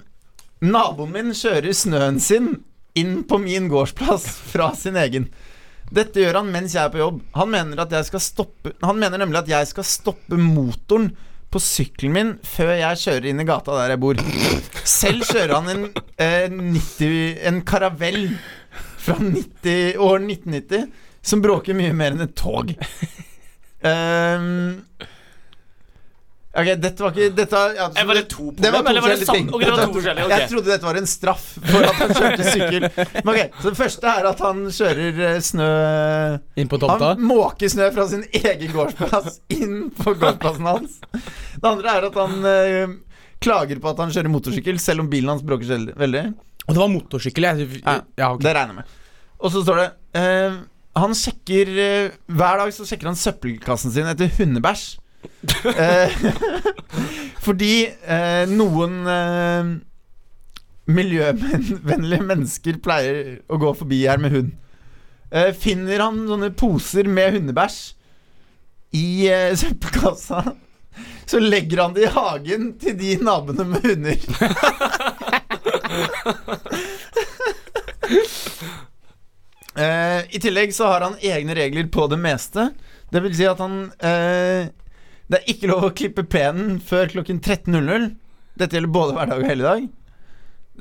naboen 0.64 1.14
min 1.14 1.36
kjører 1.38 1.76
snøen 1.76 2.20
sin 2.24 2.56
inn 2.98 3.22
på 3.30 3.38
min 3.42 3.70
gårdsplass 3.70 4.26
fra 4.52 4.72
sin 4.76 4.98
egen. 4.98 5.30
Dette 5.94 6.20
gjør 6.20 6.42
han 6.42 6.52
mens 6.52 6.76
jeg 6.76 6.84
er 6.84 6.92
på 6.92 7.00
jobb. 7.00 7.22
Han 7.38 7.52
mener, 7.54 8.20
stoppe, 8.20 8.74
han 8.82 9.00
mener 9.00 9.22
nemlig 9.22 9.44
at 9.44 9.52
jeg 9.54 9.70
skal 9.70 9.88
stoppe 9.88 10.40
motoren 10.40 11.12
på 11.48 11.62
sykkelen 11.64 12.16
min 12.16 12.32
før 12.44 12.74
jeg 12.76 13.02
kjører 13.06 13.30
inn 13.30 13.40
i 13.40 13.48
gata 13.48 13.76
der 13.78 13.94
jeg 13.94 14.02
bor. 14.04 14.20
Selv 14.84 15.28
kjører 15.30 15.54
han 15.56 15.70
en, 15.72 15.86
eh, 16.20 16.50
90, 16.52 17.38
en 17.48 17.62
karavell 17.68 18.24
fra 18.98 19.16
90, 19.22 19.96
år 20.04 20.20
1990 20.26 20.90
som 21.28 21.44
bråker 21.44 21.78
mye 21.78 21.96
mer 21.96 22.16
enn 22.16 22.28
et 22.28 22.36
tog. 22.36 22.74
Ehm, 23.86 24.82
ok, 26.58 26.70
dette 26.82 27.04
var 27.06 27.12
ikke 27.14 27.36
dette, 27.38 27.52
var- 27.56 27.76
ja, 27.78 27.88
Var 28.10 28.18
det 28.20 28.24
to 28.32 28.46
det 28.58 28.72
var 28.74 28.82
to 28.84 28.90
eller 28.90 29.02
var 29.06 29.14
det 29.14 29.26
samme? 29.28 29.38
ting. 29.38 29.50
Ok, 29.54 29.62
det 29.64 29.72
var 29.72 29.82
to 29.86 29.94
forskjellige, 29.98 30.30
Jeg 30.34 30.50
trodde 30.52 30.72
dette 30.74 30.88
var 30.90 31.00
en 31.02 31.10
straff 31.12 31.46
for 31.72 31.88
at 31.88 32.00
han 32.02 32.14
kjørte 32.18 32.48
sykkel. 32.52 32.88
Men 33.24 33.32
ok, 33.34 33.42
Så 33.62 33.70
det 33.74 33.78
første 33.82 34.14
er 34.14 34.30
at 34.32 34.40
han 34.48 34.64
kjører 34.78 35.20
eh, 35.30 35.40
snø 35.48 35.68
Inn 36.58 36.72
på 36.72 36.80
tomta. 36.82 37.12
Han 37.14 37.22
måker 37.30 37.70
snø 37.72 37.90
fra 37.96 38.08
sin 38.10 38.24
egen 38.34 38.72
gårdsplass 38.74 39.40
inn 39.58 39.90
på 39.98 40.16
gårdsplassen 40.18 40.66
hans. 40.72 40.98
Det 41.58 41.68
andre 41.72 41.94
er 41.98 42.08
at 42.10 42.20
han 42.24 42.38
eh, 42.54 42.96
klager 43.44 43.80
på 43.84 43.92
at 43.94 44.00
han 44.02 44.14
kjører 44.16 44.34
motorsykkel, 44.34 44.80
selv 44.82 45.06
om 45.06 45.10
bilen 45.12 45.30
hans 45.36 45.44
bråker 45.46 45.70
selv- 45.70 45.94
veldig. 45.98 46.26
Og 46.68 46.74
det 46.76 46.82
var 46.82 46.90
motorsykkel, 46.92 47.46
jeg. 47.48 47.68
Ja, 47.86 48.00
Ja, 48.18 48.32
ok. 48.34 48.42
Det 48.44 48.54
regner 48.58 48.74
jeg 48.74 48.82
med. 48.82 48.96
Og 49.40 49.52
så 49.54 49.62
står 49.64 49.78
det 49.84 49.90
eh, 50.18 50.56
Han 50.98 51.12
sjekker 51.14 51.70
eh, 51.78 52.08
Hver 52.34 52.58
dag 52.58 52.72
så 52.74 52.88
sjekker 52.90 53.06
han 53.12 53.16
søppelkassen 53.20 53.94
sin 53.94 54.08
etter 54.10 54.32
hundebæsj. 54.40 54.98
Eh, 55.78 56.12
fordi 57.46 57.88
eh, 57.88 58.44
noen 58.50 59.08
eh, 59.12 59.66
miljøvennlige 60.88 62.24
mennesker 62.24 62.80
pleier 62.84 63.40
å 63.52 63.60
gå 63.62 63.74
forbi 63.82 64.08
her 64.08 64.22
med 64.24 64.32
hund. 64.36 64.52
Finner 65.60 66.00
han 66.00 66.22
sånne 66.24 66.54
poser 66.56 67.04
med 67.12 67.34
hundebæsj 67.36 67.80
i 68.96 69.28
søppelkassa, 69.60 70.40
så 71.28 71.42
legger 71.44 71.82
han 71.84 71.92
det 71.98 72.06
i 72.06 72.14
hagen 72.14 72.70
til 72.80 72.96
de 72.96 73.18
naboene 73.20 73.66
med 73.68 73.84
hunder. 73.84 74.16
I 80.32 80.40
tillegg 80.40 80.72
så 80.74 80.88
har 80.94 81.04
han 81.10 81.20
egne 81.20 81.60
regler 81.60 81.92
på 81.92 82.08
det 82.08 82.24
meste. 82.24 82.72
Det 83.12 83.20
vil 83.28 83.36
si 83.36 83.52
at 83.52 83.60
han 83.60 83.92
Det 85.28 85.42
er 85.42 85.50
ikke 85.52 85.70
lov 85.72 85.88
å 85.90 85.94
klippe 85.96 86.24
plenen 86.28 86.78
før 86.84 87.10
klokken 87.12 87.42
13.00. 87.44 88.12
Dette 88.58 88.78
gjelder 88.78 88.94
både 88.94 89.18
hverdag 89.18 89.42
og 89.44 89.50
helligdag. 89.52 89.90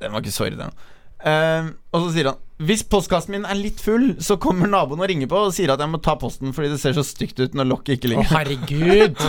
Den 0.00 0.12
var 0.14 0.22
ikke 0.22 0.34
så 0.34 0.46
irriterende. 0.48 0.92
Uh, 1.16 1.72
og 1.96 2.02
så 2.02 2.10
sier 2.12 2.26
han 2.28 2.66
Hvis 2.68 2.82
postkassen 2.92 3.32
min 3.32 3.46
er 3.48 3.56
litt 3.56 3.80
full, 3.80 4.10
så 4.22 4.36
kommer 4.40 4.68
naboen 4.68 5.00
og 5.00 5.08
ringer 5.08 5.30
på 5.30 5.38
og 5.46 5.54
sier 5.56 5.72
at 5.72 5.80
jeg 5.80 5.88
må 5.88 5.96
ta 6.04 6.12
posten 6.20 6.52
fordi 6.52 6.68
det 6.74 6.80
ser 6.82 6.92
så 6.94 7.02
stygt 7.08 7.40
ut 7.40 7.56
når 7.56 7.70
lokket 7.70 7.96
ikke 7.96 8.20
Å, 8.20 8.26
herregud. 8.34 9.24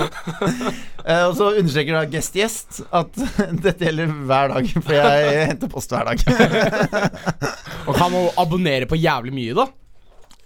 uh, 1.08 1.24
og 1.30 1.34
så 1.40 1.50
understreker 1.54 1.96
da 1.96 2.04
Guest 2.12 2.36
Gjest 2.38 2.82
at 2.92 3.24
dette 3.66 3.88
gjelder 3.88 4.12
hver 4.28 4.52
dag, 4.54 4.70
for 4.76 4.98
jeg 5.00 5.48
henter 5.54 5.72
post 5.72 5.96
hver 5.96 6.12
dag. 6.12 6.24
Og 7.88 7.96
han 7.96 8.12
må 8.12 8.26
abonnere 8.44 8.88
på 8.90 9.00
jævlig 9.00 9.32
mye, 9.32 9.56
da. 9.56 9.70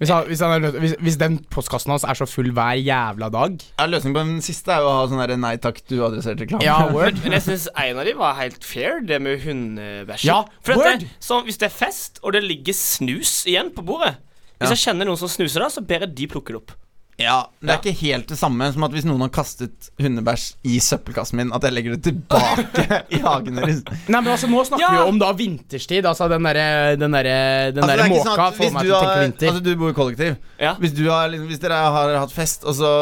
Hvis, 0.02 0.10
han, 0.10 0.26
hvis, 0.26 0.40
han 0.42 0.64
er 0.66 0.74
hvis, 0.82 0.96
hvis 0.98 1.18
den 1.22 1.36
postkassen 1.54 1.92
hans 1.94 2.02
er 2.10 2.18
så 2.18 2.26
full 2.26 2.50
hver 2.58 2.74
jævla 2.82 3.28
dag. 3.30 3.60
Ja, 3.78 3.86
Løsningen 3.86 4.16
på 4.18 4.24
den 4.26 4.42
siste 4.42 4.74
er 4.74 4.82
jo 4.82 4.88
å 4.90 4.96
ha 4.98 5.04
sånn 5.12 5.22
der 5.22 5.36
nei 5.38 5.54
takk, 5.62 5.78
du 5.86 6.00
adressert 6.08 6.42
reklame. 6.42 6.66
Ja, 6.66 6.80
word. 6.96 7.20
men 7.22 7.36
jeg 7.38 7.46
syns 7.46 7.68
en 7.78 8.02
av 8.02 8.10
de 8.10 8.16
var 8.18 8.34
helt 8.42 8.66
fair, 8.66 8.98
det 9.06 9.22
med 9.22 9.44
hundebæsj. 9.46 10.26
Ja, 10.26 10.40
For 10.66 10.82
word. 10.82 11.06
det, 11.06 11.12
så 11.22 11.44
hvis 11.46 11.62
det 11.62 11.70
er 11.70 11.76
fest, 11.76 12.18
og 12.26 12.34
det 12.34 12.42
ligger 12.48 12.74
snus 12.74 13.44
igjen 13.46 13.70
på 13.78 13.86
bordet 13.86 14.16
Hvis 14.58 14.72
Ja. 14.72 14.74
jeg 14.76 14.82
kjenner 14.88 15.06
noen 15.10 15.18
som 15.22 15.30
snuser 15.30 15.62
da, 15.64 15.70
så 15.74 15.82
ber 15.86 16.08
jeg 16.08 16.16
de 16.18 16.28
plukke 16.34 16.54
det 16.54 16.64
opp. 16.64 16.74
Ja, 17.22 17.38
Det 17.62 17.70
er 17.70 17.80
ikke 17.82 17.94
helt 18.02 18.28
det 18.32 18.38
samme 18.40 18.68
som 18.74 18.84
at 18.88 18.92
hvis 18.96 19.06
noen 19.08 19.22
har 19.26 19.32
kastet 19.34 19.90
hundebæsj 20.02 20.46
i 20.68 20.80
søppelkassen 20.84 21.38
min, 21.42 21.54
at 21.54 21.64
jeg 21.68 21.76
legger 21.76 21.96
det 21.98 22.04
tilbake 22.10 22.86
i 23.16 23.22
hagen 23.24 23.60
deres. 23.62 23.82
Nei, 24.10 24.20
men 24.22 24.32
altså 24.34 24.50
Nå 24.52 24.64
snakker 24.68 24.84
Ja. 24.86 24.92
vi 24.92 25.02
jo 25.04 25.08
om 25.14 25.20
da 25.22 25.32
vinterstid. 25.38 26.06
Altså 26.10 26.28
den 26.32 26.44
derre 26.50 26.96
Den 26.98 27.12
der, 27.18 27.32
Den 27.72 27.84
Altså, 27.84 27.90
der 27.96 28.04
er 28.04 28.08
sånn 28.10 28.16
måka 28.18 28.48
at 28.50 28.58
får 28.60 28.72
meg 28.78 28.88
til 28.88 28.94
å 28.96 29.02
tenke 29.02 29.26
vinter. 29.26 29.48
altså, 29.52 29.64
du 29.66 29.72
bor 29.76 29.90
i 29.94 29.98
kollektiv. 30.02 30.36
Ja. 30.60 30.74
Hvis, 30.82 30.94
du 30.98 31.04
har, 31.10 31.28
liksom, 31.34 31.48
hvis 31.52 31.60
dere 31.64 31.82
har 31.98 32.16
hatt 32.26 32.32
fest, 32.36 32.64
og 32.66 32.76
så 32.76 32.94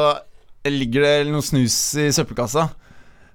ligger 0.70 1.02
det 1.06 1.32
noe 1.32 1.42
snus 1.46 1.76
i 1.98 2.10
søppelkassa 2.14 2.68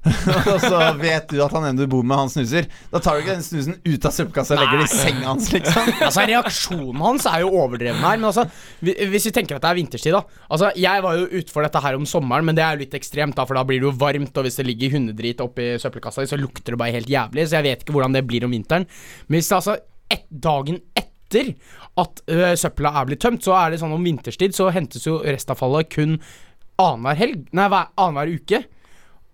og 0.52 0.58
så 0.60 0.78
vet 1.00 1.30
du 1.32 1.38
at 1.40 1.52
han 1.56 1.64
ene 1.70 1.80
du 1.80 1.88
bor 1.88 2.02
med, 2.04 2.18
han 2.18 2.28
snuser. 2.32 2.66
Da 2.92 3.00
tar 3.00 3.16
du 3.16 3.22
ikke 3.24 3.36
den 3.38 3.44
snusen 3.46 3.78
ut 3.86 4.04
av 4.04 4.12
søppelkassa 4.12 4.56
og 4.56 4.60
legger 4.60 4.82
den 4.82 4.88
i 4.88 4.92
senga 4.92 5.30
hans, 5.30 5.46
liksom. 5.54 5.88
Altså 6.08 6.24
Reaksjonen 6.28 7.00
hans 7.06 7.28
er 7.30 7.44
jo 7.44 7.52
overdreven 7.62 8.02
her. 8.04 8.18
Men 8.20 8.28
altså 8.28 8.44
hvis 8.84 9.28
vi 9.30 9.32
tenker 9.38 9.56
at 9.56 9.64
det 9.64 9.70
er 9.72 9.78
vinterstid, 9.80 10.12
da. 10.18 10.20
Altså 10.52 10.70
Jeg 10.76 11.04
var 11.06 11.16
jo 11.22 11.30
utfor 11.40 11.64
dette 11.64 11.82
her 11.86 11.96
om 11.96 12.04
sommeren, 12.10 12.44
men 12.50 12.58
det 12.58 12.66
er 12.66 12.76
jo 12.76 12.82
litt 12.84 12.98
ekstremt, 13.00 13.36
da 13.38 13.46
for 13.48 13.56
da 13.56 13.64
blir 13.68 13.80
det 13.80 13.88
jo 13.88 13.94
varmt. 14.04 14.36
Og 14.36 14.46
hvis 14.48 14.60
det 14.60 14.68
ligger 14.68 14.92
hundedrit 14.98 15.40
oppi 15.44 15.70
søppelkassa, 15.80 16.26
så 16.28 16.38
lukter 16.40 16.76
det 16.76 16.80
bare 16.84 16.98
helt 16.98 17.08
jævlig. 17.10 17.48
Så 17.48 17.58
jeg 17.60 17.68
vet 17.70 17.86
ikke 17.86 17.96
hvordan 17.96 18.18
det 18.18 18.24
blir 18.28 18.44
om 18.44 18.52
vinteren. 18.52 18.84
Men 19.28 19.38
hvis 19.40 19.48
det 19.50 19.58
altså 19.62 19.78
et, 20.12 20.28
dagen 20.28 20.82
etter 21.00 21.54
at 21.98 22.20
ø, 22.28 22.38
søpla 22.60 22.92
er 23.00 23.08
blitt 23.08 23.22
tømt, 23.24 23.42
så 23.42 23.56
er 23.56 23.72
det 23.72 23.80
sånn 23.80 23.94
om 23.96 24.04
vinterstid 24.04 24.52
så 24.54 24.68
hentes 24.74 25.06
jo 25.08 25.16
restavfallet 25.24 25.88
kun 25.96 26.18
annenhver 26.82 27.16
helg 27.18 27.44
Nei, 27.56 27.66
hver- 27.72 27.90
annenhver 27.96 28.32
uke. 28.36 28.60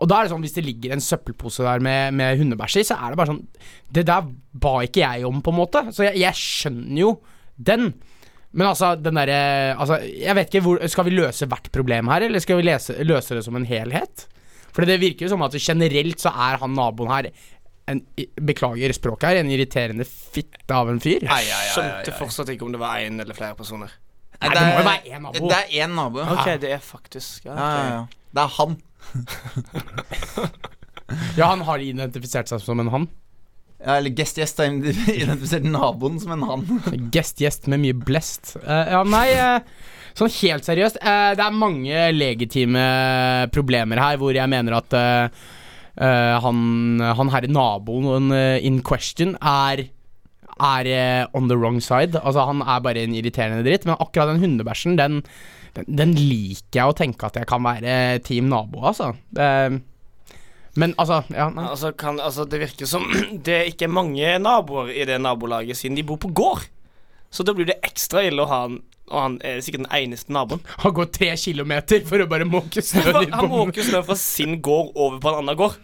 Og 0.00 0.08
da 0.08 0.18
er 0.18 0.26
det 0.26 0.32
sånn, 0.32 0.44
hvis 0.44 0.56
det 0.56 0.64
ligger 0.64 0.94
en 0.94 1.02
søppelpose 1.04 1.64
der 1.66 1.82
med, 1.84 2.14
med 2.16 2.40
hundebæsj 2.40 2.80
i, 2.80 2.86
så 2.88 2.96
er 2.96 3.12
det 3.12 3.20
bare 3.20 3.34
sånn 3.34 3.42
Det 3.92 4.06
der 4.08 4.30
ba 4.64 4.78
ikke 4.86 5.02
jeg 5.04 5.26
om, 5.28 5.42
på 5.44 5.52
en 5.52 5.58
måte. 5.60 5.82
Så 5.92 6.06
jeg, 6.08 6.16
jeg 6.22 6.40
skjønner 6.40 7.02
jo 7.02 7.12
den. 7.60 7.92
Men 8.56 8.70
altså, 8.72 8.94
den 8.98 9.20
derre 9.20 9.40
Altså, 9.76 10.00
jeg 10.02 10.34
vet 10.38 10.50
ikke 10.50 10.64
hvor 10.64 10.80
Skal 10.90 11.06
vi 11.06 11.14
løse 11.14 11.46
hvert 11.50 11.70
problem 11.74 12.10
her, 12.10 12.26
eller 12.26 12.42
skal 12.42 12.58
vi 12.58 12.66
lese, 12.66 12.96
løse 13.06 13.36
det 13.36 13.44
som 13.46 13.58
en 13.60 13.68
helhet? 13.68 14.26
For 14.70 14.86
det 14.86 15.00
virker 15.02 15.26
jo 15.26 15.34
som 15.34 15.44
at 15.46 15.56
generelt 15.60 16.22
så 16.22 16.32
er 16.32 16.60
han 16.62 16.74
naboen 16.78 17.10
her 17.12 17.30
en, 17.90 18.04
Beklager 18.46 18.94
språket 18.94 19.28
her, 19.28 19.40
en 19.40 19.50
irriterende 19.50 20.06
fitte 20.06 20.76
av 20.76 20.90
en 20.92 21.00
fyr. 21.02 21.26
Ai, 21.26 21.42
ai, 21.42 21.56
ai, 21.56 21.72
Skjønte 21.74 22.14
fortsatt 22.18 22.52
ikke 22.54 22.68
om 22.68 22.74
det 22.76 22.80
var 22.82 23.02
én 23.02 23.18
eller 23.22 23.34
flere 23.34 23.56
personer. 23.58 23.90
Nei, 24.40 24.52
det 24.54 24.60
må 24.62 24.76
jo 24.78 24.84
være 24.86 25.10
én 25.10 25.24
nabo. 25.26 25.48
Det 25.50 25.56
er 25.58 25.72
én 25.84 25.96
nabo. 25.96 26.22
Ok, 26.36 26.46
det 26.62 26.70
er 26.76 26.84
faktisk 26.84 27.48
ja, 27.48 27.56
Ja, 27.56 27.66
ja, 27.66 27.90
ja. 27.96 28.04
Det 28.30 28.44
er 28.44 28.54
han. 28.60 28.76
Ja, 31.38 31.50
han 31.50 31.64
har 31.66 31.82
identifisert 31.82 32.50
seg 32.50 32.62
som 32.62 32.82
en 32.82 32.90
han. 32.92 33.06
Ja, 33.80 33.96
eller 33.96 34.12
Guest 34.12 34.38
Gjest 34.38 34.60
har 34.60 34.70
identifisert 34.70 35.64
naboen 35.64 36.20
som 36.20 36.34
en 36.36 36.44
han. 36.46 36.66
guest 37.14 37.40
gjest 37.40 37.68
med 37.70 37.82
mye 37.84 37.96
blest. 37.96 38.56
Uh, 38.64 38.84
ja, 38.92 39.04
nei 39.08 39.28
uh, 39.38 39.86
Sånn 40.18 40.32
helt 40.40 40.66
seriøst, 40.66 40.98
uh, 41.06 41.30
det 41.38 41.44
er 41.44 41.54
mange 41.54 42.08
legitime 42.12 42.82
problemer 43.54 44.00
her 44.02 44.18
hvor 44.20 44.34
jeg 44.34 44.50
mener 44.50 44.80
at 44.80 45.00
han, 46.00 46.60
han 47.02 47.28
herre 47.28 47.48
naboen 47.50 48.30
in 48.32 48.78
question 48.86 49.34
er 49.36 49.82
er 50.60 50.88
on 51.36 51.48
the 51.50 51.58
wrong 51.58 51.80
side. 51.82 52.16
Altså 52.20 52.46
Han 52.48 52.62
er 52.62 52.84
bare 52.84 53.02
en 53.04 53.16
irriterende 53.16 53.66
dritt. 53.66 53.84
Men 53.84 53.98
akkurat 54.00 54.30
den 54.30 54.40
hundebæsjen, 54.40 54.96
den, 54.96 55.18
den, 55.76 55.86
den 56.00 56.16
liker 56.18 56.80
jeg 56.80 56.92
å 56.92 56.96
tenke 56.96 57.28
at 57.28 57.38
jeg 57.40 57.48
kan 57.50 57.62
være 57.64 58.18
team 58.26 58.50
nabo, 58.50 58.82
altså. 58.90 59.12
Det, 59.30 59.48
men 60.78 60.94
altså, 60.98 61.22
ja. 61.34 61.48
Altså, 61.50 61.92
kan, 61.92 62.20
altså, 62.20 62.44
det 62.44 62.60
virker 62.62 62.86
som 62.86 63.06
det 63.46 63.56
er 63.56 63.70
ikke 63.72 63.88
er 63.88 63.94
mange 63.94 64.36
naboer 64.42 64.92
i 64.94 65.06
det 65.08 65.18
nabolaget, 65.22 65.78
siden 65.78 65.98
de 65.98 66.06
bor 66.06 66.20
på 66.22 66.30
gård. 66.34 66.68
Så 67.30 67.46
da 67.46 67.54
blir 67.54 67.68
det 67.68 67.78
ekstra 67.86 68.24
ille 68.26 68.42
å 68.42 68.50
ha 68.50 68.64
han 68.64 68.80
Og 69.10 69.18
han 69.18 69.36
er 69.46 69.60
sikkert 69.62 69.84
den 69.84 69.92
eneste 69.94 70.34
naboen. 70.34 70.62
Han 70.82 70.94
går 70.94 71.08
tre 71.14 71.28
kilometer 71.38 72.02
for 72.06 72.22
å 72.22 72.26
bare 72.30 72.46
måke 72.46 72.82
snø 72.82 73.24
Han 73.38 73.50
måker 73.50 73.86
snø 73.86 74.02
fra 74.06 74.16
sin 74.18 74.60
gård 74.62 74.92
over 74.94 75.18
på 75.22 75.30
en 75.32 75.40
annen 75.40 75.58
gård. 75.58 75.78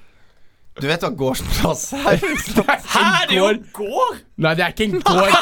Du 0.80 0.86
vet 0.90 1.00
hva 1.00 1.08
gårdsplass 1.16 1.86
er? 1.96 2.18
Her 2.96 3.30
er 3.30 3.34
jo 3.34 3.46
gård! 3.76 4.18
Nei, 4.44 4.52
det 4.58 4.64
er 4.66 4.74
ikke 4.74 4.84
en 4.90 5.00
gård. 5.00 5.32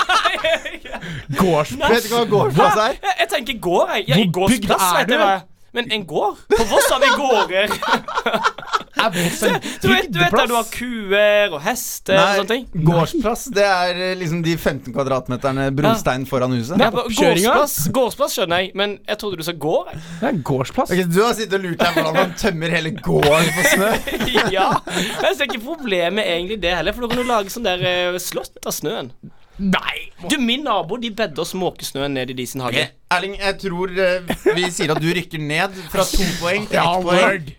Gårdsplass. 1.40 1.90
Vet 1.90 2.06
du 2.06 2.14
hva 2.14 2.22
gårdsplass 2.30 2.78
er? 2.84 2.94
Jeg, 3.02 3.16
jeg 3.24 3.28
tenker 3.32 3.58
gård, 3.66 3.90
jeg. 3.96 4.04
Ja, 4.08 4.14
i 4.20 4.28
Hvor 4.30 4.48
bygd 4.52 4.68
gårdsplass, 4.68 4.86
er 4.92 4.98
vet 5.00 5.08
du? 5.10 5.14
jeg 5.16 5.24
hva. 5.24 5.34
Men 5.74 5.90
en 5.96 6.04
gård? 6.06 6.36
På 6.54 6.64
Voss 6.70 6.86
har 6.92 7.00
vi 7.02 7.10
gårder. 7.18 7.66
Er 9.04 9.50
en 9.50 9.60
Du 9.82 9.88
vet, 9.90 10.08
du 10.12 10.18
vet 10.18 10.34
der 10.34 10.48
du 10.50 10.54
har 10.56 10.68
kuer 10.72 11.54
og 11.54 11.60
hester 11.64 12.18
og 12.18 12.40
sånne 12.40 12.50
ting. 12.54 12.64
gårdsplass 12.88 13.44
det 13.54 13.66
er 13.66 14.00
eh, 14.10 14.14
liksom 14.20 14.42
de 14.46 14.56
15 14.56 14.94
kvadratmeterne 14.94 15.68
brostein 15.76 16.26
foran 16.28 16.56
huset. 16.56 16.76
Nei, 16.80 16.90
gårdsplass, 16.90 17.76
gårdsplass 17.94 18.38
skjønner 18.38 18.64
jeg, 18.64 18.72
men 18.78 18.98
jeg 19.08 19.20
trodde 19.20 19.40
du 19.40 19.46
sa 19.46 19.54
gård. 19.66 19.92
Det 20.20 20.30
er 20.30 20.42
gårdsplass. 20.50 20.94
Ok, 20.94 21.04
Du 21.14 21.20
har 21.22 21.36
sittet 21.36 21.58
og 21.58 21.66
lurt 21.68 21.80
deg 21.82 21.98
hvordan 21.98 22.18
man 22.18 22.34
tømmer 22.40 22.76
hele 22.78 22.94
gården 22.98 23.52
for 23.58 23.70
snø. 23.74 23.92
ja, 24.56 24.68
men 24.88 25.30
Jeg 25.30 25.38
ser 25.38 25.48
ikke 25.50 25.64
problemet 25.64 26.26
egentlig 26.26 26.60
det 26.62 26.74
heller, 26.76 26.96
for 26.96 27.06
da 27.06 27.14
kan 27.14 27.22
du 27.22 27.28
lage 27.30 27.54
sånn 27.54 27.66
der 27.66 27.88
eh, 27.88 28.20
slott 28.22 28.60
av 28.64 28.74
snøen. 28.74 29.12
Nei! 29.58 30.10
Du, 30.30 30.38
Min 30.42 30.64
nabo 30.66 30.96
de 30.98 31.10
bedder 31.14 31.46
småkesnøen 31.46 32.16
ned 32.16 32.32
i 32.32 32.36
de 32.38 32.46
sin 32.48 32.64
hage. 32.64 32.88
Erling, 33.14 33.36
jeg 33.38 33.58
tror 33.62 33.92
uh, 33.94 34.32
vi 34.56 34.64
sier 34.74 34.90
at 34.94 35.02
du 35.02 35.06
rykker 35.14 35.42
ned 35.42 35.76
fra 35.92 36.06
to 36.08 36.24
poeng 36.40 36.66
til 36.66 36.80
Ja, 36.80 36.88
ett 36.96 37.06
poeng. 37.06 37.52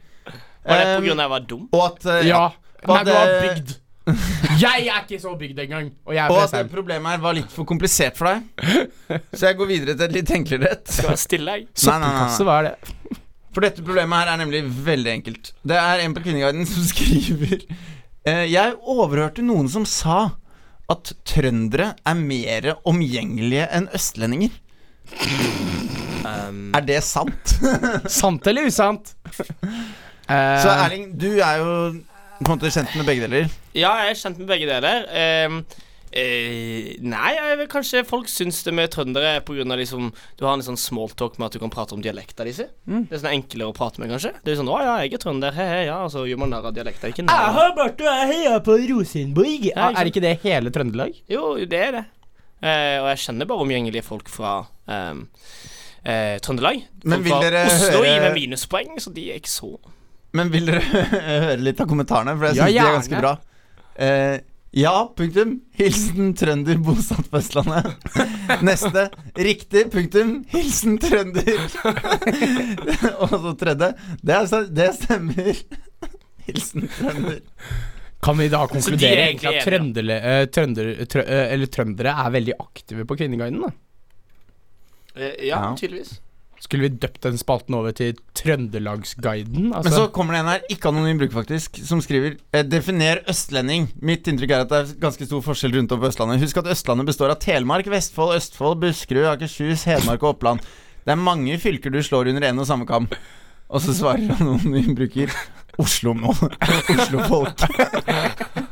Var 0.65 0.81
det 0.81 0.93
på 0.97 1.01
grund 1.07 1.19
av 1.19 1.25
jeg 1.25 1.33
var 1.35 1.49
dum? 1.49 1.65
Og 1.71 1.83
at, 1.87 2.05
uh, 2.09 2.21
Ja. 2.27 2.45
Men 2.85 2.95
Nei, 2.99 3.03
du 3.07 3.11
har 3.15 3.33
bygd. 3.41 3.75
Jeg 4.61 4.85
er 4.85 4.99
ikke 5.01 5.17
så 5.17 5.31
bygd 5.39 5.59
engang. 5.63 5.87
Og 6.05 6.13
jeg 6.13 6.21
er 6.21 6.29
og 6.29 6.37
at 6.43 6.51
det 6.53 6.67
problemet 6.69 7.09
her 7.15 7.21
var 7.23 7.33
litt 7.33 7.49
for 7.49 7.65
komplisert 7.65 8.13
for 8.19 8.29
deg. 8.29 8.91
Så 9.33 9.47
jeg 9.47 9.57
går 9.57 9.69
videre 9.71 9.95
til 9.97 10.05
et 10.05 10.13
litt 10.13 10.29
enklere 10.35 10.69
et. 10.75 10.83
Skal 10.93 11.15
jeg 11.15 11.21
stille, 11.23 11.55
deg? 11.55 11.65
Nei, 11.65 11.73
nei, 11.73 12.11
nei, 12.11 12.11
Søppelkasse, 12.11 12.37
nei. 12.37 12.45
hva 12.45 12.57
er 12.59 12.67
det? 12.67 13.17
For 13.55 13.65
dette 13.65 13.85
problemet 13.87 14.19
her 14.21 14.29
er 14.35 14.39
nemlig 14.43 14.61
veldig 14.85 15.11
enkelt. 15.15 15.51
Det 15.65 15.79
er 15.81 16.03
en 16.05 16.13
på 16.13 16.21
Kvinneguiden 16.27 16.69
som 16.75 16.85
skriver 16.91 17.57
eh, 17.65 18.45
Jeg 18.51 18.75
overhørte 18.83 19.45
noen 19.47 19.71
som 19.73 19.89
sa 19.89 20.19
at 20.93 21.15
trøndere 21.25 21.95
er 22.05 22.19
mer 22.21 22.69
omgjengelige 22.85 23.65
enn 23.73 23.89
østlendinger. 23.97 24.53
Um, 26.25 26.69
Er 26.77 26.85
det 26.85 27.01
sant? 27.05 27.57
Sant 28.21 28.45
eller 28.49 28.69
usant? 28.69 29.15
Eh, 30.29 30.61
Så 30.63 30.69
Erling, 30.73 31.09
du 31.17 31.39
er 31.39 31.57
jo 31.61 31.73
på 32.43 32.57
kjent 32.59 32.95
med 32.97 33.05
begge 33.05 33.27
deler. 33.27 33.49
ja, 33.73 33.91
jeg 34.03 34.11
er 34.15 34.21
kjent 34.21 34.39
med 34.41 34.47
begge 34.47 34.67
deler. 34.67 35.05
Um, 35.47 35.59
eh, 36.11 36.95
nei, 37.03 37.31
jeg 37.35 37.57
vet 37.59 37.69
kanskje 37.71 38.01
folk 38.07 38.27
syns 38.31 38.63
det 38.63 38.73
med 38.73 38.89
trøndere 38.91 39.41
pga. 39.45 39.63
liksom 39.77 40.11
Du 40.37 40.45
har 40.45 40.53
en 40.53 40.61
sånn 40.65 40.77
smalltalk 40.79 41.37
med 41.39 41.45
at 41.47 41.51
du 41.53 41.59
kan 41.59 41.69
prate 41.69 41.93
om 41.93 42.01
dialekta 42.01 42.43
di. 42.43 42.51
Mm. 42.87 43.07
Det 43.07 43.13
er 43.15 43.21
sånn 43.23 43.35
enklere 43.35 43.69
å 43.71 43.75
prate 43.75 43.99
med, 43.99 44.09
kanskje. 44.09 44.33
Det 44.43 44.51
er 44.53 44.55
sånn 44.61 44.67
'Å 44.71 44.81
ja, 44.81 44.97
jeg 45.03 45.13
er 45.13 45.17
trønder', 45.17 45.53
he-he, 45.53 45.85
ja. 45.85 46.03
Og 46.03 46.11
så 46.11 46.25
gjør 46.27 46.37
man 46.39 46.49
narr 46.49 46.65
av 46.65 46.73
dialekta. 46.73 47.07
Ikke 47.07 47.25
narr 47.25 47.55
av 47.55 47.77
vært 47.77 48.01
og 48.01 48.27
heia 48.31 48.59
på 48.59 48.77
Rosenborg. 48.89 49.71
Ja, 49.75 49.89
er 49.91 50.05
ikke 50.05 50.21
det 50.21 50.39
hele 50.41 50.69
Trøndelag? 50.71 51.13
Jo, 51.29 51.55
det 51.65 51.73
er 51.73 51.91
det. 51.91 52.05
Eh, 52.63 52.97
og 53.01 53.07
jeg 53.13 53.17
kjenner 53.27 53.45
bare 53.45 53.59
omgjengelige 53.61 54.03
folk 54.03 54.27
fra 54.27 54.65
ehm, 54.87 55.27
eh, 56.05 56.39
Trøndelag. 56.39 56.83
Men 57.03 57.21
vil 57.23 57.31
fra 57.31 57.41
dere 57.41 57.65
Oslo 57.67 58.01
høre- 58.01 58.05
gir 58.07 58.21
meg 58.21 58.33
minuspoeng, 58.33 58.95
så 58.99 59.13
de 59.13 59.31
er 59.31 59.39
ikke 59.39 59.51
så 59.51 59.77
Men 60.35 60.51
vil 60.53 60.67
dere 60.67 60.81
høre 61.45 61.61
litt 61.63 61.79
av 61.81 61.87
kommentarene? 61.89 62.35
For 62.37 62.49
jeg 62.51 62.59
Ja, 62.59 62.67
de 62.67 62.81
er 62.83 62.97
ganske 62.99 63.21
bra. 63.23 63.31
Eh, 63.95 64.35
ja, 64.75 64.91
punktum. 65.15 65.53
Hilsen 65.79 66.33
trønder 66.35 66.79
bosatt 66.83 67.29
på 67.31 67.39
Østlandet. 67.39 67.93
Neste. 68.67 69.05
Riktig, 69.39 69.85
punktum. 69.93 70.33
Hilsen 70.51 70.97
trønder. 70.99 71.53
Og 73.23 73.35
så 73.39 73.53
tredje. 73.61 73.91
Det, 74.19 74.35
er, 74.35 74.67
det 74.75 74.89
stemmer. 74.99 75.61
Hilsen 76.49 76.89
trønder. 76.97 77.39
Kan 78.25 78.39
vi 78.41 78.49
da 78.49 78.65
de 78.65 78.73
konkludere 78.73 79.15
er 79.21 79.27
egentlig 79.29 79.51
at 79.53 79.65
trøndere, 79.67 80.15
eh, 80.33 80.43
trønder, 80.49 80.91
trø, 81.13 81.21
eh, 81.23 81.47
eller 81.53 81.69
trøndere 81.71 82.13
er 82.25 82.31
veldig 82.33 82.55
aktive 82.59 83.05
på 83.07 83.17
Kvinneguiden? 83.19 83.61
da? 83.61 83.71
Eh, 85.15 85.35
ja, 85.47 85.59
Ja. 85.61 85.75
tydeligvis. 85.77 86.17
Skulle 86.63 86.87
vi 86.87 86.97
døpt 86.97 87.21
den 87.25 87.37
spalten 87.37 87.75
over 87.77 87.91
til 87.95 88.15
Trøndelagsguiden? 88.37 89.69
Men 89.69 89.73
så 89.73 89.89
Altså, 89.91 90.05
kommer 90.15 90.33
det 90.33 90.39
en 90.41 90.49
her, 90.53 90.63
ikke 90.71 90.89
anonym 90.89 91.19
bruker 91.19 91.35
faktisk, 91.41 91.79
som 91.85 92.01
skriver 92.01 92.37
eh, 92.55 92.63
Definer 92.63 93.21
østlending. 93.29 93.89
Mitt 94.01 94.27
inntrykk 94.31 94.55
er 94.55 94.63
at 94.63 94.71
det 94.71 94.79
er 94.79 94.93
ganske 95.03 95.27
stor 95.27 95.43
forskjell 95.45 95.75
rundt 95.75 95.91
om 95.93 96.01
på 96.01 96.09
Østlandet. 96.09 96.41
Husk 96.41 96.61
at 96.63 96.71
Østlandet 96.73 97.09
består 97.11 97.33
av 97.35 97.41
Telemark, 97.43 97.89
Vestfold, 97.91 98.37
Østfold, 98.39 98.79
Buskerud, 98.81 99.27
Akershus, 99.35 99.83
Hedmark 99.89 100.23
og 100.23 100.35
Oppland. 100.35 100.63
Det 101.05 101.13
er 101.13 101.21
mange 101.21 101.59
fylker 101.61 101.93
du 101.93 101.99
slår 102.01 102.31
under 102.31 102.47
en 102.49 102.63
og 102.63 102.69
samme 102.69 102.87
kam. 102.89 103.09
Og 103.69 103.81
så 103.83 103.93
svarer 103.97 104.33
anonym 104.39 104.95
bruker 104.97 105.35
Oslo-mål. 105.81 106.55
Oslo-folk. 106.95 107.65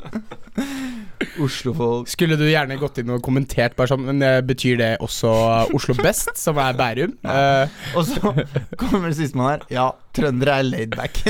Oslo-folk. 1.43 2.09
skulle 2.11 2.37
du 2.39 2.45
gjerne 2.49 2.77
gått 2.81 2.99
inn 3.01 3.11
og 3.15 3.23
kommentert 3.25 3.75
bare 3.77 3.91
sånn 3.93 4.05
Men 4.07 4.17
eh, 4.25 4.39
betyr 4.45 4.75
det 4.81 4.91
også 5.03 5.29
Oslo 5.75 5.93
Best, 5.99 6.33
som 6.39 6.59
er 6.61 6.73
Bærum? 6.79 7.13
Eh, 7.23 7.65
Og 7.97 8.03
så 8.09 8.33
kommer 8.79 9.09
det 9.11 9.17
sistemann 9.19 9.51
her. 9.55 9.61
Ja, 9.73 9.87
trøndere 10.15 10.59
er 10.61 10.69
laid 10.69 10.91
back. 10.97 11.15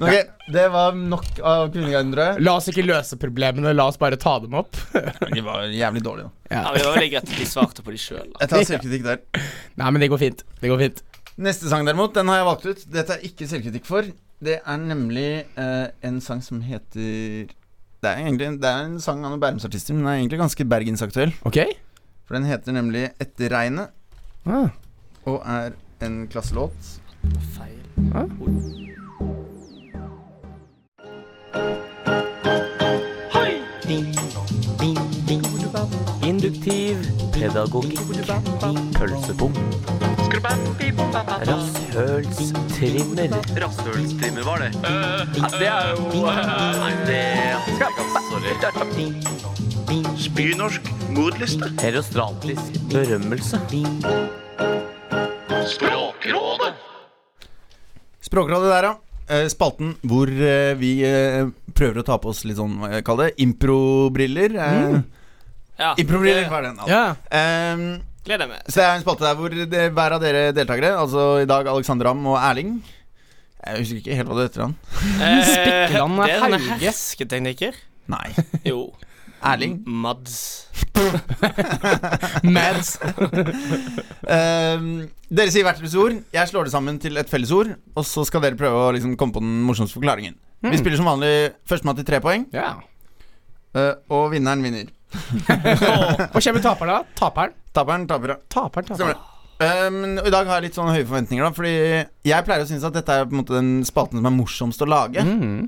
ok, 0.00 0.14
det 0.52 0.66
var 0.72 0.94
nok 0.96 1.26
av 1.44 1.68
Kvinneguiden, 1.74 2.12
tror 2.14 2.24
jeg. 2.30 2.44
la 2.46 2.54
oss 2.58 2.68
ikke 2.72 2.84
løse 2.86 3.18
problemene, 3.20 3.74
la 3.76 3.86
oss 3.90 3.98
bare 4.00 4.18
ta 4.20 4.36
dem 4.42 4.56
opp. 4.60 4.78
De 5.34 5.42
var 5.44 5.66
jævlig 5.68 6.02
dårlige, 6.06 6.30
da. 6.30 6.56
Ja, 6.56 6.64
Det 6.74 6.84
var 6.86 6.96
veldig 6.96 7.12
greit 7.14 7.30
at 7.30 7.36
de 7.38 7.46
svarte 7.48 7.84
på 7.86 7.94
de 7.94 8.00
sjøl. 8.00 8.28
Jeg 8.40 8.50
tar 8.52 8.66
selvkritikk 8.72 9.06
der. 9.06 9.22
Nei, 9.80 9.90
men 9.94 10.02
det 10.02 10.10
går 10.12 10.22
fint. 10.24 10.44
Det 10.62 10.72
går 10.72 10.82
fint. 10.86 11.04
Neste 11.40 11.70
sang 11.70 11.86
derimot, 11.88 12.12
den 12.16 12.28
har 12.28 12.40
jeg 12.42 12.48
valgt 12.50 12.66
ut. 12.68 12.80
Dette 12.92 13.16
er 13.16 13.22
ikke 13.28 13.46
selvkritikk 13.48 13.86
for. 13.88 14.08
Det 14.40 14.56
er 14.64 14.76
nemlig 14.80 15.44
uh, 15.58 15.92
en 16.02 16.20
sang 16.24 16.40
som 16.40 16.62
heter 16.64 17.50
Det 18.00 18.08
er 18.08 18.22
egentlig 18.22 18.54
det 18.62 18.68
er 18.70 18.86
en 18.86 19.00
sang 19.04 19.20
av 19.20 19.34
noen 19.34 19.42
Bærumsartister, 19.42 19.92
men 19.92 20.06
den 20.06 20.12
er 20.12 20.20
egentlig 20.22 20.40
ganske 20.40 20.64
bergensaktuell. 20.64 21.34
Ok? 21.44 21.58
For 22.24 22.38
den 22.38 22.48
heter 22.48 22.72
nemlig 22.72 23.10
'Etter 23.20 23.52
regnet' 23.52 23.90
Ah. 24.46 24.70
og 25.26 25.42
er 25.44 25.76
en 26.00 26.26
klasselåt. 26.28 27.00
Feil. 27.52 27.76
Induktiv 36.24 36.96
pedagogikk. 37.40 38.00
Pølsebom. 38.98 39.52
Rasshølstrimmer. 41.48 43.28
Rasshølstrimmer, 43.62 44.42
var 44.44 44.58
det? 44.64 44.70
det 45.56 45.68
er 45.68 45.94
jo 45.96 46.02
Nei, 46.26 46.94
det 47.08 47.22
Sorry. 48.30 48.52
Spynorsk 50.20 50.82
mordliste. 51.16 51.66
Herostratisk 51.80 52.76
berømmelse. 52.92 53.58
Språkrådet. 55.70 56.74
Språkrådet 58.20 58.68
der, 58.70 58.84
ja. 58.90 58.94
Eh, 59.30 59.46
Spalten 59.50 59.94
hvor 60.02 60.28
eh, 60.28 60.74
vi 60.78 61.00
eh, 61.06 61.46
prøver 61.74 62.02
å 62.02 62.06
ta 62.06 62.18
på 62.20 62.28
oss 62.32 62.44
litt 62.44 62.58
sånn, 62.58 62.76
hva 62.82 62.88
jeg 62.96 63.06
kaller 63.06 63.30
det, 63.30 63.38
improbriller. 63.46 64.50
Eh, 64.58 65.00
Ja, 65.80 65.90
Improbriller, 65.98 66.44
det 66.44 66.52
er 66.52 66.66
den? 66.68 66.80
Ja. 66.90 67.02
Ehm, 67.32 67.84
gleder 68.26 68.48
meg. 68.50 68.62
Så 68.68 68.76
det 68.80 68.86
er 68.86 68.94
en 68.98 69.04
spalte 69.04 69.24
der 69.26 69.36
hvor 69.38 69.54
det, 69.56 69.84
hver 69.96 70.16
av 70.16 70.20
dere 70.22 70.42
deltakere, 70.56 70.94
altså 71.00 71.28
i 71.42 71.46
dag 71.48 71.68
Alexander 71.72 72.10
Ramm 72.10 72.26
og 72.28 72.36
Erling 72.38 72.74
Jeg 73.64 73.78
husker 73.82 74.00
ikke 74.02 74.16
helt 74.18 74.28
hva 74.30 74.36
det 74.38 74.48
heter 74.50 74.66
han. 74.66 74.74
Eh, 75.20 75.46
Spikkeland 75.54 76.20
Det 76.24 76.34
er 76.34 76.44
Hauge. 76.44 76.80
hersketeknikker. 76.84 77.80
Nei. 78.12 78.28
Jo. 78.70 78.82
Erling. 79.40 79.78
Mads. 79.88 80.34
Mads. 82.44 82.90
um, 84.28 84.86
dere 85.32 85.52
sier 85.52 85.64
hvert 85.64 85.80
deres 85.80 85.96
ord. 85.96 86.18
Jeg 86.34 86.50
slår 86.50 86.68
det 86.68 86.72
sammen 86.74 86.98
til 87.00 87.16
et 87.20 87.30
fellesord. 87.30 87.72
Og 87.96 88.04
så 88.04 88.24
skal 88.28 88.44
dere 88.44 88.58
prøve 88.60 88.82
å 88.88 88.92
liksom 88.96 89.14
komme 89.20 89.32
på 89.36 89.42
den 89.44 89.60
morsomste 89.66 89.96
forklaringen. 89.96 90.36
Vi 90.66 90.76
spiller 90.76 91.00
som 91.00 91.08
vanlig 91.08 91.32
førstemann 91.68 91.96
til 91.96 92.04
tre 92.08 92.20
poeng, 92.20 92.44
Yeah. 92.52 92.82
Uh, 93.70 93.94
og 94.12 94.32
vinneren 94.34 94.60
vinner. 94.66 94.88
Hva 95.10 96.40
skjer 96.40 96.54
med 96.56 96.62
taperen, 96.64 96.92
da? 96.94 97.16
Taperen? 97.18 97.54
Taperen 97.74 98.06
taper. 98.10 98.34
ja. 98.34 98.38
Taperen, 98.52 98.86
taperen. 98.90 100.18
og 100.20 100.26
I 100.28 100.32
dag 100.34 100.46
har 100.48 100.60
jeg 100.60 100.68
litt 100.68 100.78
sånn 100.78 100.90
høye 100.92 101.06
forventninger, 101.06 101.44
da 101.44 101.50
fordi 101.56 101.72
jeg 102.30 102.46
pleier 102.46 102.64
å 102.64 102.68
synes 102.70 102.86
at 102.88 102.94
dette 102.96 103.16
er 103.20 103.26
på 103.28 103.34
en 103.36 103.40
måte 103.42 103.56
den 103.58 103.72
spalten 103.86 104.20
som 104.20 104.28
er 104.30 104.36
morsomst 104.36 104.82
å 104.84 104.88
lage. 104.90 105.24
Mm. 105.26 105.66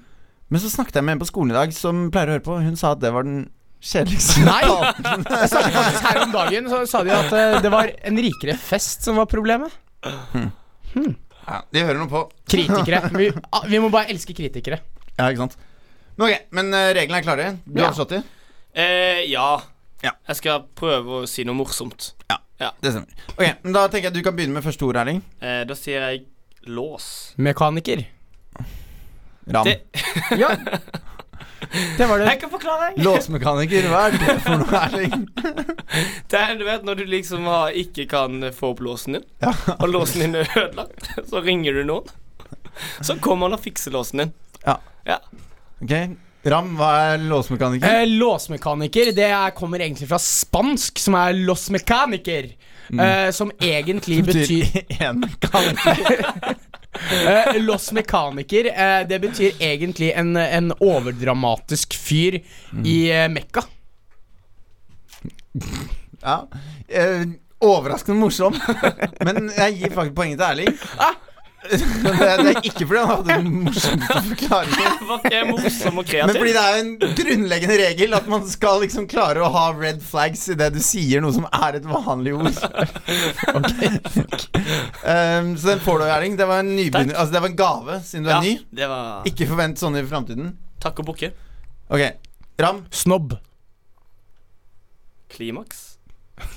Men 0.52 0.60
så 0.62 0.68
snakket 0.72 0.98
jeg 1.00 1.06
med 1.08 1.16
en 1.16 1.22
på 1.24 1.28
skolen 1.30 1.52
i 1.54 1.58
dag 1.58 1.74
som 1.76 2.06
pleier 2.12 2.30
å 2.30 2.36
høre 2.36 2.44
på. 2.46 2.56
Hun 2.62 2.76
sa 2.78 2.92
at 2.96 3.00
det 3.02 3.12
var 3.14 3.24
den 3.28 3.44
kjedeligste 3.82 4.44
Nei! 4.46 4.60
spalten. 4.62 5.24
Jeg 5.42 5.48
snakket 5.50 5.76
faktisk 5.78 6.04
her 6.06 6.20
om 6.26 6.34
dagen, 6.36 6.68
så 6.70 6.80
sa 6.86 7.00
de 7.02 7.14
at 7.16 7.32
eh, 7.34 7.56
det 7.64 7.70
var 7.72 7.88
en 8.06 8.20
rikere 8.22 8.54
fest 8.60 9.02
som 9.08 9.16
var 9.18 9.26
problemet. 9.30 9.72
Ja, 10.92 11.58
de 11.72 11.82
hører 11.82 11.98
noe 11.98 12.10
på. 12.12 12.20
Kritikere. 12.52 13.00
Vi, 13.18 13.30
ah, 13.50 13.64
vi 13.66 13.80
må 13.82 13.88
bare 13.90 14.12
elske 14.12 14.36
kritikere. 14.38 14.78
Ja, 15.16 15.26
ikke 15.32 15.46
sant. 15.48 15.56
Men 16.14 16.28
ok, 16.28 16.44
men 16.54 16.70
eh, 16.76 16.90
reglene 17.00 17.18
er 17.22 17.26
klare. 17.26 17.48
Du 17.64 17.80
Ja. 17.80 17.88
har 17.88 17.96
forstått 17.96 18.14
de? 18.18 18.20
Eh, 18.74 19.22
ja. 19.30 19.62
Ja. 20.02 20.12
Jeg 20.28 20.36
skal 20.40 20.64
prøve 20.78 21.22
å 21.22 21.28
si 21.30 21.44
noe 21.46 21.54
morsomt. 21.58 22.12
Ja, 22.62 22.70
Det 22.80 22.92
stemmer. 22.94 23.08
Ok, 23.34 23.46
men 23.64 23.72
Da 23.74 23.88
tenker 23.90 24.06
jeg 24.08 24.12
at 24.12 24.18
du 24.18 24.22
kan 24.22 24.36
begynne 24.36 24.54
med 24.54 24.62
første 24.64 24.86
ord, 24.86 24.96
Erling. 25.00 25.22
Eh, 25.42 25.64
da 25.66 25.74
sier 25.74 26.04
jeg 26.06 26.24
lås. 26.70 27.34
Mekaniker. 27.42 28.04
Ram. 29.50 29.66
Det, 29.66 29.80
Ja. 30.42 30.52
Det 31.96 32.06
var 32.08 32.18
det. 32.18 32.26
jeg 32.26 32.40
kan 32.42 32.50
forklare. 32.50 32.88
jeg. 32.92 33.04
Låsmekaniker, 33.06 33.86
hva 33.90 34.00
er 34.10 34.16
det 34.18 34.34
for 34.44 34.58
noe, 34.62 34.80
Erling? 34.82 35.26
Det 36.30 36.38
er, 36.38 36.54
du 36.58 36.64
vet, 36.66 36.82
når 36.86 36.98
du 37.00 37.04
liksom 37.10 37.44
har, 37.50 37.70
ikke 37.78 38.06
kan 38.10 38.42
få 38.54 38.72
opp 38.74 38.80
låsen 38.82 39.18
din, 39.18 39.24
Ja. 39.42 39.52
og 39.78 39.88
låsen 39.92 40.24
din 40.24 40.34
er 40.40 40.48
ødelagt, 40.58 41.10
så 41.30 41.42
ringer 41.44 41.78
du 41.78 41.82
noen. 41.88 42.10
Så 43.04 43.16
kommer 43.22 43.46
han 43.50 43.56
og 43.58 43.62
fikser 43.64 43.92
låsen 43.94 44.22
din. 44.24 44.32
Ja. 44.66 44.76
ja. 45.06 45.18
Ok, 45.82 45.94
Ram, 46.42 46.72
hva 46.74 46.90
er 47.12 47.22
låsmekaniker? 47.22 47.86
Eh, 47.86 48.08
låsmekaniker 48.18 49.12
det 49.14 49.28
er, 49.30 49.52
kommer 49.54 49.84
egentlig 49.84 50.08
fra 50.10 50.18
spansk, 50.18 50.98
som 50.98 51.14
er 51.20 51.36
los 51.38 51.68
mecaniker. 51.70 52.50
Eh, 52.92 53.30
som 53.30 53.52
egentlig 53.62 54.24
betyr 54.26 54.64
én. 54.98 55.22
eh, 57.26 57.60
Los 57.62 57.92
mekaniker 57.92 58.66
eh, 58.66 59.06
Det 59.08 59.18
betyr 59.22 59.62
egentlig 59.62 60.12
en, 60.12 60.36
en 60.36 60.72
overdramatisk 60.80 61.94
fyr 61.94 62.40
i 62.84 62.96
eh, 63.10 63.28
Mekka. 63.32 63.62
Ja. 66.22 66.48
Eh, 66.88 67.22
overraskende 67.62 68.20
morsom. 68.20 68.58
Men 69.24 69.50
jeg 69.56 69.78
gir 69.78 69.94
faktisk 69.94 70.16
poenget 70.18 70.42
til 70.42 70.48
Erling. 70.50 70.80
Det, 71.70 71.78
det 72.18 72.52
er 72.52 72.58
ikke 72.66 72.86
fordi 72.88 72.98
han 72.98 73.10
hadde 73.10 73.36
den 73.36 73.50
morsomste 73.62 74.22
forklaringen. 74.28 74.96
Var 75.08 75.18
ikke 75.28 75.42
morsom 75.50 76.00
og 76.02 76.06
Men 76.12 76.36
fordi 76.36 76.54
det 76.56 76.62
er 76.62 76.78
en 76.80 76.90
grunnleggende 77.20 77.76
regel 77.82 78.16
at 78.18 78.26
man 78.30 78.42
skal 78.50 78.82
liksom 78.82 79.06
klare 79.10 79.42
å 79.44 79.50
ha 79.54 79.64
red 79.76 80.00
flags 80.04 80.42
i 80.52 80.56
det 80.58 80.72
du 80.74 80.80
sier 80.82 81.22
noe 81.22 81.34
som 81.36 81.46
er 81.46 81.78
et 81.78 81.86
vanlig 81.88 82.34
ord. 82.38 82.50
um, 85.12 85.52
så 85.54 85.72
den 85.72 85.84
får 85.84 86.02
du, 86.02 86.06
Erling. 86.08 86.36
Det 86.40 86.48
var 86.48 86.64
en 86.64 86.74
nybegynner 86.76 87.16
Altså 87.18 87.36
det 87.36 87.44
var 87.44 87.50
en 87.52 87.60
gave, 87.62 88.00
siden 88.06 88.26
du 88.26 88.32
er 88.32 88.36
ja, 88.36 88.42
ny. 88.42 88.54
det 88.82 88.90
var 88.90 89.30
Ikke 89.30 89.48
forvent 89.50 89.82
sånne 89.82 90.02
i 90.02 90.08
framtiden. 90.10 90.52
Takk 90.82 91.02
og 91.04 91.12
bukke. 91.12 91.32
Ok, 91.92 92.02
Ram. 92.62 92.84
Snobb. 92.90 93.36
Klimaks. 95.32 95.92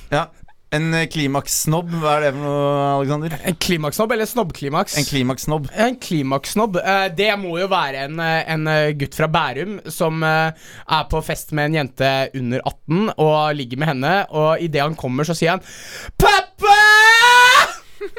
Ja. 0.09 0.27
En 0.75 0.93
eh, 0.93 1.05
klimakssnobb, 1.11 1.89
hva 2.01 2.11
er 2.17 2.21
det 2.25 2.31
for 2.35 2.41
noe, 2.43 2.63
Alexander? 2.97 3.31
En 3.47 3.55
klimakssnobb 3.61 4.11
eller 4.15 4.27
snobbklimaks? 4.29 4.93
En 4.99 5.07
klimakssnobb. 5.07 5.63
En 5.71 5.95
klimakssnobb. 6.01 6.73
Eh, 6.81 7.07
det 7.15 7.31
må 7.39 7.59
jo 7.61 7.67
være 7.71 7.97
en, 8.09 8.17
eh, 8.19 8.51
en 8.51 8.63
gutt 8.99 9.15
fra 9.15 9.27
Bærum 9.31 9.79
som 9.93 10.23
er 10.25 11.03
på 11.11 11.21
fest 11.23 11.51
med 11.55 11.65
en 11.69 11.75
jente 11.79 12.09
under 12.35 12.59
18 12.65 13.09
og 13.15 13.55
ligger 13.55 13.77
med 13.79 13.87
henne, 13.93 14.25
og 14.29 14.59
idet 14.63 14.81
han 14.83 14.95
kommer, 14.99 15.23
så 15.27 15.33
sier 15.37 15.51
han 15.55 15.63
Pappa! 16.19 16.79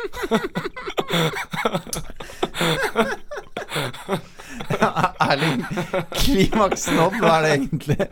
Erling, 5.26 5.60
klimakssnobb, 6.16 7.14
hva 7.20 7.32
er 7.36 7.40
det 7.44 7.50
egentlig? 7.58 8.04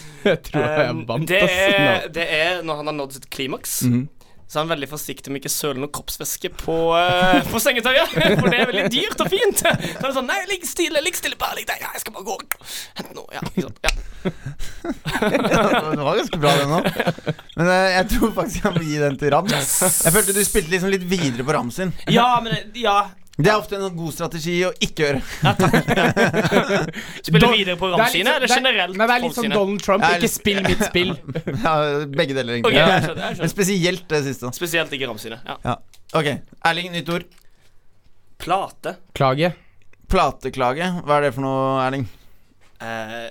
Jeg 0.30 0.42
tror 0.48 0.62
jeg 0.64 0.88
Um, 0.90 1.04
vant. 1.08 1.28
det, 1.28 1.42
er, 1.48 2.08
det 2.12 2.24
er 2.36 2.62
når 2.66 2.80
han 2.82 2.90
har 2.92 2.96
nådd 3.02 3.12
sitt 3.18 3.30
klimaks. 3.32 3.82
Mhm. 3.88 4.08
Så 4.50 4.58
er 4.58 4.64
han 4.64 4.70
veldig 4.72 4.88
forsiktig 4.90 5.30
med 5.30 5.38
ikke 5.44 5.50
søle 5.54 5.78
noe 5.78 5.92
kroppsvæske 5.94 6.48
på, 6.58 6.74
uh, 6.90 7.36
på 7.52 7.60
sengetøyet. 7.62 8.10
For 8.40 8.48
det 8.50 8.58
er 8.58 8.66
veldig 8.72 8.88
dyrt 8.90 9.20
og 9.22 9.28
fint. 9.30 9.60
Så 9.62 9.70
er 9.70 10.08
det 10.08 10.10
sånn 10.16 10.26
Nei, 10.26 10.40
ligg 10.50 10.64
stille, 10.66 10.98
ligg 11.06 11.14
stille, 11.14 11.38
bare 11.38 11.54
ligg 11.60 11.68
der. 11.70 11.78
Ja, 11.84 11.92
jeg 11.94 12.02
skal 12.02 12.16
bare 12.16 12.26
gå 12.26 12.34
og 12.34 12.56
hente 12.98 13.14
noe. 13.14 13.30
Ja, 13.36 13.44
ikke 13.46 13.68
sant. 13.68 13.78
Ja. 13.86 13.92
Det 15.20 16.02
var 16.02 16.16
ganske 16.18 16.38
bra, 16.42 16.50
det 16.58 16.66
nå. 16.68 16.80
Men 17.56 17.70
uh, 17.70 17.86
jeg 17.94 18.08
tror 18.10 18.32
faktisk 18.40 18.66
jeg 18.66 18.74
må 18.74 18.82
gi 18.88 18.98
den 19.00 19.16
til 19.22 19.30
Ram. 19.36 19.48
Jeg 19.54 20.12
følte 20.18 20.34
du 20.36 20.42
spilte 20.46 20.74
liksom 20.74 20.92
litt 20.92 21.06
videre 21.08 21.46
på 21.46 21.54
Ram 21.56 21.70
sin. 21.74 21.94
ja, 22.10 22.26
men 22.44 22.74
Ja. 22.76 22.98
Det 23.40 23.50
er 23.52 23.56
ofte 23.58 23.76
en 23.78 23.96
god 23.96 24.12
strategi 24.14 24.56
å 24.66 24.70
ikke 24.84 25.06
gjøre. 25.06 25.20
Spille 27.26 27.50
videre 27.54 27.76
på 27.80 27.90
sånn- 27.92 28.04
eller 28.20 28.44
er- 28.44 28.54
generelt? 28.54 28.96
Nei, 28.98 29.06
det 29.06 29.14
er 29.16 29.22
litt 29.24 29.34
som? 29.38 29.48
Donald 29.52 29.82
Trump. 29.84 30.04
Ikke 30.04 30.28
spill 30.30 30.60
mitt 30.66 30.82
spill. 30.86 31.12
Ja, 31.64 31.74
begge 32.06 32.34
deler, 32.36 32.58
egentlig. 32.58 32.74
egentlig. 32.74 32.80
jeg 32.80 33.04
skjønner, 33.06 33.24
jeg 33.26 33.38
Men 33.44 33.52
spesielt 33.54 34.06
det 34.08 34.22
siste. 34.28 34.52
Spesielt 34.56 34.92
ikke 34.96 35.08
ramsine. 35.10 35.40
Ja. 35.46 35.56
Ja. 35.64 35.76
Ok, 36.20 36.30
Erling, 36.66 36.90
nytt 36.92 37.08
ord. 37.14 37.24
Plate. 38.40 38.96
Klage. 39.14 39.52
Plateklage. 40.10 40.86
Hva 41.06 41.18
er 41.20 41.28
det 41.28 41.34
for 41.36 41.44
noe, 41.46 41.76
Erling? 41.84 42.06
Eh, 42.80 43.28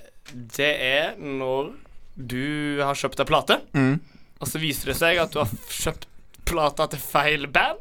det 0.56 0.70
er 0.86 1.16
når 1.18 1.72
du 2.16 2.78
har 2.84 2.94
kjøpt 2.94 3.18
deg 3.20 3.26
plate, 3.30 3.60
Mm. 3.74 3.98
og 4.40 4.48
så 4.48 4.58
viser 4.62 4.92
det 4.92 4.96
seg 5.00 5.18
at 5.18 5.32
du 5.34 5.40
har 5.42 5.50
kjøpt 5.68 6.06
plata 6.50 6.86
til 6.90 7.00
feil 7.02 7.46
band. 7.50 7.80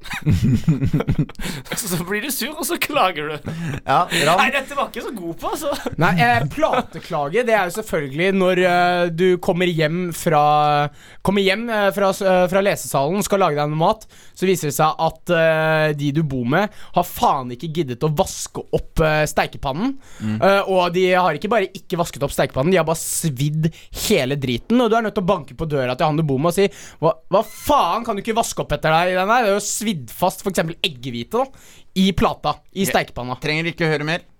så 1.80 1.99
blir 2.07 2.24
du 2.26 2.30
sur, 2.34 2.53
og 2.55 2.67
så 2.67 2.78
klager 2.82 3.34
du. 3.34 3.51
Ja, 3.84 4.05
Ram. 4.05 4.41
Nei, 4.41 4.49
dette 4.53 4.78
var 4.78 4.91
ikke 4.91 5.05
så 5.07 5.13
god 5.15 5.38
på, 5.41 5.53
altså. 5.53 5.93
Nei, 5.99 6.13
eh, 6.24 6.45
plateklage 6.53 7.45
det 7.47 7.55
er 7.55 7.70
jo 7.70 7.78
selvfølgelig 7.80 8.30
når 8.38 8.63
uh, 8.63 9.03
du 9.11 9.28
kommer 9.43 9.70
hjem 9.70 10.09
fra 10.15 10.43
Kommer 11.26 11.43
hjem 11.43 11.65
uh, 11.70 11.89
fra, 11.93 12.09
eh, 12.09 12.45
fra 12.51 12.61
lesesalen 12.63 13.24
skal 13.26 13.41
lage 13.43 13.57
deg 13.59 13.72
noe 13.72 13.80
mat, 13.80 14.05
så 14.38 14.47
viser 14.47 14.70
det 14.70 14.76
seg 14.78 15.01
at 15.03 15.32
de 15.99 16.09
du 16.15 16.22
bor 16.28 16.45
med, 16.49 16.72
har 16.95 17.05
faen 17.05 17.51
ikke 17.53 17.70
giddet 17.76 18.03
å 18.05 18.09
vaske 18.15 18.63
opp 18.76 19.01
steikepannen. 19.30 19.93
Eh, 20.41 20.70
og 20.70 20.93
de 20.95 21.05
har 21.13 21.36
ikke 21.36 21.51
bare 21.51 21.70
ikke 21.76 21.99
vasket 21.99 22.24
opp 22.26 22.34
steikepannen, 22.34 22.74
de 22.74 22.80
har 22.80 22.88
bare 22.88 23.01
svidd 23.01 23.70
hele 24.07 24.38
driten. 24.39 24.80
Og 24.80 24.89
du 24.91 24.97
er 24.97 25.05
nødt 25.05 25.17
til 25.17 25.26
å 25.26 25.32
banke 25.32 25.57
på 25.57 25.67
døra 25.70 25.95
til 25.97 26.09
han 26.09 26.20
du 26.20 26.26
bor 26.28 26.41
med 26.41 26.51
og 26.51 26.57
si 26.57 26.67
hva, 27.03 27.13
hva 27.32 27.43
faen, 27.45 28.05
kan 28.07 28.17
du 28.17 28.24
ikke 28.24 28.38
vaske 28.38 28.59
opp 28.64 28.74
etter 28.76 28.93
deg 28.95 29.14
i 29.14 29.18
den 29.18 29.32
der? 29.32 29.45
Det 29.45 29.51
er 29.51 29.57
jo 29.57 29.64
svidd 29.66 30.12
fast 30.14 30.43
f.eks. 30.45 30.62
eggehvite 30.86 31.41
da 31.41 31.45
i 31.99 32.12
plata, 32.16 32.53
i 32.80 32.86
steikepanna. 32.88 33.36
Trenger 33.41 33.72
ikke 33.72 33.89
høre 33.89 34.05
mer. 34.07 34.22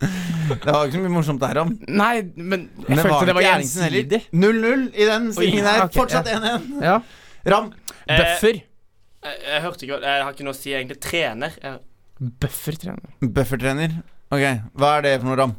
det 0.00 0.64
var 0.64 0.86
ikke 0.86 0.96
så 0.96 1.02
mye 1.04 1.12
morsomt 1.12 1.42
der, 1.42 1.60
om. 1.62 1.74
Nei, 1.86 2.14
men 2.34 2.64
jeg 2.80 2.96
Men 2.96 3.02
følte 3.04 3.28
det 3.28 3.36
var 3.36 3.46
gjensidig. 3.46 4.22
0-0 4.32 4.86
i 4.94 5.08
den 5.10 5.28
stillingen 5.36 5.68
der. 5.68 5.84
ok, 5.84 5.94
Fortsatt 6.00 6.30
1-1. 6.32 6.66
Ja. 6.84 6.96
Ram. 7.54 7.70
Bøffer. 8.08 8.60
Jeg, 9.20 9.36
jeg 9.44 9.60
hørte 9.62 9.84
ikke 9.84 9.98
Jeg 10.00 10.24
har 10.24 10.32
ikke 10.34 10.46
noe 10.48 10.56
å 10.56 10.60
si, 10.60 10.72
egentlig. 10.74 10.98
Trener. 11.04 11.56
Jeg, 11.62 11.80
Bøffertrener. 12.40 13.12
Buffertrener. 13.24 14.00
Ok, 14.30 14.42
hva 14.78 14.90
er 14.98 15.06
det 15.06 15.14
for 15.20 15.30
noe, 15.30 15.38
Ram? 15.40 15.54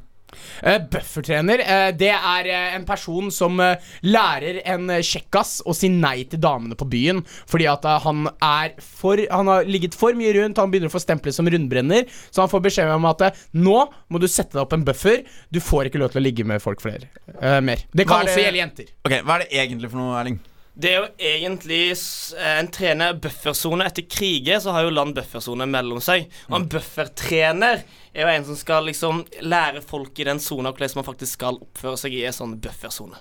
Eh, 0.62 0.80
buffertrener, 0.92 1.64
eh, 1.64 1.90
det 1.98 2.12
er 2.14 2.50
eh, 2.50 2.76
en 2.76 2.86
person 2.88 3.32
som 3.34 3.60
lærer 4.06 4.62
en 4.74 4.90
kjekkas 5.02 5.60
å 5.66 5.76
si 5.76 5.90
nei 5.92 6.24
til 6.30 6.42
damene 6.44 6.78
på 6.78 6.88
byen. 6.92 7.24
Fordi 7.50 7.68
at 7.72 7.88
han 8.06 8.28
er 8.38 8.76
for 8.82 9.20
Han 9.32 9.50
har 9.50 9.68
ligget 9.68 9.96
for 9.98 10.16
mye 10.18 10.34
rundt, 10.36 10.60
han 10.62 10.72
begynner 10.72 10.92
å 10.92 10.94
få 10.94 11.02
stemplet 11.04 11.36
som 11.36 11.48
rundbrenner. 11.50 12.08
Så 12.32 12.44
han 12.44 12.52
får 12.52 12.64
beskjed 12.68 12.92
om 12.94 13.10
at 13.10 13.26
nå 13.54 13.78
må 14.12 14.22
du 14.22 14.28
sette 14.28 14.56
deg 14.56 14.64
opp 14.64 14.76
en 14.78 14.86
buffer. 14.88 15.26
Du 15.52 15.60
får 15.64 15.90
ikke 15.90 16.02
lov 16.02 16.14
til 16.14 16.22
å 16.22 16.26
ligge 16.26 16.48
med 16.48 16.64
folk 16.64 16.82
flere. 16.84 17.10
mer. 17.62 17.84
Det 17.92 18.08
kan 18.08 18.26
det, 18.26 18.32
også 18.32 18.46
gjelde 18.46 18.64
jenter. 18.64 18.94
Ok, 19.06 19.20
Hva 19.26 19.38
er 19.38 19.46
det 19.46 19.52
egentlig 19.64 19.92
for 19.92 20.02
noe, 20.02 20.16
Erling? 20.20 20.40
Det 20.82 20.90
er 20.92 20.98
jo 20.98 21.08
egentlig 21.32 21.80
En 22.58 22.68
trener 22.74 23.14
buffersone. 23.22 23.86
Etter 23.88 24.06
kriger 24.10 24.60
så 24.64 24.74
har 24.76 24.84
jo 24.88 24.94
land 24.94 25.16
buffersone 25.18 25.68
mellom 25.70 26.02
seg. 26.04 26.28
Og 26.50 26.58
en 26.60 26.68
buffertrener 26.72 27.84
er 28.12 28.26
jo 28.26 28.32
en 28.34 28.48
som 28.50 28.58
skal 28.60 28.86
liksom 28.90 29.24
lære 29.46 29.82
folk 29.88 30.18
i 30.20 30.28
den 30.28 30.40
sona 30.44 30.72
hvordan 30.74 30.98
man 31.00 31.08
faktisk 31.08 31.38
skal 31.40 31.60
oppføre 31.64 31.98
seg 32.02 32.18
i 32.18 32.26
en 32.28 32.36
sånn 32.36 32.58
buffersone. 32.64 33.20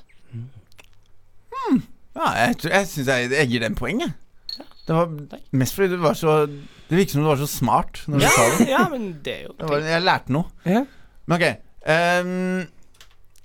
Ja, 2.17 2.27
jeg, 2.35 2.57
tror- 2.59 2.73
jeg 2.75 2.89
syns 2.91 3.07
jeg, 3.13 3.31
jeg 3.37 3.49
gir 3.53 3.63
den 3.63 3.77
poeng, 3.79 4.01
jeg. 4.03 4.15
Det 4.89 4.97
var 4.97 5.13
mest 5.55 5.77
fordi 5.77 5.93
du 5.95 6.01
var 6.03 6.17
så 6.19 6.33
Det 6.49 6.97
virket 6.99 7.13
som 7.15 7.23
du 7.23 7.29
var 7.29 7.39
så 7.39 7.47
smart 7.47 8.01
når 8.11 8.19
du 8.19 8.25
Ja, 8.25 8.31
sa 8.35 8.47
det. 8.59 8.65
ja, 8.73 8.81
men 8.91 9.05
det 9.23 9.35
er 9.37 9.43
jo 9.45 9.53
det 9.61 9.69
var, 9.71 9.85
jeg 9.87 10.03
lærte 10.03 10.35
noe. 10.35 10.51
Ja. 10.67 10.81
Men 11.31 11.37
ok 11.37 11.45
ehm, 11.87 12.65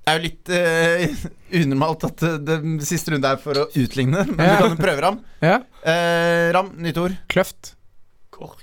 Det 0.06 0.14
er 0.14 0.20
jo 0.20 0.26
litt 0.28 0.50
uh, 0.54 1.30
unormalt 1.64 2.04
at 2.06 2.22
det 2.22 2.34
den 2.46 2.76
siste 2.86 3.10
runde 3.16 3.26
er 3.34 3.40
for 3.42 3.58
å 3.58 3.68
utligne, 3.74 4.22
men 4.36 4.46
Ja. 4.46 4.58
du 4.60 4.68
kan 4.68 4.76
jo 4.76 4.82
prøve, 4.84 5.02
Ram. 5.02 5.18
Ja. 5.42 5.56
Uh, 5.82 6.52
Ram, 6.54 6.70
nytt 6.86 7.00
ord. 7.02 7.18
Kløft. 7.34 7.74
kork. 8.36 8.62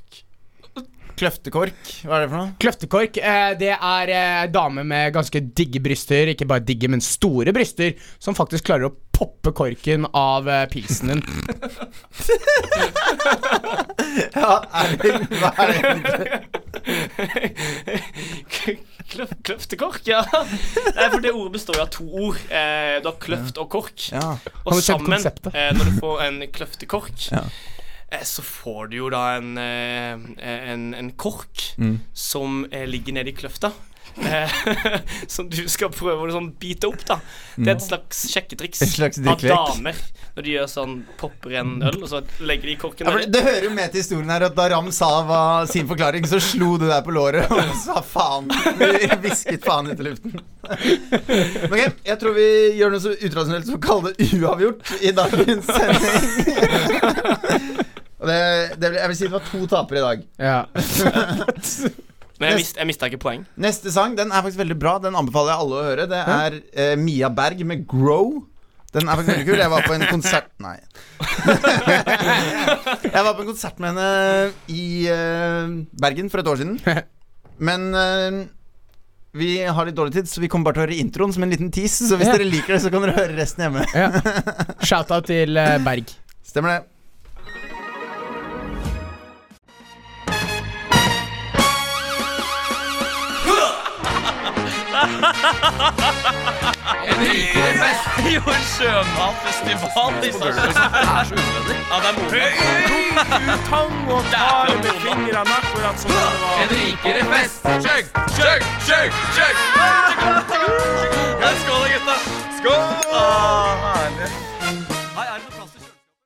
Kløftekork. 1.23 1.77
Hva 2.09 2.17
er 2.17 2.23
det 2.25 2.29
for 2.33 2.39
noe? 2.41 2.53
Kløftekork, 2.63 3.19
eh, 3.21 3.51
det 3.61 3.69
er 3.77 4.11
eh, 4.11 4.47
dame 4.51 4.83
med 4.89 5.13
ganske 5.15 5.39
digge 5.55 5.79
bryster. 5.85 6.31
Ikke 6.33 6.47
bare 6.51 6.65
digge, 6.67 6.89
men 6.91 7.03
store 7.05 7.53
bryster. 7.55 7.93
Som 8.19 8.35
faktisk 8.35 8.65
klarer 8.67 8.89
å 8.89 8.95
poppe 9.15 9.53
korken 9.55 10.07
av 10.19 10.49
eh, 10.51 10.65
pilsen 10.73 11.13
din. 11.13 11.23
Ja, 14.33 14.59
Erling, 14.83 15.23
hva 15.41 15.51
er 15.63 15.67
det 15.71 15.77
egentlig? 15.83 16.29
Kløf, 19.13 19.33
kløftekork, 19.45 20.07
ja. 20.09 20.23
Nei, 20.33 21.09
for 21.13 21.21
det 21.21 21.33
ordet 21.37 21.53
består 21.59 21.77
jo 21.77 21.83
av 21.85 21.91
to 21.93 22.07
ord. 22.27 22.39
Eh, 22.49 22.95
du 23.05 23.11
har 23.11 23.19
kløft 23.21 23.59
og 23.61 23.69
kork. 23.75 24.07
Ja. 24.13 24.39
Og 24.65 24.79
sammen, 24.83 25.19
eh, 25.53 25.69
når 25.77 25.91
du 25.91 25.99
får 26.01 26.23
en 26.31 26.41
kløftekork, 26.55 27.27
Ja. 27.35 27.43
eh, 28.11 28.25
så 28.25 28.41
får 28.47 28.89
du 28.91 28.97
jo 29.03 29.11
da 29.13 29.37
en, 29.37 29.53
eh, 29.59 30.17
en, 30.73 30.95
en 30.95 31.13
kork 31.13 31.75
Mm. 31.79 32.01
som 32.15 32.65
eh, 32.73 32.87
ligger 32.89 33.13
nede 33.17 33.29
i 33.33 33.37
kløfta. 33.37 33.73
Eh, 34.21 34.51
som 35.35 35.49
du 35.51 35.63
skal 35.71 35.93
prøve 35.95 36.27
å 36.27 36.33
sånn 36.35 36.51
bite 36.61 36.89
opp, 36.91 37.05
da. 37.09 37.19
Det 37.57 37.71
er 37.71 37.77
et 37.79 37.85
slags 37.87 38.27
sjekketriks 38.33 38.83
Mm. 38.83 38.87
Et 38.89 38.95
slags 38.95 39.19
av 39.19 39.43
damer. 39.43 39.99
Når 40.37 40.45
de 40.47 40.53
gjør 40.55 40.69
sånn 40.71 40.95
popper 41.21 41.55
en 41.61 41.73
øl, 41.85 41.99
og 42.03 42.09
så 42.09 42.21
legger 42.43 42.71
de 42.71 42.75
korken 42.81 43.09
Ja, 43.09 43.27
det 43.29 43.43
hører 43.45 43.67
jo 43.67 43.73
med 43.75 43.93
til 43.93 44.03
historien 44.03 44.31
her 44.33 44.47
at 44.47 44.57
da 44.57 44.69
Ram 44.73 44.89
sa 44.95 45.11
hva, 45.29 45.41
sin 45.71 45.87
forklaring, 45.91 46.27
så 46.29 46.41
slo 46.43 46.77
du 46.81 46.87
deg 46.89 47.05
på 47.05 47.15
låret 47.15 47.51
og 47.53 47.73
sa 47.83 48.01
faen. 48.05 48.49
Hvisket 49.23 49.65
faen 49.67 49.91
ut 49.93 50.01
i 50.01 50.07
luften. 50.09 50.39
Men 50.63 51.75
ok, 51.77 52.01
jeg 52.09 52.19
tror 52.23 52.37
vi 52.39 52.49
gjør 52.79 52.95
noe 52.95 53.05
så 53.05 53.13
utradisjonelt 53.15 53.69
som 53.69 53.79
å 53.79 53.83
kalle 53.83 54.13
det 54.17 54.31
uavgjort 54.41 54.95
i 55.01 55.15
dagens 55.17 55.67
sending. 55.69 56.23
Og 58.23 58.31
det, 58.31 58.41
det, 58.79 58.93
jeg 59.01 59.11
vil 59.11 59.19
si 59.19 59.27
det 59.27 59.35
var 59.35 59.47
to 59.51 59.61
tapere 59.71 59.99
i 59.99 60.07
dag. 60.07 60.19
Ja. 60.39 60.59
Men 62.41 62.51
jeg, 62.53 62.59
mist, 62.63 62.77
jeg 62.81 62.87
mista 62.89 63.07
ikke 63.11 63.21
poeng. 63.23 63.43
Neste 63.61 63.93
sang 63.95 64.17
den 64.19 64.33
er 64.33 64.43
faktisk 64.43 64.59
veldig 64.63 64.79
bra. 64.81 64.97
Den 65.03 65.15
anbefaler 65.19 65.53
jeg 65.53 65.61
alle 65.65 65.77
å 65.79 65.85
høre. 65.91 66.07
Det 66.11 66.23
er 66.37 66.57
eh, 66.73 66.95
Mia 66.99 67.29
Berg 67.31 67.61
med 67.69 67.85
'Grow'. 67.87 68.41
Den 68.93 69.09
er 69.09 69.17
faktisk 69.17 69.33
veldig 69.37 69.47
kul. 69.49 69.61
Jeg 69.63 69.71
var 69.73 69.83
på 69.87 69.95
en 69.97 70.03
konsert 70.11 70.49
Nei. 70.67 70.77
jeg 73.13 73.23
var 73.25 73.33
på 73.37 73.45
en 73.45 73.49
konsert 73.53 73.79
med 73.81 73.93
henne 73.93 74.53
i 74.73 75.07
eh, 75.13 75.77
Bergen 76.03 76.29
for 76.33 76.43
et 76.43 76.51
år 76.53 76.61
siden. 76.61 76.77
Men 77.69 77.89
eh, 77.95 78.43
vi 79.39 79.53
har 79.65 79.87
litt 79.89 79.97
dårlig 79.97 80.13
tid, 80.19 80.29
så 80.29 80.43
vi 80.43 80.49
kommer 80.53 80.69
bare 80.69 80.77
til 80.81 80.83
å 80.83 80.87
høre 80.89 81.01
introen 81.01 81.33
som 81.33 81.45
en 81.47 81.53
liten 81.55 81.71
tease. 81.73 82.05
Så 82.09 82.19
hvis 82.21 82.29
Ja. 82.29 82.37
dere 82.37 82.49
liker 82.51 82.75
det, 82.77 82.83
så 82.85 82.91
kan 82.93 83.05
dere 83.07 83.17
høre 83.17 83.37
resten 83.39 83.65
hjemme. 83.65 83.87
ja. 83.97 84.11
Shout-out 84.85 85.25
til 85.31 85.57
eh, 85.57 85.79
Berg. 85.85 86.13
Stemmer 86.45 86.75
det. 86.77 86.81
Jo, 98.33 98.43
en 98.47 98.65
sjømatfestival 98.75 100.13
i 100.23 100.31
Det 100.31 100.31
er 100.31 101.25
så 101.29 101.35
unødvendig. 101.35 101.77
Ja, 101.91 101.97
det 102.03 102.09
er 102.11 102.15
moro. 102.19 102.47
Tang 103.69 104.11
og 104.11 104.25
tar 104.33 104.67
med 104.77 104.95
fingrene 105.05 105.55
akkurat 105.59 106.01
som 106.01 106.11
det 106.11 106.19
var. 106.43 106.63
En 106.63 106.69
rikere 106.77 107.23
fest. 107.33 107.63
Chug, 107.85 108.05
chug. 108.87 109.11
Skål, 111.63 111.85
gutta. 111.93 112.17
Skål. 112.59 112.83
herlig. 113.83 114.42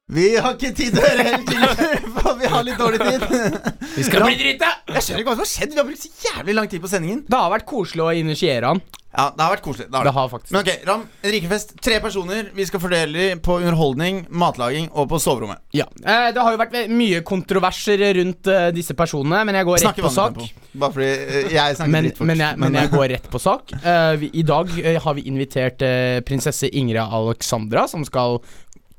Vi 0.06 0.36
har 0.38 0.52
ikke 0.54 0.68
tid 0.70 0.92
til 0.94 1.00
å 1.02 1.02
høre 1.02 1.24
hele 1.26 1.40
tiden, 1.48 2.04
for 2.14 2.36
vi 2.38 2.46
har 2.52 2.62
litt 2.62 2.78
dårlig 2.78 3.00
tid. 3.02 3.56
Vi 3.96 4.04
skal 4.06 4.22
bli 4.22 4.36
drita! 4.38 4.68
Jeg 4.94 5.02
skjønner 5.02 5.24
ikke 5.24 5.32
hva 5.32 5.34
som 5.34 5.42
har 5.42 5.50
skjedd. 5.50 5.72
Vi 5.74 5.80
har 5.82 5.88
brukt 5.88 6.04
så 6.04 6.12
jævlig 6.28 6.54
lang 6.54 6.68
tid 6.70 6.84
på 6.84 6.90
sendingen. 6.92 7.24
Det 7.26 7.40
har 7.40 7.50
vært 7.50 7.66
koselig 7.66 8.04
å 8.06 8.12
initiere 8.14 8.70
han. 8.70 8.84
Ja, 9.16 9.30
det 9.32 9.40
har 9.42 9.54
vært 9.56 9.64
koselig. 9.64 9.86
Det 9.88 9.96
har 9.96 10.04
Det 10.06 10.12
har 10.12 10.26
faktisk 10.28 10.52
Men 10.52 10.60
ok, 10.60 10.70
Ram, 10.86 11.02
en 11.24 11.32
rikefest. 11.32 11.70
Tre 11.82 11.98
personer. 12.04 12.50
Vi 12.54 12.66
skal 12.68 12.82
fordele 12.82 13.16
dem 13.32 13.40
på 13.42 13.56
underholdning, 13.62 14.18
matlaging 14.28 14.90
og 14.92 15.08
på 15.10 15.18
soverommet. 15.24 15.62
Ja. 15.74 15.86
Eh, 16.04 16.28
det 16.36 16.44
har 16.44 16.52
jo 16.54 16.60
vært 16.60 16.76
mye 16.92 17.22
kontroverser 17.26 18.04
rundt 18.20 18.50
eh, 18.52 18.66
disse 18.76 18.94
personene, 18.98 19.40
men 19.48 19.56
jeg 19.58 19.66
går 19.70 19.80
rett 19.88 20.02
på 20.04 20.12
sak. 20.12 20.36
tempo. 20.36 20.68
Bare 20.84 20.96
fordi 20.98 21.08
eh, 21.08 21.48
jeg 21.56 21.78
snakker 21.80 21.94
Men, 21.96 22.06
drittfort. 22.10 22.28
men, 22.30 22.44
jeg, 22.44 22.60
men 22.62 22.78
jeg 22.78 22.92
går 22.92 23.08
rett 23.16 23.30
på 23.32 23.40
sak. 23.42 23.74
Eh, 23.80 24.12
vi, 24.20 24.30
I 24.38 24.46
dag 24.52 24.70
eh, 24.84 25.00
har 25.02 25.16
vi 25.18 25.26
invitert 25.32 25.82
eh, 25.88 26.20
prinsesse 26.28 26.68
Ingrid 26.76 27.00
Alexandra, 27.02 27.88
som 27.90 28.04
skal 28.06 28.36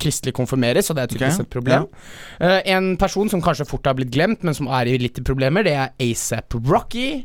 kristelig 0.02 0.36
konfirmeres, 0.38 0.90
og 0.90 0.98
det 0.98 1.04
er 1.04 1.12
tydeligvis 1.14 1.40
okay. 1.42 1.48
et 1.48 1.56
problem. 1.56 1.88
Eh, 2.40 2.60
en 2.76 2.92
person 3.02 3.30
som 3.32 3.42
kanskje 3.44 3.68
fort 3.70 3.90
har 3.90 3.98
blitt 3.98 4.14
glemt, 4.14 4.46
men 4.46 4.58
som 4.58 4.70
er 4.70 4.90
i 4.92 5.00
litt 5.02 5.20
problemer, 5.26 5.66
det 5.66 5.74
er 5.74 5.96
ASAP 6.04 6.60
Rocky. 6.70 7.24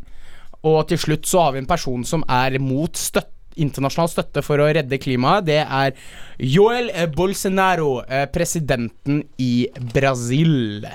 Og 0.63 0.87
til 0.89 1.01
slutt 1.01 1.27
så 1.27 1.47
har 1.47 1.55
vi 1.55 1.63
en 1.63 1.71
person 1.71 2.05
som 2.07 2.25
er 2.31 2.59
mot 2.63 2.97
støtte 2.99 3.31
internasjonal 3.61 4.09
støtte 4.09 4.41
for 4.41 4.63
å 4.65 4.69
redde 4.73 4.97
klimaet. 4.97 5.45
Det 5.45 5.59
er 5.61 5.93
Joel 6.41 6.89
Bolsonaro, 7.13 8.03
eh, 8.09 8.25
presidenten 8.33 9.23
i 9.37 9.69
Brasil. 9.93 10.87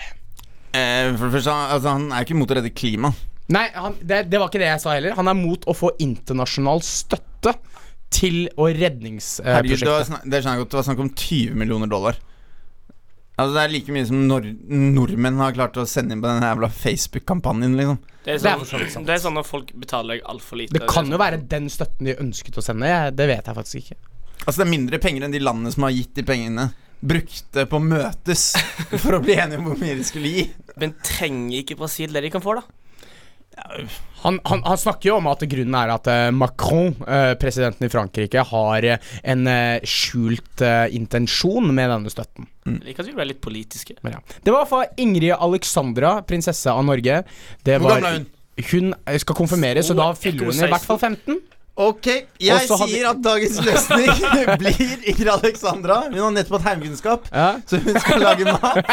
Eh, 0.73 1.13
for 1.15 1.27
det 1.27 1.33
første, 1.35 1.51
han- 1.51 1.71
altså, 1.75 1.89
han 1.89 2.11
er 2.11 2.25
ikke 2.25 2.39
mot 2.39 2.49
å 2.49 2.55
redde 2.55 2.73
klima. 2.73 3.13
Nei, 3.49 3.69
han, 3.73 3.95
det, 4.01 4.29
det 4.29 4.39
var 4.39 4.49
ikke 4.49 4.59
det 4.59 4.71
jeg 4.73 4.81
sa 4.81 4.95
heller. 4.95 5.15
Han 5.15 5.27
er 5.27 5.37
mot 5.37 5.63
å 5.65 5.75
få 5.75 5.93
internasjonal 5.99 6.81
støtte 6.81 7.53
til 8.09 8.47
det 8.47 8.73
redningsprosjektet. 8.79 10.07
snak, 10.07 10.23
det 10.23 10.41
skjønner 10.41 10.57
jeg 10.57 10.63
godt, 10.63 10.71
det 10.71 10.79
var 10.79 10.87
snakk 10.87 10.99
om 11.03 11.09
20 11.13 11.55
millioner 11.59 11.87
dollar. 11.91 12.17
Altså 13.37 13.53
Det 13.53 13.63
er 13.63 13.69
like 13.69 13.93
mye 13.93 14.05
som 14.09 14.21
nor 14.25 14.45
nordmenn 14.65 15.37
har 15.37 15.53
klart 15.53 15.75
å 15.77 15.83
sende 15.85 16.15
inn 16.15 16.21
på 16.23 16.29
den 16.31 16.41
jævla 16.41 16.69
Facebook-kampanjen. 16.73 17.75
liksom 17.77 17.99
Det 18.25 18.33
er 18.33 18.39
Det 18.39 18.51
er 18.51 18.89
sånn, 18.89 19.05
det 19.05 19.13
er 19.13 19.21
sånn 19.21 19.37
at 19.37 19.45
folk 19.45 19.73
betaler 19.77 20.21
altfor 20.25 20.57
lite. 20.57 20.73
Det 20.73 20.87
kan 20.89 21.05
jo 21.05 21.11
sånn- 21.17 21.19
være 21.21 21.47
den 21.47 21.69
støtten 21.69 22.05
de 22.09 22.15
ønsket 22.15 22.57
å 22.57 22.63
sende. 22.65 22.87
Jeg, 22.89 23.15
det 23.15 23.27
vet 23.27 23.45
jeg 23.45 23.55
faktisk 23.55 23.75
ikke. 23.83 23.97
Altså 24.47 24.57
Det 24.57 24.65
er 24.67 24.71
mindre 24.71 24.99
penger 24.99 25.23
enn 25.27 25.31
de 25.31 25.39
landene 25.39 25.71
som 25.73 25.83
har 25.83 25.91
gitt 25.91 26.15
de 26.15 26.23
pengene, 26.23 26.73
brukte 27.03 27.67
på 27.69 27.77
å 27.77 27.83
møtes 27.83 28.55
for 29.03 29.13
å 29.13 29.21
bli 29.21 29.35
enige 29.37 29.59
om 29.59 29.65
hvor 29.69 29.77
mye 29.77 29.95
de 29.99 30.03
skulle 30.07 30.33
gi. 30.33 30.47
Men 30.81 30.95
trenger 31.03 31.59
ikke 31.61 31.77
Brasil 31.77 32.11
det 32.11 32.23
de 32.23 32.31
kan 32.33 32.41
få, 32.41 32.55
da? 32.57 32.63
Han, 34.21 34.39
han, 34.43 34.63
han 34.65 34.77
snakker 34.77 35.11
jo 35.11 35.17
om 35.19 35.27
at 35.29 35.43
grunnen 35.49 35.75
er 35.77 35.91
at 35.93 36.07
eh, 36.09 36.29
Macron, 36.33 36.89
eh, 37.05 37.33
presidenten 37.39 37.85
i 37.85 37.91
Frankrike, 37.91 38.43
har 38.49 38.87
eh, 38.87 39.11
en 39.23 39.49
skjult 39.85 40.63
intensjon 40.97 41.69
med 41.69 41.91
denne 41.93 42.11
støtten. 42.11 42.47
Jeg 42.65 42.81
liker 42.89 43.05
at 43.05 43.11
vi 43.11 43.17
ble 43.19 43.27
litt 43.29 43.43
politiske. 43.43 43.97
Men 44.03 44.17
ja. 44.17 44.23
Det 44.43 44.55
var 44.55 44.65
for 44.69 44.89
Ingrid 44.99 45.35
Alexandra, 45.37 46.17
prinsesse 46.27 46.73
av 46.73 46.81
Norge. 46.87 47.21
Det 47.63 47.77
Hvor 47.77 47.91
var, 47.91 48.01
gammel 48.01 48.09
er 48.09 48.25
hun? 48.25 48.33
Hun 48.57 48.93
skal 49.21 49.37
konfirmeres, 49.37 49.85
så 49.85 49.93
da 49.93 50.09
fyller 50.17 50.49
hun 50.49 50.65
i 50.65 50.71
hvert 50.71 50.87
fall 50.89 50.97
15. 50.97 51.37
Ok, 51.77 52.07
jeg 52.41 52.65
sier 52.65 53.05
at 53.11 53.19
dagens 53.21 53.59
løsning 53.61 54.07
blir 54.63 54.79
Ingrid 55.11 55.29
Alexandra. 55.29 55.99
Hun 56.09 56.17
har 56.23 56.31
nettopp 56.33 56.57
hatt 56.63 56.71
heimkunnskap, 56.71 57.27
Ja. 57.29 57.51
så 57.69 57.77
hun 57.83 57.99
skal 58.01 58.23
lage 58.23 58.47
mat. 58.49 58.89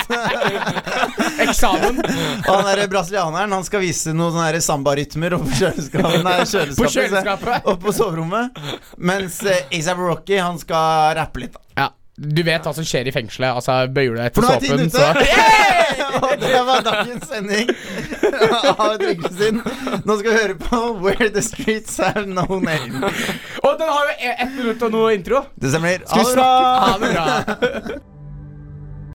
Eksamen. 1.47 2.03
Og 2.05 2.51
han 2.53 2.69
der 2.69 2.85
brasilianeren 2.93 3.53
Han 3.57 3.65
skal 3.67 3.83
vise 3.85 4.13
noen 4.15 4.37
sånne 4.37 4.61
sambarytmer 4.65 5.37
oppe 5.39 5.49
på 5.51 5.59
kjøleskapet. 5.63 6.21
Nei, 6.27 6.37
kjøleskapet, 6.45 6.79
På 6.83 6.93
kjøleskapet. 6.93 7.69
Oppe 7.73 7.87
på 7.89 7.95
soverommet. 7.97 8.63
Mens 9.01 9.41
Azab 9.49 10.05
Rocky 10.05 10.37
Han 10.45 10.61
skal 10.61 11.17
rappe 11.19 11.41
litt. 11.47 11.57
da 11.57 11.85
Ja. 11.85 11.89
Du 12.17 12.43
vet 12.47 12.63
hva 12.63 12.71
som 12.77 12.87
skjer 12.87 13.09
i 13.11 13.13
fengselet. 13.15 13.57
Altså, 13.59 13.81
bøyer 13.91 14.15
du 14.15 14.21
deg 14.21 14.29
etter 14.31 14.45
er 14.47 14.61
såpen, 14.61 14.91
så 14.95 15.09
yeah! 15.25 16.03
Og 16.25 16.37
det 16.39 16.61
var 16.69 16.85
dagens 16.87 17.27
sending 17.27 17.73
av 18.85 18.95
Drikkelsen. 19.03 19.61
Nå 20.07 20.19
skal 20.21 20.31
vi 20.31 20.37
høre 20.37 20.57
på 20.63 20.81
Where 21.03 21.31
the 21.35 21.43
Streets 21.43 21.99
Have 21.99 22.27
No 22.31 22.47
Name. 22.63 23.03
Og 23.65 23.77
den 23.83 23.91
har 23.91 24.09
jo 24.13 24.33
ett 24.39 24.57
minutt 24.61 24.87
og 24.87 24.95
noe 24.95 25.13
intro. 25.19 25.45
Det 25.59 25.75
stemmer. 25.75 26.07
Ha 26.15 26.97
det 27.03 27.15
bra. 27.19 28.11